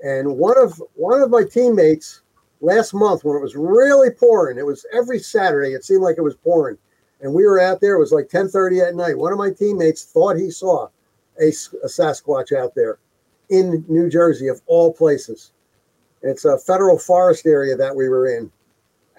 And 0.04 0.36
one 0.36 0.58
of 0.58 0.80
one 0.94 1.20
of 1.20 1.30
my 1.30 1.42
teammates 1.42 2.22
last 2.60 2.94
month, 2.94 3.24
when 3.24 3.36
it 3.36 3.42
was 3.42 3.56
really 3.56 4.10
pouring, 4.10 4.58
it 4.58 4.66
was 4.66 4.86
every 4.92 5.18
Saturday. 5.18 5.72
It 5.72 5.84
seemed 5.84 6.02
like 6.02 6.16
it 6.18 6.22
was 6.22 6.36
pouring, 6.36 6.78
and 7.20 7.32
we 7.32 7.44
were 7.44 7.60
out 7.60 7.80
there. 7.80 7.96
It 7.96 8.00
was 8.00 8.12
like 8.12 8.28
ten 8.28 8.48
thirty 8.48 8.80
at 8.80 8.94
night. 8.94 9.18
One 9.18 9.32
of 9.32 9.38
my 9.38 9.50
teammates 9.50 10.04
thought 10.04 10.36
he 10.36 10.50
saw 10.50 10.88
a, 11.40 11.48
a 11.48 11.88
Sasquatch 11.88 12.56
out 12.56 12.74
there 12.74 12.98
in 13.48 13.84
New 13.88 14.08
Jersey, 14.08 14.48
of 14.48 14.60
all 14.66 14.92
places. 14.92 15.52
It's 16.22 16.44
a 16.44 16.58
federal 16.58 16.98
forest 16.98 17.46
area 17.46 17.76
that 17.76 17.96
we 17.96 18.08
were 18.08 18.26
in 18.28 18.52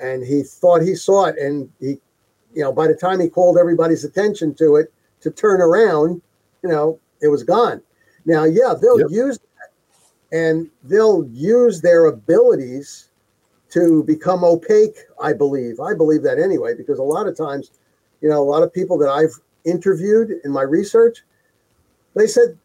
and 0.02 0.24
he 0.26 0.44
thought 0.44 0.82
he 0.82 0.96
saw 0.96 1.26
it 1.26 1.38
and 1.38 1.70
he 1.80 1.98
you 2.54 2.64
know 2.64 2.74
by 2.74 2.88
the 2.88 2.96
time 2.96 3.20
he 3.20 3.30
called 3.30 3.58
everybody's 3.58 4.04
attention 4.04 4.54
to 4.56 4.76
it 4.76 4.92
to 5.22 5.30
turn 5.32 5.62
around 5.62 6.22
you 6.64 6.70
know 6.70 7.00
it 7.22 7.28
was 7.28 7.44
gone 7.44 7.82
now 8.26 8.44
yeah 8.44 8.74
they'll 8.80 9.00
Yep. 9.00 9.10
use 9.12 9.38
that 9.39 10.38
and 10.38 10.70
they'll 10.84 11.26
use 11.32 11.82
their 11.82 12.08
abilities 12.08 13.10
to 13.72 14.04
become 14.04 14.44
opaque 14.44 14.98
i 15.22 15.34
believe 15.34 15.80
i 15.80 15.94
believe 15.94 16.24
that 16.24 16.40
anyway 16.40 16.74
because 16.76 17.00
a 17.00 17.04
lot 17.04 17.28
of 17.28 17.36
times 17.36 17.72
you 18.22 18.30
know 18.30 18.42
a 18.42 18.44
lot 18.44 18.64
of 18.64 18.74
people 18.74 18.98
that 18.98 19.10
i've 19.10 19.34
interviewed 19.66 20.32
in 20.44 20.52
my 20.52 20.62
research 20.62 21.20
they 22.16 22.28
said 22.28 22.58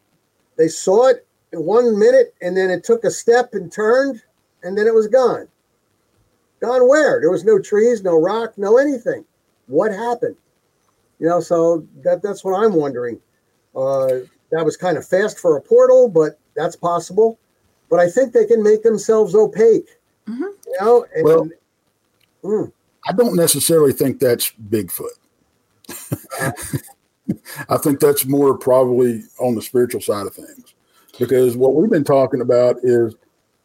they 0.57 0.67
saw 0.67 1.07
it 1.07 1.25
in 1.53 1.63
one 1.63 1.97
minute 1.97 2.33
and 2.41 2.55
then 2.55 2.69
it 2.69 2.83
took 2.83 3.03
a 3.03 3.11
step 3.11 3.53
and 3.53 3.71
turned 3.71 4.21
and 4.63 4.77
then 4.77 4.87
it 4.87 4.93
was 4.93 5.07
gone 5.07 5.47
Gone 6.59 6.87
where? 6.87 7.19
There 7.19 7.29
was 7.29 7.43
no 7.43 7.59
trees, 7.59 8.03
no 8.03 8.19
rock, 8.19 8.57
no 8.57 8.77
anything. 8.77 9.25
What 9.67 9.91
happened? 9.91 10.35
You 11.19 11.27
know, 11.27 11.39
so 11.39 11.85
that 12.03 12.21
that's 12.21 12.43
what 12.43 12.53
I'm 12.59 12.73
wondering. 12.73 13.19
Uh, 13.75 14.19
that 14.51 14.65
was 14.65 14.77
kind 14.77 14.97
of 14.97 15.07
fast 15.07 15.39
for 15.39 15.57
a 15.57 15.61
portal, 15.61 16.09
but 16.09 16.39
that's 16.55 16.75
possible. 16.75 17.37
But 17.89 17.99
I 17.99 18.09
think 18.09 18.33
they 18.33 18.45
can 18.45 18.63
make 18.63 18.83
themselves 18.83 19.35
opaque. 19.35 19.87
You 20.27 20.55
know, 20.81 21.05
and, 21.15 21.23
Well- 21.23 21.49
Mm. 22.43 22.71
I 23.07 23.13
don't 23.13 23.35
necessarily 23.35 23.91
think 23.91 24.19
that's 24.19 24.53
Bigfoot. 24.69 25.07
I 27.69 27.77
think 27.77 27.99
that's 27.99 28.25
more 28.25 28.57
probably 28.57 29.23
on 29.39 29.55
the 29.55 29.61
spiritual 29.61 30.01
side 30.01 30.27
of 30.27 30.35
things. 30.35 30.75
Because 31.17 31.57
what 31.57 31.73
we've 31.73 31.89
been 31.89 32.03
talking 32.03 32.41
about 32.41 32.77
is 32.83 33.15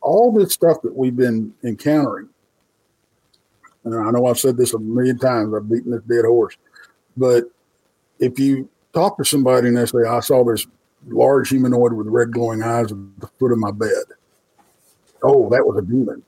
all 0.00 0.32
this 0.32 0.52
stuff 0.52 0.80
that 0.82 0.96
we've 0.96 1.16
been 1.16 1.52
encountering. 1.64 2.28
And 3.84 3.94
I 3.94 4.10
know 4.10 4.26
I've 4.26 4.38
said 4.38 4.56
this 4.56 4.74
a 4.74 4.78
million 4.78 5.18
times, 5.18 5.52
I've 5.54 5.68
beaten 5.68 5.90
this 5.90 6.02
dead 6.02 6.24
horse. 6.24 6.56
But 7.16 7.44
if 8.20 8.38
you 8.38 8.68
talk 8.94 9.18
to 9.18 9.24
somebody 9.24 9.68
and 9.68 9.76
they 9.76 9.86
say, 9.86 9.98
I 10.08 10.20
saw 10.20 10.44
this 10.44 10.66
large 11.08 11.50
humanoid 11.50 11.92
with 11.92 12.06
red 12.06 12.32
glowing 12.32 12.62
eyes 12.62 12.90
at 12.92 12.98
the 13.20 13.28
foot 13.38 13.52
of 13.52 13.58
my 13.58 13.70
bed. 13.70 14.04
Oh, 15.22 15.48
that 15.50 15.66
was 15.66 15.78
a 15.78 15.82
demon. 15.82 16.22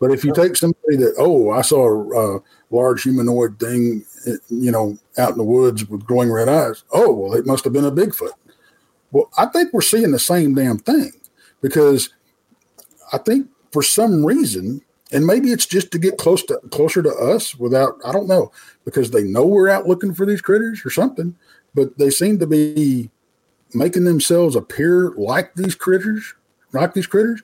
But 0.00 0.12
if 0.12 0.24
you 0.24 0.32
take 0.32 0.56
somebody 0.56 0.96
that, 0.96 1.14
oh, 1.18 1.50
I 1.50 1.62
saw 1.62 2.36
a, 2.36 2.40
large 2.70 3.02
humanoid 3.02 3.58
thing, 3.58 4.04
you 4.50 4.70
know, 4.70 4.98
out 5.16 5.30
in 5.30 5.38
the 5.38 5.42
woods 5.42 5.88
with 5.88 6.04
glowing 6.04 6.30
red 6.30 6.50
eyes. 6.50 6.84
Oh, 6.92 7.10
well, 7.10 7.32
it 7.32 7.46
must 7.46 7.64
have 7.64 7.72
been 7.72 7.86
a 7.86 7.90
Bigfoot. 7.90 8.32
Well, 9.10 9.30
I 9.38 9.46
think 9.46 9.72
we're 9.72 9.80
seeing 9.80 10.10
the 10.10 10.18
same 10.18 10.54
damn 10.54 10.78
thing 10.78 11.12
because 11.62 12.10
I 13.10 13.16
think 13.16 13.48
for 13.72 13.82
some 13.82 14.24
reason, 14.24 14.82
and 15.12 15.26
maybe 15.26 15.50
it's 15.50 15.64
just 15.64 15.90
to 15.92 15.98
get 15.98 16.18
close 16.18 16.42
to 16.44 16.58
closer 16.70 17.02
to 17.02 17.10
us 17.10 17.54
without, 17.54 17.94
I 18.04 18.12
don't 18.12 18.28
know, 18.28 18.52
because 18.84 19.10
they 19.10 19.24
know 19.24 19.46
we're 19.46 19.70
out 19.70 19.88
looking 19.88 20.12
for 20.12 20.26
these 20.26 20.42
critters 20.42 20.84
or 20.84 20.90
something, 20.90 21.34
but 21.74 21.96
they 21.96 22.10
seem 22.10 22.38
to 22.40 22.46
be 22.46 23.10
making 23.74 24.04
themselves 24.04 24.56
appear 24.56 25.12
like 25.16 25.54
these 25.54 25.74
critters, 25.74 26.34
like 26.72 26.92
these 26.92 27.06
critters. 27.06 27.42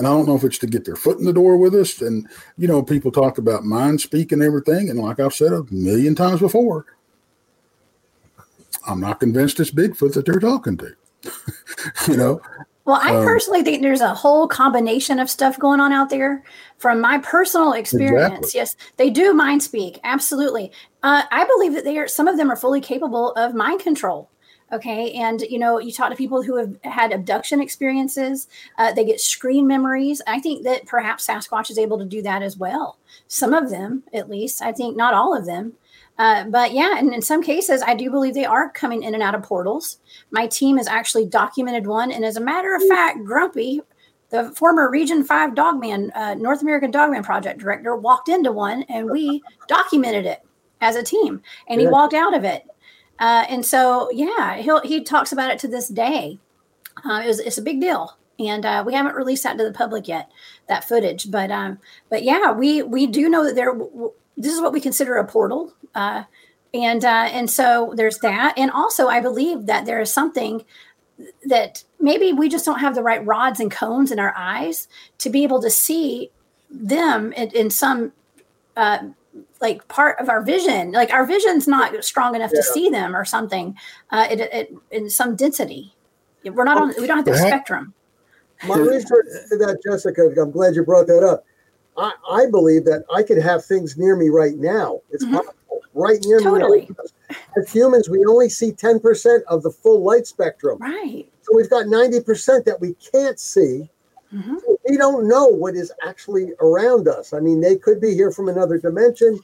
And 0.00 0.06
I 0.06 0.12
don't 0.12 0.26
know 0.26 0.34
if 0.34 0.44
it's 0.44 0.56
to 0.60 0.66
get 0.66 0.86
their 0.86 0.96
foot 0.96 1.18
in 1.18 1.26
the 1.26 1.32
door 1.34 1.58
with 1.58 1.74
us. 1.74 2.00
And, 2.00 2.26
you 2.56 2.66
know, 2.66 2.82
people 2.82 3.12
talk 3.12 3.36
about 3.36 3.64
mind 3.64 4.00
speak 4.00 4.32
and 4.32 4.42
everything. 4.42 4.88
And 4.88 4.98
like 4.98 5.20
I've 5.20 5.34
said 5.34 5.52
a 5.52 5.62
million 5.70 6.14
times 6.14 6.40
before, 6.40 6.86
I'm 8.88 8.98
not 8.98 9.20
convinced 9.20 9.60
it's 9.60 9.70
Bigfoot 9.70 10.14
that 10.14 10.24
they're 10.24 10.40
talking 10.40 10.78
to. 10.78 10.96
you 12.08 12.16
know, 12.16 12.40
Well, 12.86 12.98
I 13.02 13.14
Um, 13.14 13.26
personally 13.26 13.62
think 13.62 13.82
there's 13.82 14.00
a 14.00 14.14
whole 14.14 14.48
combination 14.48 15.18
of 15.18 15.28
stuff 15.28 15.58
going 15.58 15.80
on 15.80 15.92
out 15.92 16.08
there. 16.08 16.42
From 16.78 16.98
my 17.02 17.18
personal 17.18 17.74
experience, 17.74 18.32
Exactly. 18.38 18.50
yes, 18.54 18.76
they 18.96 19.10
do 19.10 19.34
mind 19.34 19.62
speak. 19.62 20.00
Absolutely, 20.02 20.72
uh, 21.02 21.24
I 21.30 21.44
believe 21.44 21.74
that 21.74 21.84
they 21.84 21.98
are. 21.98 22.08
Some 22.08 22.26
of 22.26 22.38
them 22.38 22.50
are 22.50 22.56
fully 22.56 22.80
capable 22.80 23.32
of 23.32 23.54
mind 23.54 23.80
control. 23.80 24.30
Okay, 24.72 25.12
and 25.12 25.40
you 25.42 25.58
know, 25.58 25.80
you 25.80 25.92
talk 25.92 26.10
to 26.10 26.16
people 26.16 26.42
who 26.42 26.56
have 26.56 26.76
had 26.84 27.12
abduction 27.12 27.60
experiences. 27.60 28.46
Uh, 28.78 28.92
they 28.92 29.04
get 29.04 29.20
screen 29.20 29.66
memories. 29.66 30.22
I 30.26 30.38
think 30.38 30.62
that 30.62 30.86
perhaps 30.86 31.26
Sasquatch 31.26 31.70
is 31.70 31.78
able 31.78 31.98
to 31.98 32.04
do 32.04 32.22
that 32.22 32.42
as 32.42 32.56
well. 32.56 32.98
Some 33.26 33.52
of 33.52 33.70
them, 33.70 34.04
at 34.12 34.30
least. 34.30 34.62
I 34.62 34.72
think 34.72 34.96
not 34.96 35.12
all 35.12 35.36
of 35.36 35.44
them. 35.44 35.72
Uh, 36.18 36.44
but 36.44 36.72
yeah, 36.72 36.98
and 36.98 37.14
in 37.14 37.22
some 37.22 37.42
cases, 37.42 37.82
I 37.82 37.94
do 37.94 38.10
believe 38.10 38.34
they 38.34 38.44
are 38.44 38.70
coming 38.70 39.02
in 39.02 39.14
and 39.14 39.22
out 39.22 39.34
of 39.34 39.42
portals. 39.42 39.98
My 40.30 40.46
team 40.46 40.76
has 40.76 40.86
actually 40.86 41.26
documented 41.26 41.86
one, 41.86 42.12
and 42.12 42.24
as 42.24 42.36
a 42.36 42.40
matter 42.40 42.74
of 42.74 42.82
fact, 42.86 43.24
Grumpy, 43.24 43.80
the 44.28 44.50
former 44.50 44.90
Region 44.90 45.24
Five 45.24 45.54
Dogman, 45.54 46.12
uh, 46.14 46.34
North 46.34 46.62
American 46.62 46.90
Dogman 46.90 47.24
Project 47.24 47.58
director, 47.58 47.96
walked 47.96 48.28
into 48.28 48.52
one, 48.52 48.82
and 48.84 49.10
we 49.10 49.42
documented 49.66 50.26
it 50.26 50.44
as 50.80 50.94
a 50.94 51.02
team, 51.02 51.42
and 51.68 51.80
he 51.80 51.86
walked 51.86 52.14
out 52.14 52.36
of 52.36 52.44
it. 52.44 52.66
Uh, 53.20 53.44
and 53.48 53.64
so, 53.64 54.10
yeah, 54.12 54.56
he 54.56 54.70
he 54.88 55.04
talks 55.04 55.30
about 55.32 55.50
it 55.52 55.58
to 55.60 55.68
this 55.68 55.88
day. 55.88 56.38
Uh, 57.04 57.20
it 57.22 57.28
was, 57.28 57.38
it's 57.38 57.58
a 57.58 57.62
big 57.62 57.80
deal, 57.80 58.16
and 58.38 58.64
uh, 58.66 58.82
we 58.86 58.94
haven't 58.94 59.14
released 59.14 59.44
that 59.44 59.58
to 59.58 59.64
the 59.64 59.72
public 59.72 60.08
yet, 60.08 60.30
that 60.68 60.88
footage. 60.88 61.30
But 61.30 61.50
um, 61.50 61.78
but 62.08 62.22
yeah, 62.22 62.50
we 62.52 62.82
we 62.82 63.06
do 63.06 63.28
know 63.28 63.44
that 63.44 63.54
there. 63.54 63.72
w- 63.72 64.12
This 64.36 64.54
is 64.54 64.60
what 64.60 64.72
we 64.72 64.80
consider 64.80 65.16
a 65.16 65.26
portal, 65.26 65.74
uh, 65.94 66.24
and 66.72 67.04
uh, 67.04 67.28
and 67.30 67.50
so 67.50 67.92
there's 67.94 68.18
that, 68.18 68.54
and 68.56 68.70
also 68.70 69.08
I 69.08 69.20
believe 69.20 69.66
that 69.66 69.84
there 69.84 70.00
is 70.00 70.10
something 70.12 70.64
that 71.44 71.84
maybe 71.98 72.32
we 72.32 72.48
just 72.48 72.64
don't 72.64 72.80
have 72.80 72.94
the 72.94 73.02
right 73.02 73.24
rods 73.26 73.60
and 73.60 73.70
cones 73.70 74.10
in 74.10 74.18
our 74.18 74.32
eyes 74.34 74.88
to 75.18 75.28
be 75.28 75.42
able 75.44 75.60
to 75.60 75.68
see 75.70 76.30
them 76.70 77.32
in, 77.34 77.50
in 77.50 77.70
some 77.70 78.12
uh, 78.76 78.98
like 79.60 79.86
part 79.88 80.18
of 80.20 80.28
our 80.28 80.42
vision. 80.42 80.92
Like 80.92 81.12
our 81.12 81.26
vision's 81.26 81.68
not 81.68 82.02
strong 82.04 82.34
enough 82.34 82.50
to 82.50 82.62
see 82.62 82.88
them 82.88 83.14
or 83.14 83.24
something. 83.24 83.76
Uh, 84.10 84.26
it, 84.30 84.40
it, 84.40 84.74
in 84.90 85.10
some 85.10 85.36
density, 85.36 85.94
we're 86.44 86.64
not 86.64 86.78
on. 86.78 86.94
We 86.98 87.06
don't 87.06 87.18
have 87.18 87.26
the 87.26 87.36
spectrum. 87.36 87.94
My 88.66 88.76
research 88.76 89.26
to 89.50 89.56
that, 89.58 89.82
Jessica, 89.82 90.30
I'm 90.40 90.50
glad 90.50 90.74
you 90.74 90.84
brought 90.84 91.06
that 91.06 91.22
up. 91.22 91.44
I, 91.96 92.12
I 92.30 92.46
believe 92.50 92.84
that 92.84 93.04
I 93.14 93.22
could 93.22 93.38
have 93.38 93.64
things 93.64 93.96
near 93.96 94.16
me 94.16 94.28
right 94.28 94.56
now. 94.56 95.00
It's 95.10 95.24
Mhm. 95.24 95.32
possible, 95.32 95.80
right 95.94 96.20
near 96.24 96.40
Totally. 96.40 96.82
me. 96.82 97.36
As 97.56 97.70
humans, 97.72 98.08
we 98.08 98.24
only 98.26 98.48
see 98.48 98.72
10% 98.72 99.42
of 99.48 99.62
the 99.62 99.70
full 99.70 100.02
light 100.02 100.26
spectrum. 100.26 100.78
Right. 100.78 101.26
So 101.42 101.56
we've 101.56 101.70
got 101.70 101.86
90% 101.86 102.64
that 102.66 102.80
we 102.80 102.94
can't 102.94 103.40
see. 103.40 103.90
Mhm. 104.32 104.58
We 104.88 104.96
don't 104.96 105.26
know 105.26 105.46
what 105.46 105.74
is 105.74 105.90
actually 106.02 106.52
around 106.60 107.08
us. 107.08 107.32
I 107.32 107.40
mean, 107.40 107.60
they 107.60 107.76
could 107.76 108.00
be 108.00 108.14
here 108.14 108.30
from 108.30 108.48
another 108.48 108.78
dimension. 108.78 109.40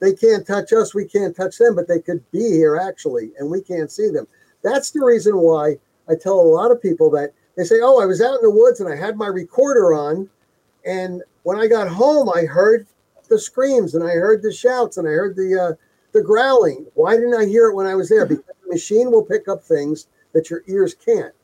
They 0.00 0.14
can't 0.14 0.46
touch 0.46 0.72
us. 0.72 0.94
We 0.94 1.04
can't 1.04 1.36
touch 1.36 1.58
them, 1.58 1.76
but 1.76 1.86
they 1.86 2.00
could 2.00 2.28
be 2.30 2.50
here 2.50 2.76
actually, 2.76 3.32
and 3.38 3.50
we 3.50 3.60
can't 3.60 3.92
see 3.92 4.08
them. 4.08 4.26
That's 4.62 4.90
the 4.90 5.04
reason 5.04 5.36
why 5.36 5.78
I 6.08 6.14
tell 6.14 6.40
a 6.40 6.42
lot 6.42 6.70
of 6.70 6.82
people 6.82 7.10
that 7.10 7.32
they 7.56 7.64
say, 7.64 7.80
Oh, 7.82 8.00
I 8.00 8.06
was 8.06 8.20
out 8.20 8.36
in 8.36 8.42
the 8.42 8.50
woods 8.50 8.80
and 8.80 8.92
I 8.92 8.96
had 8.96 9.16
my 9.16 9.26
recorder 9.26 9.94
on. 9.94 10.28
And 10.84 11.22
when 11.42 11.58
I 11.58 11.66
got 11.66 11.88
home, 11.88 12.30
I 12.34 12.44
heard 12.44 12.86
the 13.28 13.38
screams 13.38 13.94
and 13.94 14.02
I 14.02 14.12
heard 14.12 14.42
the 14.42 14.52
shouts 14.52 14.96
and 14.96 15.06
I 15.06 15.12
heard 15.12 15.36
the, 15.36 15.60
uh, 15.60 15.72
the 16.12 16.22
growling. 16.22 16.86
Why 16.94 17.14
didn't 17.14 17.34
I 17.34 17.44
hear 17.44 17.68
it 17.68 17.74
when 17.74 17.86
I 17.86 17.94
was 17.94 18.08
there? 18.08 18.26
Because 18.26 18.44
the 18.64 18.72
machine 18.72 19.10
will 19.10 19.24
pick 19.24 19.48
up 19.48 19.62
things 19.62 20.08
that 20.32 20.50
your 20.50 20.62
ears 20.66 20.94
can't. 20.94 21.34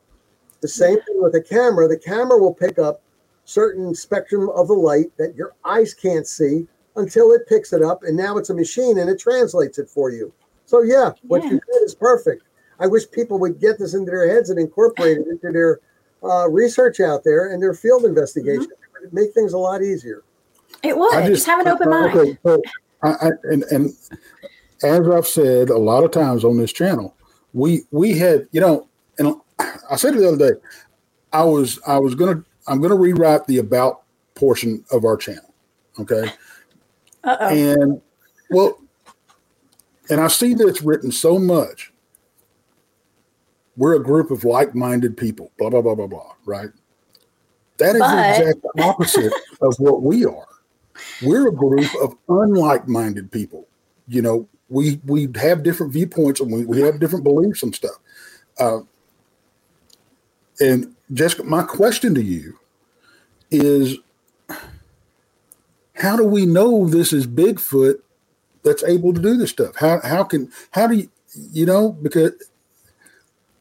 The 0.61 0.67
same 0.67 0.95
thing 0.95 1.21
with 1.21 1.33
the 1.33 1.41
camera. 1.41 1.87
The 1.87 1.99
camera 1.99 2.39
will 2.39 2.53
pick 2.53 2.79
up 2.79 3.01
certain 3.45 3.93
spectrum 3.93 4.49
of 4.49 4.67
the 4.67 4.73
light 4.73 5.15
that 5.17 5.35
your 5.35 5.53
eyes 5.63 5.93
can't 5.93 6.27
see 6.27 6.67
until 6.97 7.31
it 7.31 7.47
picks 7.47 7.73
it 7.73 7.81
up, 7.81 8.03
and 8.03 8.17
now 8.17 8.37
it's 8.37 8.49
a 8.49 8.53
machine 8.53 8.97
and 8.97 9.09
it 9.09 9.19
translates 9.19 9.77
it 9.79 9.89
for 9.89 10.11
you. 10.11 10.33
So 10.65 10.81
yeah, 10.81 11.11
what 11.23 11.43
Yeah. 11.43 11.51
you 11.51 11.61
did 11.71 11.83
is 11.83 11.95
perfect. 11.95 12.43
I 12.79 12.87
wish 12.87 13.09
people 13.09 13.39
would 13.39 13.59
get 13.59 13.79
this 13.79 13.93
into 13.93 14.11
their 14.11 14.27
heads 14.27 14.49
and 14.49 14.59
incorporate 14.59 15.17
it 15.17 15.27
into 15.27 15.51
their 15.51 15.79
uh, 16.23 16.49
research 16.49 16.99
out 16.99 17.23
there 17.23 17.53
and 17.53 17.61
their 17.61 17.73
field 17.73 18.05
investigation. 18.05 18.67
It'd 18.99 19.13
make 19.13 19.33
things 19.33 19.53
a 19.53 19.57
lot 19.57 19.81
easier. 19.81 20.23
It 20.83 20.97
would. 20.97 21.13
I 21.15 21.27
Just, 21.27 21.45
have 21.45 21.59
an 21.59 21.67
open 21.69 21.89
mind. 21.89 22.17
Okay, 22.17 22.37
so 22.43 22.61
I, 23.01 23.09
I, 23.09 23.29
and, 23.43 23.63
and 23.63 23.93
as 24.83 25.07
I've 25.07 25.27
said 25.27 25.69
a 25.69 25.77
lot 25.77 26.03
of 26.03 26.11
times 26.11 26.43
on 26.43 26.57
this 26.57 26.73
channel, 26.73 27.15
we 27.53 27.83
we 27.91 28.17
had 28.17 28.47
you 28.51 28.61
know, 28.61 28.87
and 29.17 29.35
I 29.89 29.95
said 29.95 30.15
it 30.15 30.19
the 30.19 30.27
other 30.27 30.51
day. 30.53 30.59
I 31.33 31.43
was 31.43 31.79
I 31.87 31.97
was 31.97 32.15
gonna 32.15 32.43
I'm 32.67 32.81
gonna 32.81 32.95
rewrite 32.95 33.47
the 33.47 33.59
about 33.59 34.03
portion 34.35 34.83
of 34.91 35.05
our 35.05 35.17
channel. 35.17 35.53
Okay, 35.99 36.31
Uh-oh. 37.27 37.47
and 37.49 38.01
well, 38.49 38.79
and 40.09 40.21
I 40.21 40.27
see 40.27 40.53
that 40.53 40.67
it's 40.67 40.81
written 40.81 41.11
so 41.11 41.37
much. 41.37 41.91
We're 43.75 43.95
a 43.95 44.03
group 44.03 44.31
of 44.31 44.43
like-minded 44.43 45.17
people. 45.17 45.51
Blah 45.57 45.69
blah 45.69 45.81
blah 45.81 45.95
blah 45.95 46.07
blah. 46.07 46.33
Right. 46.45 46.69
That 47.77 47.95
is 47.95 47.99
But- 48.01 48.15
the 48.15 48.49
exact 48.49 48.65
opposite 48.79 49.33
of 49.61 49.75
what 49.77 50.01
we 50.01 50.25
are. 50.25 50.47
We're 51.21 51.49
a 51.49 51.53
group 51.53 51.87
of 52.01 52.15
unlike-minded 52.27 53.31
people. 53.31 53.67
You 54.07 54.21
know, 54.21 54.47
we 54.69 54.99
we 55.05 55.29
have 55.35 55.63
different 55.63 55.93
viewpoints 55.93 56.39
and 56.39 56.51
we, 56.51 56.65
we 56.65 56.81
have 56.81 56.99
different 56.99 57.23
beliefs 57.23 57.61
and 57.61 57.75
stuff. 57.75 57.97
Uh, 58.59 58.79
and 60.59 60.95
Jessica, 61.13 61.43
my 61.43 61.63
question 61.63 62.15
to 62.15 62.23
you 62.23 62.57
is 63.51 63.97
how 65.97 66.15
do 66.15 66.23
we 66.23 66.45
know 66.45 66.87
this 66.87 67.13
is 67.13 67.27
Bigfoot 67.27 67.95
that's 68.63 68.83
able 68.83 69.13
to 69.13 69.21
do 69.21 69.37
this 69.37 69.51
stuff? 69.51 69.75
How 69.75 69.99
how 70.01 70.23
can 70.23 70.51
how 70.71 70.87
do 70.87 70.95
you 70.95 71.09
you 71.51 71.65
know 71.65 71.91
because 71.91 72.31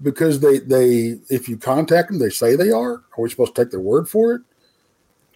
because 0.02 0.40
they 0.40 0.58
they 0.58 1.18
if 1.28 1.48
you 1.48 1.56
contact 1.56 2.08
them 2.08 2.18
they 2.18 2.30
say 2.30 2.56
they 2.56 2.70
are 2.70 2.92
are 2.92 3.02
we 3.18 3.30
supposed 3.30 3.54
to 3.54 3.64
take 3.64 3.70
their 3.70 3.80
word 3.80 4.08
for 4.08 4.34
it? 4.34 4.42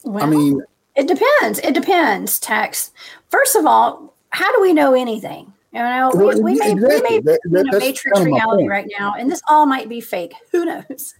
Well, 0.04 0.22
I 0.22 0.26
mean, 0.26 0.62
it 0.96 1.06
depends. 1.06 1.58
It 1.60 1.74
depends, 1.74 2.38
Tex. 2.38 2.90
First 3.28 3.56
of 3.56 3.66
all, 3.66 4.14
how 4.30 4.54
do 4.54 4.62
we 4.62 4.72
know 4.72 4.94
anything? 4.94 5.52
You 5.72 5.78
know, 5.80 6.10
we, 6.14 6.24
Well, 6.24 6.42
we 6.42 6.54
may, 6.58 6.72
exactly. 6.72 6.96
we 6.98 7.02
may 7.02 7.20
That- 7.20 7.40
be 7.44 7.50
that- 7.50 7.60
in 7.60 7.68
a 7.74 7.78
matrix 7.78 8.02
kind 8.02 8.18
of 8.18 8.26
reality 8.26 8.66
right 8.68 8.88
now, 8.98 9.14
and 9.16 9.30
this 9.30 9.40
all 9.48 9.66
might 9.66 9.88
be 9.88 10.00
fake. 10.00 10.32
Who 10.52 10.64
knows? 10.64 11.14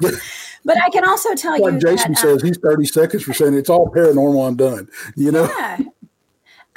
but 0.64 0.76
I 0.82 0.90
can 0.90 1.04
also 1.04 1.34
tell 1.34 1.58
like 1.58 1.72
you 1.74 1.78
Jason 1.80 2.12
that, 2.12 2.18
says, 2.18 2.42
he's 2.42 2.58
thirty 2.58 2.84
seconds 2.84 3.22
for 3.22 3.32
saying 3.32 3.54
it's 3.54 3.70
all 3.70 3.90
paranormal 3.90 4.48
and 4.48 4.58
done. 4.58 4.88
You 5.16 5.32
know, 5.32 5.44
Yeah. 5.58 5.78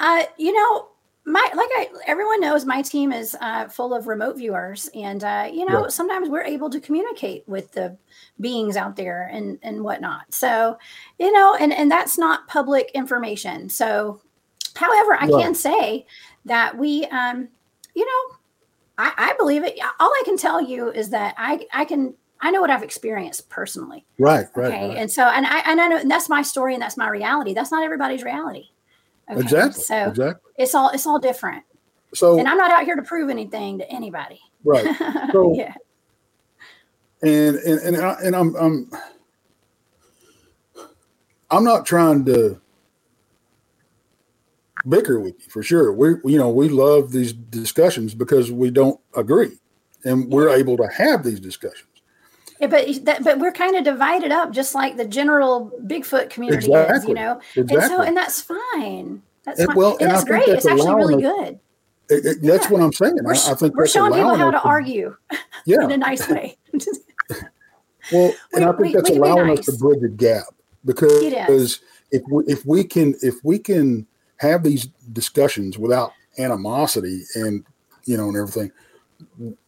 Uh, 0.00 0.22
you 0.38 0.52
know, 0.52 0.88
my 1.26 1.40
like 1.54 1.68
I 1.76 1.88
everyone 2.06 2.40
knows 2.40 2.64
my 2.64 2.80
team 2.80 3.12
is 3.12 3.36
uh, 3.42 3.68
full 3.68 3.92
of 3.92 4.06
remote 4.06 4.38
viewers, 4.38 4.88
and 4.94 5.22
uh, 5.22 5.50
you 5.52 5.66
know 5.66 5.82
Right. 5.82 5.92
sometimes 5.92 6.30
we're 6.30 6.44
able 6.44 6.70
to 6.70 6.80
communicate 6.80 7.46
with 7.46 7.72
the 7.72 7.98
beings 8.40 8.76
out 8.76 8.96
there 8.96 9.28
and 9.30 9.58
and 9.62 9.82
whatnot. 9.84 10.32
So, 10.32 10.78
you 11.18 11.30
know, 11.30 11.56
and 11.60 11.74
and 11.74 11.90
that's 11.90 12.16
not 12.16 12.46
public 12.48 12.90
information. 12.94 13.68
So, 13.68 14.22
however, 14.76 15.14
I 15.20 15.26
Right. 15.26 15.42
can 15.42 15.54
say 15.54 16.06
that 16.48 16.76
we, 16.76 17.04
um, 17.06 17.48
you 17.94 18.04
know, 18.04 18.36
I, 18.98 19.12
I 19.16 19.34
believe 19.38 19.64
it. 19.64 19.78
All 20.00 20.10
I 20.10 20.22
can 20.24 20.36
tell 20.36 20.60
you 20.60 20.90
is 20.90 21.10
that 21.10 21.34
I 21.38 21.66
I 21.72 21.84
can. 21.84 22.14
I 22.40 22.52
know 22.52 22.60
what 22.60 22.70
I've 22.70 22.84
experienced 22.84 23.48
personally. 23.50 24.04
right, 24.20 24.46
right, 24.54 24.66
Okay. 24.68 24.88
right. 24.90 24.96
And 24.96 25.10
so, 25.10 25.24
and 25.24 25.44
I, 25.44 25.58
and 25.66 25.80
I 25.80 25.88
know 25.88 25.96
and 25.98 26.08
that's 26.08 26.28
my 26.28 26.42
story 26.42 26.72
and 26.72 26.80
that's 26.80 26.96
my 26.96 27.08
reality. 27.08 27.52
That's 27.52 27.72
not 27.72 27.82
everybody's 27.82 28.22
reality. 28.22 28.66
Okay? 29.28 29.40
exactly, 29.40 29.82
So 29.82 30.08
exactly. 30.08 30.52
it's 30.56 30.72
all, 30.72 30.90
it's 30.90 31.04
all 31.04 31.18
different. 31.18 31.64
So 32.14 32.38
And 32.38 32.46
I'm 32.46 32.56
not 32.56 32.70
out 32.70 32.84
here 32.84 32.94
to 32.94 33.02
prove 33.02 33.28
anything 33.28 33.78
to 33.78 33.90
anybody. 33.90 34.40
right, 34.62 34.86
So- 35.32 35.52
yeah. 35.56 35.74
and 37.22 37.56
and 37.56 37.80
and, 37.80 37.96
I, 37.96 38.16
and 38.22 38.36
I'm 38.36 38.54
I'm 38.54 38.90
I'm 41.50 41.64
not 41.64 41.86
trying 41.86 42.24
to 42.26 42.60
bicker 44.88 45.20
with 45.20 45.34
you 45.38 45.50
for 45.50 45.62
sure. 45.62 45.92
We 45.92 46.08
you 46.30 46.38
know 46.38 46.48
we 46.48 46.68
love 46.68 47.12
these 47.12 47.32
discussions 47.32 48.14
because 48.14 48.50
we 48.50 48.70
don't 48.70 49.00
agree, 49.14 49.58
and 50.04 50.30
we're 50.30 50.48
able 50.50 50.76
to 50.78 50.86
have 50.88 51.22
these 51.24 51.40
discussions. 51.40 51.84
Yeah, 52.60 52.66
but 52.66 53.04
that, 53.04 53.22
but 53.22 53.38
we're 53.38 53.52
kind 53.52 53.76
of 53.76 53.84
divided 53.84 54.32
up, 54.32 54.50
just 54.52 54.74
like 54.74 54.96
the 54.96 55.04
general 55.04 55.70
Bigfoot 55.86 56.28
community 56.30 56.72
is, 56.72 57.04
you 57.06 57.14
know. 57.14 57.40
Exactly. 57.54 57.76
And 57.76 57.84
so, 57.88 58.00
and 58.02 58.16
that's 58.16 58.42
fine. 58.42 59.22
That's 59.44 59.60
And- 59.60 59.68
fine. 59.68 59.76
well, 59.76 59.96
and, 60.00 60.26
great. 60.26 60.48
It's 60.48 60.66
actually 60.66 60.92
really 60.94 61.22
allowing 61.22 61.44
good. 61.44 61.60
It- 62.10 62.26
it- 62.26 62.42
that's 62.42 62.64
Yeah. 62.66 62.70
what 62.72 62.82
I'm 62.82 62.92
saying. 62.92 63.16
We're, 63.22 63.32
I, 63.34 63.36
I 63.52 63.54
think 63.54 63.76
we're 63.76 63.86
showing 63.86 64.12
people 64.12 64.34
how 64.34 64.48
us 64.48 64.60
to 64.62 64.68
argue 64.68 65.14
Yeah, 65.66 65.82
in 65.84 65.90
a 65.92 65.96
nice 65.98 66.28
way. 66.28 66.56
Well, 68.12 68.32
and 68.54 68.64
We- 68.64 68.64
I 68.64 68.72
think 68.72 68.78
we- 68.80 68.92
that's 68.92 69.10
we 69.10 69.14
can 69.16 69.22
be 69.22 69.28
allowing 69.28 69.58
us 69.58 69.66
to 69.66 69.72
bridge 69.72 70.02
a 70.02 70.08
gap 70.08 70.46
because 70.84 71.22
It 71.22 71.34
is. 71.50 71.80
if 72.10 72.22
we, 72.30 72.44
if 72.46 72.64
we 72.66 72.82
can 72.84 73.14
if 73.22 73.34
we 73.44 73.58
can 73.58 74.06
have 74.38 74.62
these 74.62 74.86
discussions 75.12 75.78
without 75.78 76.12
animosity 76.38 77.22
and 77.34 77.64
you 78.04 78.16
know 78.16 78.28
and 78.28 78.36
everything, 78.36 78.70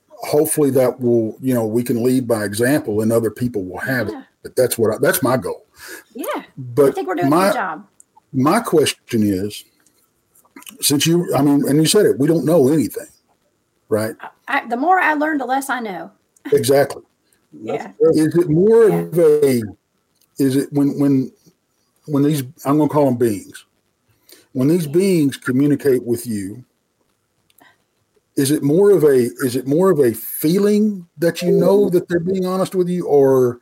hopefully 0.08 0.70
that 0.70 1.00
will 1.00 1.36
you 1.40 1.54
know 1.54 1.66
we 1.66 1.82
can 1.82 2.02
lead 2.02 2.26
by 2.28 2.44
example 2.44 3.00
and 3.00 3.12
other 3.12 3.30
people 3.30 3.64
will 3.64 3.78
have 3.78 4.08
Yeah. 4.08 4.20
it. 4.20 4.24
But 4.42 4.56
that's 4.56 4.78
what 4.78 4.94
I, 4.94 4.98
that's 4.98 5.22
my 5.22 5.36
goal. 5.36 5.66
yeah. 6.14 6.26
I 6.36 6.46
But 6.56 6.94
think 6.94 7.08
we're 7.08 7.14
doing 7.16 7.26
a 7.26 7.30
my 7.30 7.48
good 7.48 7.54
job. 7.54 7.86
my 8.32 8.60
question 8.60 9.22
is, 9.22 9.64
since 10.80 11.06
you 11.06 11.34
I 11.34 11.42
mean 11.42 11.66
and 11.68 11.78
you 11.78 11.86
said 11.86 12.06
it, 12.06 12.18
we 12.18 12.26
don't 12.26 12.44
know 12.46 12.68
anything, 12.68 13.06
right? 13.88 14.14
I, 14.48 14.66
the 14.66 14.76
more 14.76 14.98
I 14.98 15.14
learn, 15.14 15.38
the 15.38 15.46
less 15.46 15.68
I 15.70 15.80
know. 15.80 16.10
Exactly. 16.52 17.02
Yeah. 17.52 17.92
is 18.00 18.34
it 18.36 18.48
more 18.48 18.88
of 18.88 19.18
a 19.18 19.62
is 20.38 20.56
it 20.56 20.72
when 20.72 20.98
when 21.00 21.32
when 22.06 22.22
these 22.22 22.42
i'm 22.64 22.76
going 22.78 22.88
to 22.88 22.92
call 22.92 23.04
them 23.06 23.16
beings 23.16 23.66
when 24.52 24.68
these 24.68 24.86
beings 24.86 25.36
communicate 25.36 26.04
with 26.04 26.26
you 26.26 26.64
is 28.36 28.50
it 28.50 28.62
more 28.62 28.90
of 28.90 29.04
a 29.04 29.30
is 29.44 29.56
it 29.56 29.66
more 29.66 29.90
of 29.90 29.98
a 29.98 30.14
feeling 30.14 31.06
that 31.18 31.42
you 31.42 31.50
know 31.50 31.88
that 31.88 32.08
they're 32.08 32.20
being 32.20 32.46
honest 32.46 32.74
with 32.74 32.88
you 32.88 33.06
or 33.06 33.60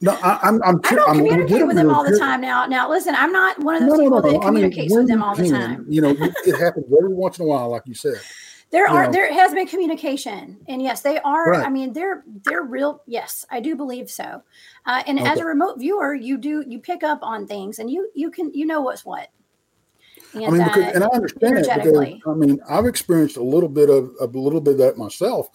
no 0.00 0.12
I, 0.22 0.38
i'm 0.42 0.62
i'm, 0.62 0.80
I 0.84 0.94
don't 0.94 1.10
I'm 1.10 1.16
communicate 1.18 1.66
with 1.66 1.76
them 1.76 1.90
all 1.90 2.04
the 2.04 2.18
time 2.18 2.40
now. 2.40 2.66
Now, 2.66 2.90
listen, 2.90 3.14
I'm 3.14 3.32
not 3.32 3.58
one 3.60 3.76
of 3.76 3.82
no, 3.82 3.88
those 3.88 3.98
no, 3.98 4.04
people 4.04 4.22
no, 4.22 4.22
that 4.22 4.32
no. 4.32 4.40
I 4.40 4.50
mean, 4.50 4.70
communicates 4.70 4.94
with 4.94 5.08
them 5.08 5.22
all 5.22 5.34
the 5.34 5.48
time. 5.48 5.86
You 5.88 6.02
know, 6.02 6.10
it 6.10 6.58
happens 6.58 6.86
every 6.86 7.14
once 7.14 7.38
in 7.38 7.44
a 7.44 7.48
while, 7.48 7.70
like 7.70 7.82
you 7.86 7.94
said. 7.94 8.20
There 8.72 8.88
are 8.88 9.04
know. 9.06 9.12
there 9.12 9.32
has 9.32 9.52
been 9.52 9.66
communication, 9.66 10.58
and 10.66 10.82
yes, 10.82 11.02
they 11.02 11.18
are. 11.20 11.50
Right. 11.50 11.66
I 11.66 11.68
mean, 11.68 11.92
they're 11.92 12.24
they're 12.44 12.62
real. 12.62 13.02
Yes, 13.06 13.44
I 13.50 13.60
do 13.60 13.76
believe 13.76 14.10
so. 14.10 14.42
Uh, 14.86 15.02
and 15.06 15.20
as 15.20 15.38
a 15.38 15.44
remote 15.44 15.78
viewer, 15.78 16.14
you 16.14 16.38
do 16.38 16.64
you 16.66 16.78
pick 16.78 17.02
up 17.02 17.18
on 17.22 17.46
things, 17.46 17.78
and 17.78 17.90
you 17.90 18.10
you 18.14 18.30
can 18.30 18.52
you 18.54 18.66
know 18.66 18.80
what's 18.80 19.04
what. 19.04 19.28
And, 20.34 20.46
I 20.46 20.50
mean, 20.50 20.64
because, 20.64 20.84
uh, 20.84 20.92
and 20.94 21.04
I 21.04 21.08
understand 21.08 21.64
that 21.66 21.84
because. 21.84 22.14
I 22.26 22.32
mean, 22.34 22.58
I've 22.68 22.86
experienced 22.86 23.36
a 23.36 23.42
little 23.42 23.68
bit 23.68 23.90
of 23.90 24.10
a 24.20 24.26
little 24.26 24.60
bit 24.60 24.72
of 24.72 24.78
that 24.78 24.96
myself. 24.96 25.48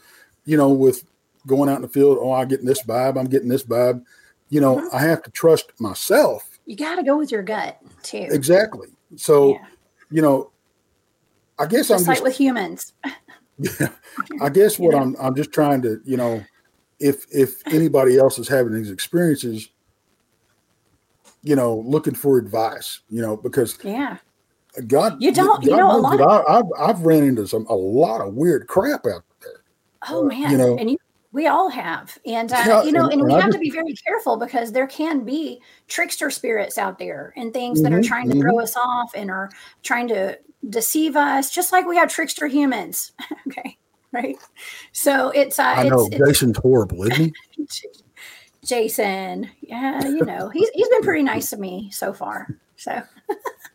You 0.45 0.55
know, 0.57 0.69
with 0.69 1.03
going 1.47 1.69
out 1.69 1.77
in 1.77 1.81
the 1.81 1.89
field, 1.89 2.19
oh, 2.21 2.33
I'm 2.33 2.47
getting 2.47 2.67
this 2.67 2.83
vibe, 2.83 3.19
I'm 3.19 3.27
getting 3.27 3.49
this 3.49 3.63
vibe. 3.63 4.03
You 4.49 4.61
know, 4.61 4.77
Mm-hmm. 4.77 4.95
I 4.95 5.01
have 5.01 5.23
to 5.23 5.31
trust 5.31 5.71
myself 5.79 6.57
you 6.67 6.75
got 6.75 6.95
to 6.95 7.03
go 7.03 7.17
with 7.17 7.31
your 7.31 7.41
gut 7.41 7.79
too. 8.03 8.27
exactly. 8.29 8.89
So, 9.15 9.53
Yeah. 9.53 9.65
you 10.11 10.21
know, 10.21 10.51
I 11.59 11.65
guess 11.65 11.87
Just 11.87 11.91
I'm 11.91 11.97
just, 11.97 12.07
like 12.07 12.23
with 12.23 12.37
humans. 12.37 12.93
I 14.41 14.49
guess 14.49 14.77
what 14.77 14.91
know. 14.93 14.99
I'm, 14.99 15.15
I'm 15.19 15.35
just 15.35 15.51
trying 15.51 15.81
to, 15.81 15.99
you 16.05 16.17
know, 16.17 16.43
if 16.99 17.25
if 17.31 17.61
anybody 17.67 18.17
else 18.17 18.37
is 18.37 18.47
having 18.47 18.73
these 18.73 18.91
experiences, 18.91 19.69
you 21.43 21.55
know, 21.55 21.83
looking 21.85 22.13
for 22.15 22.37
advice, 22.37 23.01
you 23.09 23.21
know, 23.21 23.37
because 23.37 23.77
Yeah. 23.83 24.17
God, 24.85 25.19
You 25.19 25.31
don't- 25.31 25.63
you 25.63 25.75
know, 25.75 25.95
a 25.95 25.97
lot 25.97 26.21
I, 26.21 26.59
I've 26.59 26.65
I've 26.79 27.01
ran 27.01 27.23
into 27.23 27.47
some 27.47 27.65
a 27.67 27.75
lot 27.75 28.21
of 28.21 28.35
weird 28.35 28.67
crap 28.67 29.07
out 29.07 29.23
there. 29.41 29.63
Oh 30.07 30.23
man, 30.23 30.51
you 30.51 30.57
know- 30.57 30.77
and 30.77 30.91
you, 30.91 30.97
we 31.31 31.47
all 31.47 31.69
have, 31.69 32.17
and 32.25 32.51
uh, 32.51 32.63
Yeah, 32.65 32.83
you 32.83 32.91
know, 32.91 33.05
and- 33.09 33.21
and, 33.21 33.23
we 33.23 33.33
have 33.33 33.51
to 33.51 33.59
be 33.59 33.71
very 33.71 33.93
careful 34.05 34.37
because 34.37 34.71
there 34.71 34.87
can 34.87 35.23
be 35.23 35.61
trickster 35.87 36.29
spirits 36.29 36.77
out 36.77 36.99
there 36.99 37.33
and 37.35 37.51
things 37.53 37.81
that 37.81 37.91
are 37.91 37.99
Mhm, 37.99 38.05
trying 38.05 38.29
to 38.29 38.39
throw 38.39 38.59
us 38.59 38.75
off 38.75 39.11
and 39.15 39.31
are 39.31 39.49
trying 39.83 40.07
to 40.09 40.37
deceive 40.67 41.15
us, 41.15 41.51
just 41.51 41.71
like 41.71 41.85
we 41.85 41.97
have 41.97 42.09
trickster 42.09 42.47
humans. 42.47 43.11
okay, 43.47 43.77
right? 44.11 44.37
So 44.91 45.29
it's 45.31 45.59
uh, 45.59 45.63
I 45.63 45.81
it's, 45.81 45.89
know 45.91 46.07
it's 46.11 46.17
Jason's 46.17 46.57
horrible, 46.57 47.03
isn't 47.03 47.35
he? 47.57 47.67
Jason. 48.65 49.49
Yeah, 49.61 50.03
you 50.05 50.25
know, 50.25 50.49
he's 50.49 50.69
he's 50.73 50.89
been 50.89 51.03
pretty 51.03 51.23
nice 51.23 51.49
to 51.51 51.57
me 51.57 51.89
so 51.91 52.13
far. 52.13 52.47
So 52.75 53.01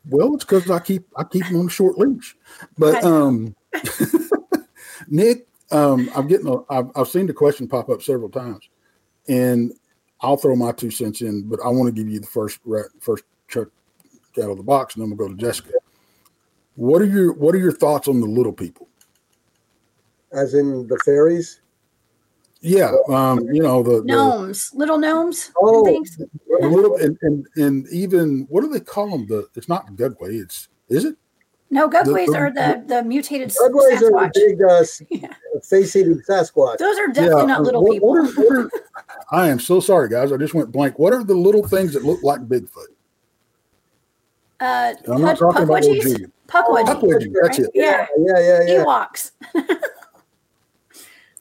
Well, 0.09 0.35
it's 0.35 0.45
because 0.45 0.71
I 0.71 0.81
keep 0.81 1.07
I 1.17 1.25
keep 1.25 1.45
him 1.45 1.61
on 1.61 1.67
a 1.67 1.71
short 1.71 1.99
leash. 1.99 2.37
But 2.77 3.05
um, 3.05 3.55
Nick, 5.09 5.47
um, 5.71 6.11
I'm 6.15 6.27
getting 6.27 6.49
a, 6.49 6.59
I've, 6.73 6.91
I've 6.97 7.09
seen 7.09 7.27
the 7.27 7.33
question 7.33 7.69
pop 7.69 7.89
up 7.89 8.03
several 8.03 8.29
times, 8.29 8.69
and 9.29 9.73
I'll 10.21 10.37
throw 10.37 10.57
my 10.57 10.73
two 10.73 10.91
cents 10.91 11.21
in. 11.21 11.49
But 11.49 11.61
I 11.65 11.69
want 11.69 11.87
to 11.87 11.93
give 11.93 12.13
you 12.13 12.21
the 12.21 12.27
first 12.27 12.59
first 13.01 13.25
chuck 13.49 13.69
out 14.43 14.51
of 14.51 14.57
the 14.57 14.63
box, 14.63 14.95
and 14.95 15.03
then 15.03 15.11
we'll 15.11 15.29
go 15.29 15.33
to 15.33 15.41
Jessica. 15.41 15.71
What 16.77 17.03
are 17.03 17.07
your 17.07 17.33
What 17.35 17.55
are 17.55 17.59
your 17.59 17.73
thoughts 17.73 18.09
on 18.09 18.21
the 18.21 18.27
little 18.27 18.53
people? 18.53 18.89
As 20.33 20.55
in 20.55 20.87
the 20.89 20.99
fairies? 21.05 21.61
Yeah, 22.65 22.93
um, 23.09 23.41
you 23.53 23.61
know 23.61 23.83
the, 23.83 23.99
the 24.03 24.05
Gnomes, 24.05 24.73
little 24.73 24.97
gnomes. 24.97 25.51
Oh, 25.61 25.85
things. 25.85 26.17
little 26.61 26.97
and, 26.97 27.19
and 27.23 27.47
and 27.57 27.89
even 27.91 28.47
what 28.49 28.61
do 28.63 28.69
they 28.69 28.79
call 28.81 29.11
them? 29.11 29.27
The 29.27 29.49
it's 29.57 29.69
not 29.69 29.87
Gugwe. 29.97 30.41
It's 30.43 30.69
is 30.89 31.05
it? 31.05 31.17
No, 31.71 31.89
Gugwes 31.89 32.27
the- 32.31 32.37
are 32.37 32.51
the 32.53 32.85
the 32.87 33.03
mutated 33.03 33.49
s- 33.51 33.59
Segways 33.61 33.97
are 33.97 33.99
the 33.99 34.07
Sasquatch. 34.13 34.33
big 34.35 34.63
uh, 34.63 34.75
s- 34.77 35.03
face-eating 35.69 36.21
Sasquatch. 36.29 36.79
Those 36.79 36.99
are 36.99 37.09
definitely 37.09 37.47
not 37.47 37.61
uh, 37.61 37.63
little 37.65 37.83
what- 37.83 37.93
people. 37.93 38.09
what 38.11 38.19
are- 38.19 38.33
what 38.43 38.57
are- 38.67 38.71
I 39.33 39.49
am 39.49 39.59
so 39.59 39.81
sorry, 39.81 40.09
guys. 40.09 40.31
I 40.33 40.37
just 40.37 40.55
went 40.55 40.71
blank. 40.71 40.99
What 41.01 41.13
are 41.15 41.25
the 41.25 41.35
little 41.35 41.67
things 41.67 41.95
that 41.95 42.05
look 42.05 42.23
like 42.23 42.43
Bigfoot? 42.47 42.87
uh, 44.61 44.95
I'm 45.09 45.21
not 45.23 45.39
pud- 45.39 45.53
talking 45.53 45.63
about 45.65 45.83
little 45.83 45.95
puckwudgies? 45.97 46.31
Julian. 46.53 46.87
Puckwudgies. 46.87 47.01
Puckwudgie, 47.01 47.35
that's 47.43 47.59
it. 47.59 47.71
Yeah. 47.75 48.07
Yeah, 48.19 48.39
yeah, 48.39 48.63
yeah. 48.67 48.85
Ewoks. 48.85 49.33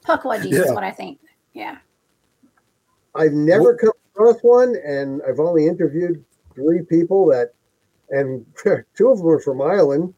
Puckwudgies 0.06 0.54
is 0.54 0.72
what 0.72 0.84
I 0.84 0.92
think. 0.92 1.20
Yeah. 1.54 1.78
I've 3.16 3.34
never 3.34 3.76
come 3.76 3.92
across 4.14 4.42
one, 4.42 4.76
and 4.86 5.22
I've 5.28 5.40
only 5.40 5.68
interviewed 5.68 6.24
three 6.56 6.84
people 6.84 7.26
that, 7.28 7.54
and 8.10 8.46
two 8.96 9.10
of 9.10 9.18
them 9.18 9.28
were 9.28 9.42
from 9.42 9.62
Ireland, 9.62 10.14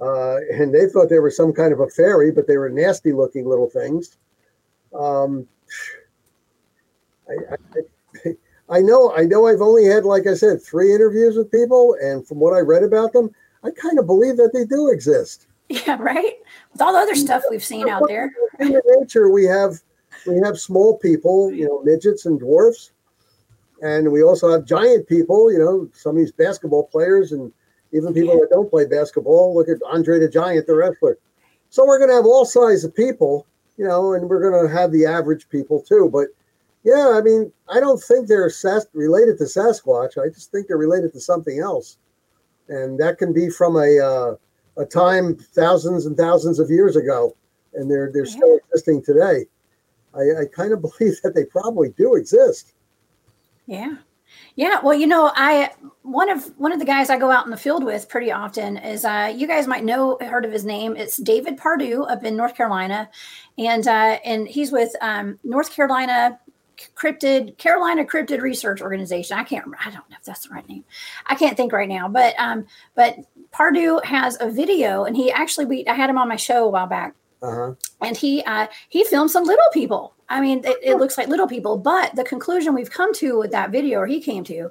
uh, 0.00 0.36
and 0.52 0.74
they 0.74 0.86
thought 0.88 1.08
they 1.08 1.18
were 1.18 1.30
some 1.30 1.52
kind 1.52 1.72
of 1.72 1.80
a 1.80 1.88
fairy, 1.88 2.30
but 2.30 2.46
they 2.46 2.56
were 2.56 2.70
nasty-looking 2.70 3.46
little 3.46 3.68
things. 3.68 4.16
Um, 4.98 5.46
I, 7.28 7.54
I, 7.54 8.30
I 8.78 8.80
know, 8.80 9.12
I 9.14 9.24
know. 9.24 9.46
I've 9.46 9.60
only 9.60 9.84
had, 9.84 10.04
like 10.04 10.26
I 10.26 10.34
said, 10.34 10.62
three 10.62 10.94
interviews 10.94 11.36
with 11.36 11.50
people, 11.50 11.96
and 12.00 12.26
from 12.26 12.40
what 12.40 12.54
I 12.54 12.60
read 12.60 12.82
about 12.82 13.12
them, 13.12 13.30
I 13.64 13.70
kind 13.70 13.98
of 13.98 14.06
believe 14.06 14.36
that 14.36 14.50
they 14.52 14.64
do 14.64 14.90
exist. 14.90 15.46
Yeah, 15.68 15.96
right? 15.98 16.34
With 16.72 16.82
all 16.82 16.92
the 16.92 16.98
other 16.98 17.14
stuff 17.14 17.42
we've 17.50 17.64
seen 17.64 17.88
out 17.88 18.02
there. 18.06 18.30
In 18.60 18.78
nature, 18.98 19.30
we 19.30 19.44
have 19.44 19.80
we 20.26 20.36
have 20.44 20.58
small 20.58 20.98
people, 20.98 21.50
you 21.50 21.66
know, 21.66 21.82
midgets 21.82 22.26
and 22.26 22.38
dwarfs, 22.38 22.92
and 23.82 24.12
we 24.12 24.22
also 24.22 24.50
have 24.52 24.64
giant 24.66 25.08
people. 25.08 25.50
You 25.50 25.58
know, 25.58 25.88
some 25.94 26.10
of 26.10 26.16
these 26.16 26.32
basketball 26.32 26.84
players 26.84 27.32
and 27.32 27.52
even 27.92 28.12
people 28.12 28.38
that 28.40 28.50
don't 28.50 28.70
play 28.70 28.86
basketball. 28.86 29.54
Look 29.54 29.68
at 29.68 29.78
Andre 29.90 30.18
the 30.18 30.28
Giant, 30.28 30.66
the 30.66 30.74
wrestler. 30.74 31.18
So 31.70 31.86
we're 31.86 31.98
going 31.98 32.10
to 32.10 32.16
have 32.16 32.26
all 32.26 32.44
sizes 32.44 32.84
of 32.84 32.94
people, 32.94 33.46
you 33.78 33.86
know, 33.86 34.12
and 34.12 34.28
we're 34.28 34.48
going 34.48 34.68
to 34.68 34.72
have 34.72 34.92
the 34.92 35.06
average 35.06 35.48
people 35.48 35.80
too. 35.80 36.10
But 36.12 36.28
yeah, 36.84 37.14
I 37.16 37.22
mean, 37.22 37.50
I 37.68 37.80
don't 37.80 38.00
think 38.02 38.28
they're 38.28 38.50
Sas- 38.50 38.86
related 38.92 39.38
to 39.38 39.44
Sasquatch. 39.44 40.22
I 40.22 40.28
just 40.28 40.52
think 40.52 40.66
they're 40.66 40.76
related 40.76 41.12
to 41.14 41.20
something 41.20 41.58
else, 41.60 41.96
and 42.68 42.98
that 42.98 43.18
can 43.18 43.32
be 43.32 43.50
from 43.50 43.76
a 43.76 43.98
uh, 43.98 44.36
a 44.80 44.86
time 44.86 45.36
thousands 45.36 46.06
and 46.06 46.16
thousands 46.16 46.58
of 46.58 46.70
years 46.70 46.96
ago, 46.96 47.36
and 47.74 47.90
they're 47.90 48.10
they're 48.12 48.26
still 48.26 48.58
existing 48.58 49.02
today. 49.02 49.46
I, 50.14 50.42
I 50.42 50.44
kind 50.54 50.72
of 50.72 50.80
believe 50.98 51.20
that 51.22 51.34
they 51.34 51.44
probably 51.44 51.90
do 51.90 52.14
exist. 52.14 52.72
Yeah. 53.66 53.96
Yeah, 54.56 54.80
well, 54.82 54.94
you 54.94 55.06
know, 55.06 55.32
I 55.34 55.70
one 56.02 56.28
of 56.28 56.46
one 56.58 56.72
of 56.72 56.78
the 56.78 56.84
guys 56.84 57.10
I 57.10 57.18
go 57.18 57.30
out 57.30 57.44
in 57.44 57.50
the 57.50 57.56
field 57.56 57.84
with 57.84 58.08
pretty 58.08 58.30
often 58.32 58.76
is 58.76 59.04
uh 59.04 59.32
you 59.34 59.46
guys 59.46 59.66
might 59.66 59.84
know 59.84 60.16
heard 60.20 60.44
of 60.44 60.52
his 60.52 60.64
name. 60.64 60.96
It's 60.96 61.16
David 61.16 61.56
Pardue 61.56 62.02
up 62.02 62.24
in 62.24 62.36
North 62.36 62.54
Carolina. 62.54 63.10
And 63.58 63.86
uh 63.86 64.18
and 64.24 64.48
he's 64.48 64.72
with 64.72 64.94
um 65.00 65.38
North 65.44 65.72
Carolina 65.72 66.38
cryptid 66.94 67.56
Carolina 67.58 68.04
Cryptid 68.04 68.40
Research 68.40 68.80
Organization. 68.80 69.38
I 69.38 69.44
can't 69.44 69.64
remember. 69.64 69.78
I 69.84 69.90
don't 69.90 70.08
know 70.10 70.16
if 70.18 70.24
that's 70.24 70.46
the 70.46 70.54
right 70.54 70.68
name. 70.68 70.84
I 71.26 71.34
can't 71.34 71.56
think 71.56 71.72
right 71.72 71.88
now. 71.88 72.08
But 72.08 72.34
um 72.38 72.66
but 72.94 73.16
Pardue 73.52 74.00
has 74.04 74.36
a 74.40 74.50
video 74.50 75.04
and 75.04 75.16
he 75.16 75.30
actually 75.30 75.66
we 75.66 75.86
I 75.86 75.94
had 75.94 76.10
him 76.10 76.18
on 76.18 76.28
my 76.28 76.36
show 76.36 76.64
a 76.64 76.68
while 76.68 76.86
back 76.86 77.14
Uh-huh. 77.42 77.74
and 78.00 78.16
he 78.16 78.42
uh, 78.44 78.66
he 78.88 79.04
filmed 79.04 79.30
some 79.30 79.44
little 79.44 79.70
people. 79.72 80.14
I 80.28 80.40
mean, 80.40 80.64
it, 80.64 80.76
it 80.82 80.96
looks 80.96 81.18
like 81.18 81.28
little 81.28 81.46
people, 81.46 81.76
but 81.76 82.16
the 82.16 82.24
conclusion 82.24 82.74
we've 82.74 82.90
come 82.90 83.12
to 83.14 83.38
with 83.38 83.50
that 83.50 83.70
video, 83.70 83.98
or 84.00 84.06
he 84.06 84.20
came 84.20 84.42
to, 84.44 84.70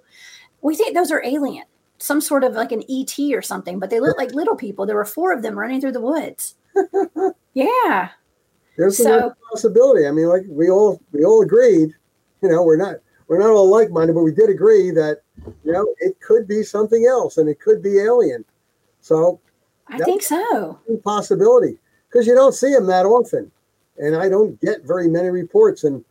we 0.63 0.75
think 0.75 0.95
those 0.95 1.11
are 1.11 1.23
alien, 1.23 1.65
some 1.99 2.19
sort 2.21 2.43
of 2.43 2.53
like 2.53 2.71
an 2.71 2.81
ET 2.89 3.17
or 3.35 3.43
something. 3.43 3.77
But 3.79 3.91
they 3.91 3.99
look 3.99 4.17
like 4.23 4.31
little 4.33 4.55
people. 4.55 4.85
There 4.87 4.95
were 4.95 5.05
four 5.05 5.31
of 5.31 5.43
them 5.43 5.57
running 5.57 5.79
through 5.79 5.91
the 5.91 6.01
woods. 6.01 6.55
yeah, 7.53 8.09
There's 8.77 8.97
So- 8.97 9.05
another 9.05 9.35
possibility. 9.51 10.07
I 10.07 10.11
mean, 10.11 10.27
like 10.27 10.43
we 10.47 10.69
all 10.69 10.99
we 11.11 11.23
all 11.23 11.41
agreed, 11.41 11.93
you 12.41 12.49
know, 12.49 12.63
we're 12.63 12.77
not 12.77 12.95
we're 13.27 13.39
not 13.39 13.51
all 13.51 13.69
like 13.69 13.91
minded, 13.91 14.13
but 14.13 14.23
we 14.23 14.31
did 14.31 14.49
agree 14.49 14.91
that 14.91 15.21
you 15.63 15.71
know 15.71 15.93
it 15.99 16.19
could 16.21 16.47
be 16.47 16.63
something 16.63 17.05
else 17.05 17.37
and 17.37 17.49
it 17.49 17.59
could 17.59 17.81
be 17.81 17.99
alien. 17.99 18.45
So 19.01 19.39
I 19.87 19.99
think 19.99 20.23
so. 20.23 20.79
possibility 21.03 21.77
because 22.07 22.27
you 22.27 22.35
don't 22.35 22.53
see 22.53 22.71
them 22.73 22.87
that 22.87 23.05
often, 23.05 23.51
and 23.97 24.15
I 24.15 24.29
don't 24.29 24.59
get 24.61 24.83
very 24.83 25.07
many 25.07 25.29
reports. 25.29 25.83
And 25.83 26.03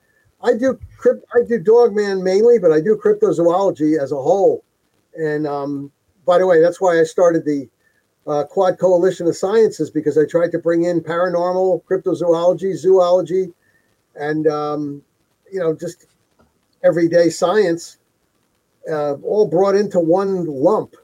I 0.43 0.55
do 0.55 0.79
crypt, 0.99 1.25
I 1.35 1.43
do 1.47 1.59
Dogman 1.59 2.23
mainly, 2.23 2.59
but 2.59 2.73
I 2.73 2.81
do 2.81 2.97
cryptozoology 2.97 3.99
as 4.01 4.13
a 4.13 4.17
whole. 4.17 4.65
And 5.15 5.47
um, 5.47 5.91
by 6.25 6.39
the 6.39 6.47
way, 6.47 6.61
that's 6.61 6.81
why 6.81 6.99
I 7.01 7.05
started 7.05 7.45
the 7.45 7.69
uh, 8.27 8.45
Quad 8.45 8.79
Coalition 8.79 9.27
of 9.27 9.37
Sciences 9.37 9.91
because 9.91 10.17
I 10.17 10.27
tried 10.27 10.53
to 10.53 10.59
bring 10.59 10.85
in 10.85 11.01
paranormal, 11.01 11.83
cryptozoology, 11.85 12.75
zoology, 12.77 13.53
and 14.15 14.47
um, 14.47 15.03
you 15.51 15.61
know 15.61 15.75
just 15.75 16.07
everyday 16.85 17.31
science, 17.31 17.99
uh, 18.91 19.15
all 19.15 19.47
brought 19.47 19.75
into 19.75 20.01
one 20.01 20.47
lump 20.47 20.97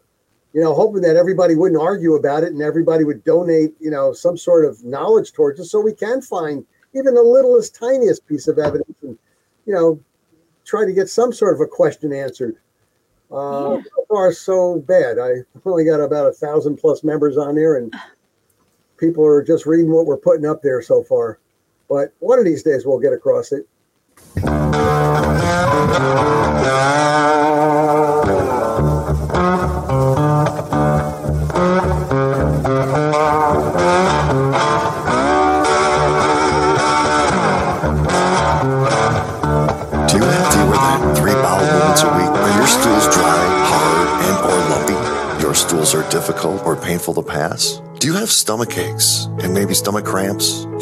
you 0.58 0.64
know, 0.64 0.74
hoping 0.74 1.02
that 1.02 1.16
everybody 1.16 1.54
wouldn't 1.54 1.80
argue 1.80 2.14
about 2.14 2.42
it 2.42 2.52
and 2.52 2.62
everybody 2.62 3.04
would 3.04 3.22
donate, 3.24 3.74
you 3.80 3.90
know, 3.90 4.12
some 4.12 4.36
sort 4.36 4.64
of 4.64 4.82
knowledge 4.84 5.32
towards 5.32 5.60
us 5.60 5.70
so 5.70 5.80
we 5.80 5.92
can 5.92 6.22
find 6.22 6.64
even 6.94 7.14
the 7.14 7.22
littlest, 7.22 7.74
tiniest 7.74 8.26
piece 8.26 8.48
of 8.48 8.58
evidence 8.58 8.96
and, 9.02 9.18
you 9.66 9.74
know, 9.74 10.00
try 10.64 10.84
to 10.84 10.92
get 10.92 11.08
some 11.08 11.32
sort 11.32 11.54
of 11.54 11.60
a 11.60 11.66
question 11.66 12.12
answered. 12.12 12.56
Uh, 13.30 13.80
So 13.82 14.04
far, 14.08 14.32
so 14.32 14.78
bad. 14.80 15.18
I 15.18 15.44
only 15.66 15.84
got 15.84 16.00
about 16.00 16.28
a 16.28 16.32
thousand 16.32 16.76
plus 16.76 17.04
members 17.04 17.36
on 17.36 17.54
there 17.54 17.76
and 17.76 17.94
people 18.96 19.24
are 19.24 19.42
just 19.42 19.66
reading 19.66 19.90
what 19.90 20.06
we're 20.06 20.16
putting 20.16 20.46
up 20.46 20.62
there 20.62 20.80
so 20.82 21.02
far. 21.02 21.38
But 21.88 22.12
one 22.20 22.38
of 22.38 22.44
these 22.44 22.62
days 22.62 22.86
we'll 22.86 22.98
get 22.98 23.12
across 23.12 23.52
it. 23.52 23.66
Stools 42.88 43.14
dry, 43.14 43.44
hard, 43.68 44.08
and 44.24 44.36
or 44.48 44.58
lumpy? 44.70 45.42
Your 45.42 45.54
stools 45.54 45.94
are 45.94 46.08
difficult 46.10 46.64
or 46.64 46.74
painful 46.74 47.12
to 47.14 47.22
pass? 47.22 47.82
Do 47.98 48.06
you 48.06 48.14
have 48.14 48.30
stomach 48.30 48.78
aches 48.78 49.26
and 49.42 49.52
maybe 49.52 49.74
stomach 49.74 50.06
cramps? 50.06 50.64